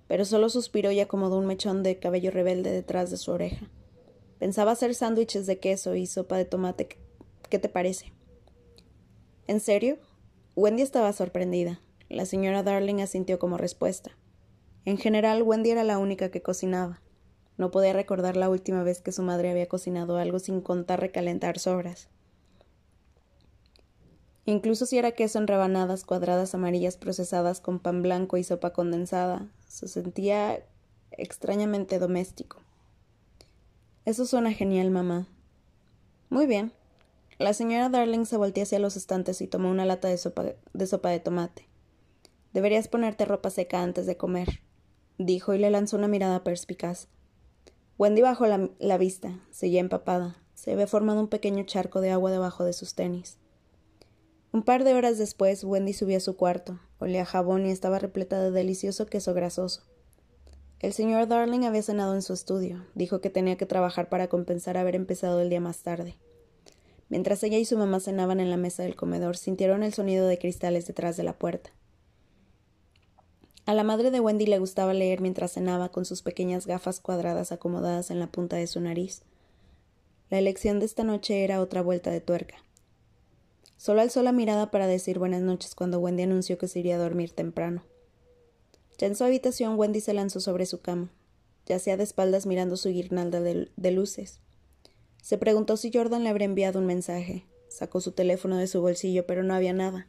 pero 0.08 0.26
solo 0.26 0.50
suspiró 0.50 0.92
y 0.92 1.00
acomodó 1.00 1.38
un 1.38 1.46
mechón 1.46 1.84
de 1.84 2.00
cabello 2.00 2.32
rebelde 2.32 2.72
detrás 2.72 3.12
de 3.12 3.18
su 3.18 3.32
oreja. 3.32 3.70
Pensaba 4.40 4.72
hacer 4.72 4.96
sándwiches 4.96 5.46
de 5.46 5.60
queso 5.60 5.96
y 5.96 6.08
sopa 6.08 6.36
de 6.36 6.46
tomate. 6.46 6.90
¿Qué 7.50 7.60
te 7.60 7.70
parece? 7.70 8.12
¿En 9.48 9.60
serio? 9.60 9.98
Wendy 10.56 10.82
estaba 10.82 11.14
sorprendida. 11.14 11.80
La 12.10 12.26
señora 12.26 12.64
Darling 12.64 13.02
asintió 13.02 13.38
como 13.38 13.58
respuesta. 13.58 14.12
En 14.86 14.98
general, 14.98 15.44
Wendy 15.44 15.70
era 15.70 15.84
la 15.84 16.00
única 16.00 16.30
que 16.30 16.42
cocinaba. 16.42 17.02
No 17.58 17.72
podía 17.72 17.94
recordar 17.94 18.38
la 18.38 18.50
última 18.50 18.84
vez 18.84 19.02
que 19.02 19.12
su 19.12 19.22
madre 19.22 19.52
había 19.52 19.68
cocinado 19.68 20.18
algo 20.18 20.40
sin 20.40 20.62
contar 20.62 21.00
recalentar 21.00 21.60
sobras. 21.60 22.10
Incluso 24.46 24.86
si 24.86 24.98
era 24.98 25.12
queso 25.12 25.40
en 25.40 25.48
rebanadas 25.48 26.04
cuadradas 26.04 26.54
amarillas 26.54 26.98
procesadas 26.98 27.62
con 27.62 27.80
pan 27.80 28.02
blanco 28.02 28.38
y 28.38 28.44
sopa 28.44 28.74
condensada, 28.74 29.48
se 29.68 29.88
sentía 29.88 30.64
extrañamente 31.12 31.98
doméstico. 32.00 32.62
Eso 34.06 34.26
suena 34.26 34.52
genial, 34.54 34.92
mamá. 34.92 35.28
Muy 36.30 36.46
bien. 36.46 36.72
La 37.38 37.54
señora 37.54 37.90
Darling 37.90 38.24
se 38.24 38.38
volteó 38.38 38.64
hacia 38.64 38.80
los 38.80 38.96
estantes 38.96 39.42
y 39.42 39.48
tomó 39.48 39.70
una 39.70 39.86
lata 39.86 40.08
de 40.08 40.18
sopa 40.18 41.10
de, 41.10 41.20
tomate. 41.20 41.68
Deberías 42.54 42.88
ponerte 42.88 43.26
ropa 43.26 43.50
seca 43.50 43.84
antes 43.84 44.06
de 44.06 44.16
comer, 44.16 44.62
dijo 45.18 45.54
y 45.54 45.58
le 45.58 45.70
lanzó 45.70 45.98
una 45.98 46.08
mirada 46.08 46.46
perspicaz. 46.46 47.10
Wendy 47.98 48.22
bajó 48.22 48.46
la, 48.48 48.98
vista, 48.98 49.42
seguía 49.52 49.82
empapada. 49.82 50.38
Se 50.54 50.72
había 50.72 50.88
formado 50.88 51.20
un 51.20 51.28
pequeño 51.28 51.66
charco 51.66 52.00
de 52.00 52.12
agua 52.12 52.32
debajo 52.32 52.64
de 52.64 52.72
sus 52.72 52.96
tenis. 52.96 53.38
Un 54.54 54.64
par 54.64 54.86
de 54.86 54.94
horas 54.94 55.18
después, 55.18 55.66
Wendy 55.66 55.92
subió 55.92 56.16
a 56.16 56.22
su 56.22 56.38
cuarto. 56.38 56.80
Olía 57.00 57.26
jabón 57.26 57.66
y 57.66 57.72
estaba 57.72 58.00
repleta 58.00 58.42
de 58.42 58.52
delicioso 58.52 59.08
queso 59.08 59.34
grasoso. 59.34 59.84
El 60.80 60.94
señor 60.94 61.28
Darling 61.28 61.66
había 61.66 61.82
cenado 61.82 62.16
en 62.16 62.22
su 62.22 62.32
estudio. 62.32 62.86
Dijo 62.96 63.20
que 63.20 63.30
tenía 63.30 63.58
que 63.58 63.66
trabajar 63.66 64.08
para 64.08 64.30
compensar 64.30 64.78
haber 64.78 64.96
empezado 64.96 65.42
el 65.42 65.50
día 65.50 65.60
más 65.60 65.84
tarde. 65.84 66.16
Mientras 67.16 67.42
ella 67.44 67.58
y 67.58 67.64
su 67.64 67.78
mamá 67.78 68.02
cenaban 68.02 68.42
en 68.42 68.50
la 68.50 68.58
mesa 68.58 68.84
del 68.84 68.98
comedor, 68.98 69.38
sintieron 69.38 69.84
el 69.84 69.94
sonido 69.94 70.28
de 70.28 70.38
cristales 70.38 70.86
detrás 70.86 71.16
de 71.16 71.24
la 71.24 71.32
puerta. 71.32 71.70
A 73.66 73.74
la 73.74 73.86
madre 73.86 74.12
de 74.12 74.20
Wendy 74.20 74.46
le 74.46 74.60
gustaba 74.60 74.94
leer 74.94 75.22
mientras 75.22 75.54
cenaba 75.54 75.94
con 75.94 76.04
sus 76.04 76.22
pequeñas 76.22 76.68
gafas 76.68 77.00
cuadradas 77.00 77.54
acomodadas 77.54 78.12
en 78.12 78.20
la 78.20 78.28
punta 78.28 78.58
de 78.58 78.68
su 78.68 78.82
nariz. 78.82 79.22
La 80.30 80.40
elección 80.40 80.80
de 80.80 80.88
esta 80.88 81.06
noche 81.06 81.46
era 81.46 81.62
otra 81.62 81.82
vuelta 81.82 82.12
de 82.12 82.20
tuerca. 82.20 82.58
Solo 83.78 84.02
alzó 84.02 84.22
la 84.22 84.34
mirada 84.34 84.70
para 84.70 84.86
decir 84.86 85.18
buenas 85.18 85.42
noches 85.42 85.74
cuando 85.74 86.00
Wendy 86.00 86.24
anunció 86.24 86.58
que 86.58 86.68
se 86.68 86.80
iría 86.80 86.96
a 86.96 87.00
dormir 87.00 87.32
temprano. 87.32 87.86
Ya 88.98 89.08
en 89.08 89.16
su 89.16 89.24
habitación, 89.24 89.80
Wendy 89.80 90.02
se 90.02 90.14
lanzó 90.14 90.42
sobre 90.42 90.66
su 90.66 90.82
cama. 90.82 91.10
Yacía 91.66 91.96
de 91.96 92.04
espaldas 92.04 92.46
mirando 92.46 92.76
su 92.76 92.90
guirnalda 92.90 93.40
de, 93.40 93.70
de 93.74 93.92
luces. 93.92 94.42
Se 95.26 95.40
preguntó 95.40 95.76
si 95.76 95.90
Jordan 95.92 96.24
le 96.24 96.30
habría 96.30 96.46
enviado 96.46 96.78
un 96.78 96.86
mensaje. 96.86 97.48
Sacó 97.68 98.00
su 98.00 98.12
teléfono 98.12 98.58
de 98.58 98.68
su 98.68 98.80
bolsillo, 98.80 99.26
pero 99.26 99.42
no 99.42 99.56
había 99.56 99.74
nada. 99.74 100.08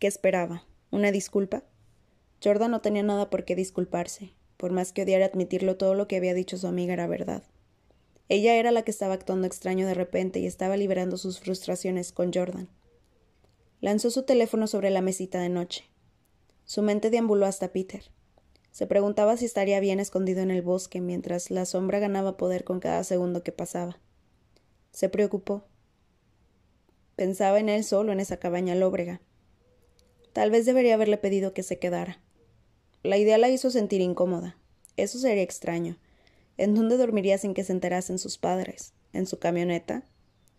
¿Qué 0.00 0.08
esperaba? 0.08 0.64
¿Una 0.90 1.12
disculpa? 1.12 1.62
Jordan 2.42 2.72
no 2.72 2.80
tenía 2.80 3.04
nada 3.04 3.30
por 3.30 3.44
qué 3.44 3.54
disculparse. 3.54 4.32
Por 4.56 4.72
más 4.72 4.92
que 4.92 5.02
odiara 5.02 5.26
admitirlo, 5.26 5.76
todo 5.76 5.94
lo 5.94 6.08
que 6.08 6.16
había 6.16 6.34
dicho 6.34 6.58
su 6.58 6.66
amiga 6.66 6.92
era 6.92 7.06
verdad. 7.06 7.44
Ella 8.28 8.56
era 8.56 8.72
la 8.72 8.82
que 8.82 8.90
estaba 8.90 9.14
actuando 9.14 9.46
extraño 9.46 9.86
de 9.86 9.94
repente 9.94 10.40
y 10.40 10.46
estaba 10.46 10.76
liberando 10.76 11.18
sus 11.18 11.38
frustraciones 11.38 12.10
con 12.10 12.32
Jordan. 12.32 12.68
Lanzó 13.80 14.10
su 14.10 14.24
teléfono 14.24 14.66
sobre 14.66 14.90
la 14.90 15.02
mesita 15.02 15.38
de 15.38 15.50
noche. 15.50 15.84
Su 16.64 16.82
mente 16.82 17.10
deambuló 17.10 17.46
hasta 17.46 17.68
Peter. 17.68 18.02
Se 18.72 18.88
preguntaba 18.88 19.36
si 19.36 19.44
estaría 19.44 19.78
bien 19.78 20.00
escondido 20.00 20.40
en 20.40 20.50
el 20.50 20.62
bosque 20.62 21.00
mientras 21.00 21.52
la 21.52 21.64
sombra 21.64 22.00
ganaba 22.00 22.36
poder 22.36 22.64
con 22.64 22.80
cada 22.80 23.04
segundo 23.04 23.44
que 23.44 23.52
pasaba. 23.52 24.00
Se 24.96 25.10
preocupó. 25.10 25.62
Pensaba 27.16 27.60
en 27.60 27.68
él 27.68 27.84
solo 27.84 28.12
en 28.12 28.20
esa 28.20 28.38
cabaña 28.38 28.74
lóbrega. 28.74 29.20
Tal 30.32 30.50
vez 30.50 30.64
debería 30.64 30.94
haberle 30.94 31.18
pedido 31.18 31.52
que 31.52 31.62
se 31.62 31.78
quedara. 31.78 32.22
La 33.02 33.18
idea 33.18 33.36
la 33.36 33.50
hizo 33.50 33.70
sentir 33.70 34.00
incómoda. 34.00 34.56
Eso 34.96 35.18
sería 35.18 35.42
extraño. 35.42 35.98
¿En 36.56 36.74
dónde 36.74 36.96
dormiría 36.96 37.36
sin 37.36 37.52
que 37.52 37.62
se 37.62 37.72
enterasen 37.72 38.18
sus 38.18 38.38
padres? 38.38 38.94
¿En 39.12 39.26
su 39.26 39.38
camioneta? 39.38 40.02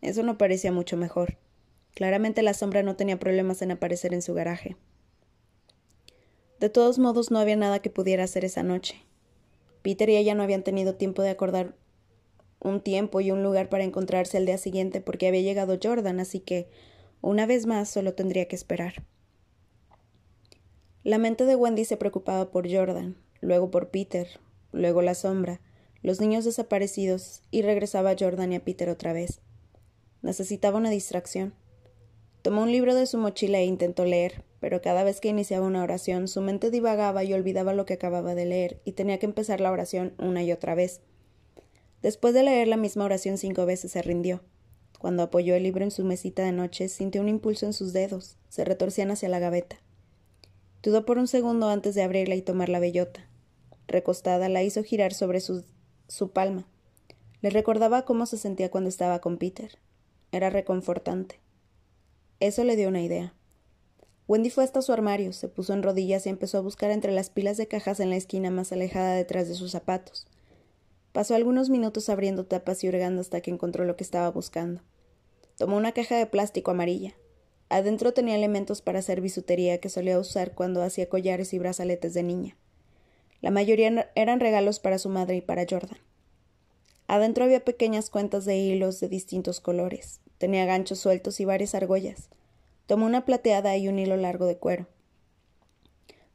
Eso 0.01 0.21
no 0.21 0.37
parecía 0.37 0.71
mucho 0.71 0.97
mejor. 0.97 1.39
Claramente 1.95 2.43
la 2.43 2.53
sombra 2.53 2.83
no 2.83 2.95
tenía 2.95 3.17
problemas 3.17 3.63
en 3.63 3.71
aparecer 3.71 4.13
en 4.13 4.21
su 4.21 4.35
garaje. 4.35 4.77
De 6.59 6.69
todos 6.69 6.99
modos, 6.99 7.31
no 7.31 7.39
había 7.39 7.55
nada 7.55 7.79
que 7.79 7.89
pudiera 7.89 8.25
hacer 8.25 8.45
esa 8.45 8.61
noche. 8.61 9.03
Peter 9.81 10.07
y 10.11 10.15
ella 10.15 10.35
no 10.35 10.43
habían 10.43 10.61
tenido 10.61 10.93
tiempo 10.93 11.23
de 11.23 11.31
acordar 11.31 11.73
un 12.59 12.81
tiempo 12.81 13.21
y 13.21 13.31
un 13.31 13.43
lugar 13.43 13.69
para 13.69 13.83
encontrarse 13.83 14.37
al 14.37 14.45
día 14.45 14.57
siguiente 14.57 15.01
porque 15.01 15.27
había 15.27 15.41
llegado 15.41 15.77
Jordan, 15.81 16.19
así 16.19 16.39
que, 16.39 16.69
una 17.21 17.45
vez 17.45 17.65
más, 17.65 17.89
solo 17.89 18.13
tendría 18.13 18.47
que 18.47 18.55
esperar. 18.55 19.05
La 21.03 21.17
mente 21.17 21.45
de 21.45 21.55
Wendy 21.55 21.85
se 21.85 21.97
preocupaba 21.97 22.51
por 22.51 22.71
Jordan, 22.71 23.15
luego 23.39 23.71
por 23.71 23.89
Peter, 23.89 24.27
luego 24.71 25.01
la 25.01 25.15
sombra, 25.15 25.61
los 26.01 26.19
niños 26.19 26.45
desaparecidos, 26.45 27.41
y 27.51 27.61
regresaba 27.61 28.11
a 28.11 28.15
Jordan 28.19 28.51
y 28.53 28.55
a 28.57 28.63
Peter 28.63 28.89
otra 28.89 29.13
vez. 29.13 29.41
Necesitaba 30.21 30.77
una 30.77 30.89
distracción. 30.89 31.53
Tomó 32.41 32.63
un 32.63 32.71
libro 32.71 32.93
de 32.95 33.05
su 33.05 33.17
mochila 33.17 33.59
e 33.59 33.65
intentó 33.65 34.05
leer, 34.05 34.43
pero 34.59 34.81
cada 34.81 35.03
vez 35.03 35.21
que 35.21 35.29
iniciaba 35.29 35.65
una 35.65 35.83
oración 35.83 36.27
su 36.27 36.41
mente 36.41 36.71
divagaba 36.71 37.23
y 37.23 37.33
olvidaba 37.33 37.73
lo 37.73 37.85
que 37.85 37.93
acababa 37.93 38.35
de 38.35 38.45
leer, 38.45 38.81
y 38.83 38.93
tenía 38.93 39.19
que 39.19 39.25
empezar 39.25 39.61
la 39.61 39.71
oración 39.71 40.13
una 40.17 40.43
y 40.43 40.51
otra 40.51 40.75
vez. 40.75 41.01
Después 42.01 42.33
de 42.33 42.43
leer 42.43 42.67
la 42.67 42.77
misma 42.77 43.05
oración 43.05 43.37
cinco 43.37 43.65
veces 43.65 43.91
se 43.91 44.01
rindió. 44.01 44.43
Cuando 44.99 45.23
apoyó 45.23 45.55
el 45.55 45.63
libro 45.63 45.83
en 45.83 45.91
su 45.91 46.03
mesita 46.03 46.43
de 46.43 46.51
noche, 46.51 46.89
sintió 46.89 47.21
un 47.21 47.29
impulso 47.29 47.65
en 47.65 47.73
sus 47.73 47.93
dedos, 47.93 48.37
se 48.49 48.65
retorcían 48.65 49.11
hacia 49.11 49.29
la 49.29 49.39
gaveta. 49.39 49.77
Dudó 50.81 51.05
por 51.05 51.17
un 51.17 51.27
segundo 51.27 51.69
antes 51.69 51.95
de 51.95 52.03
abrirla 52.03 52.35
y 52.35 52.41
tomar 52.41 52.69
la 52.69 52.79
bellota. 52.79 53.27
Recostada, 53.87 54.49
la 54.49 54.63
hizo 54.63 54.83
girar 54.83 55.13
sobre 55.13 55.39
su, 55.39 55.63
su 56.07 56.31
palma. 56.31 56.67
Le 57.41 57.49
recordaba 57.49 58.05
cómo 58.05 58.25
se 58.25 58.37
sentía 58.37 58.71
cuando 58.71 58.89
estaba 58.89 59.19
con 59.19 59.37
Peter. 59.37 59.77
Era 60.31 60.49
reconfortante. 60.49 61.39
Eso 62.39 62.63
le 62.63 62.75
dio 62.75 62.89
una 62.89 63.01
idea. 63.01 63.33
Wendy 64.27 64.49
fue 64.49 64.63
hasta 64.63 64.81
su 64.81 64.91
armario, 64.91 65.31
se 65.31 65.47
puso 65.47 65.73
en 65.73 65.83
rodillas 65.83 66.25
y 66.25 66.29
empezó 66.29 66.57
a 66.57 66.61
buscar 66.61 66.91
entre 66.91 67.13
las 67.13 67.29
pilas 67.29 67.57
de 67.57 67.67
cajas 67.67 67.99
en 67.99 68.09
la 68.09 68.17
esquina 68.17 68.51
más 68.51 68.71
alejada 68.71 69.13
detrás 69.13 69.47
de 69.47 69.55
sus 69.55 69.71
zapatos. 69.71 70.27
Pasó 71.17 71.33
algunos 71.33 71.71
minutos 71.71 72.09
abriendo 72.09 72.45
tapas 72.45 72.83
y 72.83 72.87
hurgando 72.87 73.21
hasta 73.21 73.41
que 73.41 73.49
encontró 73.49 73.85
lo 73.85 73.95
que 73.95 74.03
estaba 74.03 74.29
buscando. 74.29 74.83
Tomó 75.57 75.75
una 75.75 75.91
caja 75.91 76.15
de 76.15 76.27
plástico 76.27 76.69
amarilla. 76.69 77.15
Adentro 77.69 78.13
tenía 78.13 78.35
elementos 78.35 78.83
para 78.83 78.99
hacer 78.99 79.19
bisutería 79.19 79.79
que 79.79 79.89
solía 79.89 80.19
usar 80.19 80.53
cuando 80.53 80.83
hacía 80.83 81.09
collares 81.09 81.55
y 81.55 81.57
brazaletes 81.57 82.13
de 82.13 82.21
niña. 82.21 82.55
La 83.41 83.49
mayoría 83.49 84.11
eran 84.13 84.39
regalos 84.39 84.79
para 84.79 84.99
su 84.99 85.09
madre 85.09 85.37
y 85.37 85.41
para 85.41 85.65
Jordan. 85.67 85.97
Adentro 87.07 87.45
había 87.45 87.65
pequeñas 87.65 88.11
cuentas 88.11 88.45
de 88.45 88.57
hilos 88.57 88.99
de 88.99 89.09
distintos 89.09 89.59
colores. 89.59 90.19
Tenía 90.37 90.67
ganchos 90.67 90.99
sueltos 90.99 91.39
y 91.39 91.45
varias 91.45 91.73
argollas. 91.73 92.29
Tomó 92.85 93.07
una 93.07 93.25
plateada 93.25 93.75
y 93.75 93.87
un 93.87 93.97
hilo 93.97 94.17
largo 94.17 94.45
de 94.45 94.57
cuero. 94.57 94.85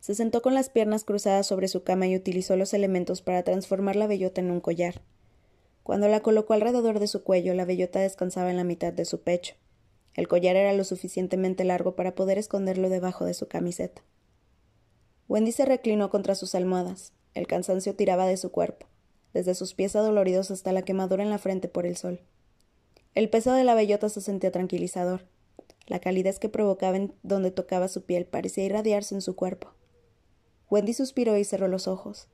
Se 0.03 0.17
sentó 0.17 0.43
con 0.43 0.53
las 0.53 0.69
piernas 0.69 1.05
cruzadas 1.05 1.47
sobre 1.47 1.69
su 1.69 1.85
cama 1.85 2.09
y 2.09 2.17
utilizó 2.17 2.57
los 2.57 2.75
elementos 2.75 3.23
para 3.23 3.45
transformar 3.45 3.95
la 3.95 4.09
bellota 4.09 4.41
en 4.41 4.51
un 4.51 4.61
collar. 4.61 5.01
Cuando 5.85 6.09
la 6.09 6.19
colocó 6.19 6.55
alrededor 6.55 6.99
de 6.99 7.07
su 7.07 7.23
cuello, 7.23 7.55
la 7.55 7.65
bellota 7.65 8.01
descansaba 8.01 8.51
en 8.51 8.57
la 8.57 8.65
mitad 8.65 8.93
de 8.93 9.05
su 9.05 9.21
pecho. 9.21 9.55
El 10.15 10.27
collar 10.27 10.57
era 10.57 10.73
lo 10.73 10.83
suficientemente 10.83 11.63
largo 11.63 11.95
para 11.95 12.17
poder 12.17 12.37
esconderlo 12.37 12.89
debajo 12.89 13.25
de 13.25 13.33
su 13.33 13.47
camiseta. 13.47 14.03
Wendy 15.29 15.53
se 15.53 15.67
reclinó 15.67 16.11
contra 16.11 16.35
sus 16.35 16.57
almohadas. 16.57 17.13
El 17.35 17.47
cansancio 17.47 17.95
tiraba 17.95 18.27
de 18.27 18.37
su 18.39 18.51
cuerpo, 18.51 18.89
desde 19.33 19.55
sus 19.55 19.73
pies 19.73 19.95
adoloridos 19.95 20.51
hasta 20.51 20.73
la 20.73 20.83
quemadura 20.83 21.23
en 21.23 21.31
la 21.31 21.39
frente 21.39 21.69
por 21.69 21.87
el 21.87 21.97
sol. 21.97 22.23
El 23.15 23.31
peso 23.31 23.53
de 23.53 23.63
la 23.63 23.77
bellota 23.77 24.09
se 24.09 24.21
sentía 24.21 24.51
tranquilizador. 24.51 25.29
La 25.87 26.01
calidez 26.01 26.41
que 26.41 26.49
provocaba 26.49 26.97
en 26.97 27.15
donde 27.23 27.53
tocaba 27.53 27.87
su 27.87 28.03
piel 28.03 28.27
parecía 28.27 28.65
irradiarse 28.65 29.15
en 29.15 29.23
su 29.23 29.37
cuerpo. 29.37 29.77
Wendy 30.73 30.95
suspiró 30.95 31.37
y 31.37 31.45
cerró 31.45 31.69
los 31.69 31.87
ojos. 31.87 32.29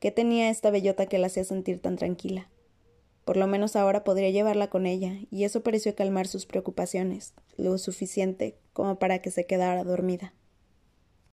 ¿Qué 0.00 0.10
tenía 0.10 0.50
esta 0.50 0.72
bellota 0.72 1.06
que 1.06 1.18
la 1.18 1.28
hacía 1.28 1.44
sentir 1.44 1.80
tan 1.80 1.94
tranquila? 1.94 2.50
Por 3.24 3.36
lo 3.36 3.46
menos 3.46 3.76
ahora 3.76 4.02
podría 4.02 4.28
llevarla 4.30 4.68
con 4.70 4.86
ella, 4.86 5.20
y 5.30 5.44
eso 5.44 5.62
pareció 5.62 5.94
calmar 5.94 6.26
sus 6.26 6.46
preocupaciones, 6.46 7.32
lo 7.56 7.78
suficiente 7.78 8.58
como 8.72 8.98
para 8.98 9.20
que 9.22 9.30
se 9.30 9.46
quedara 9.46 9.84
dormida. 9.84 10.34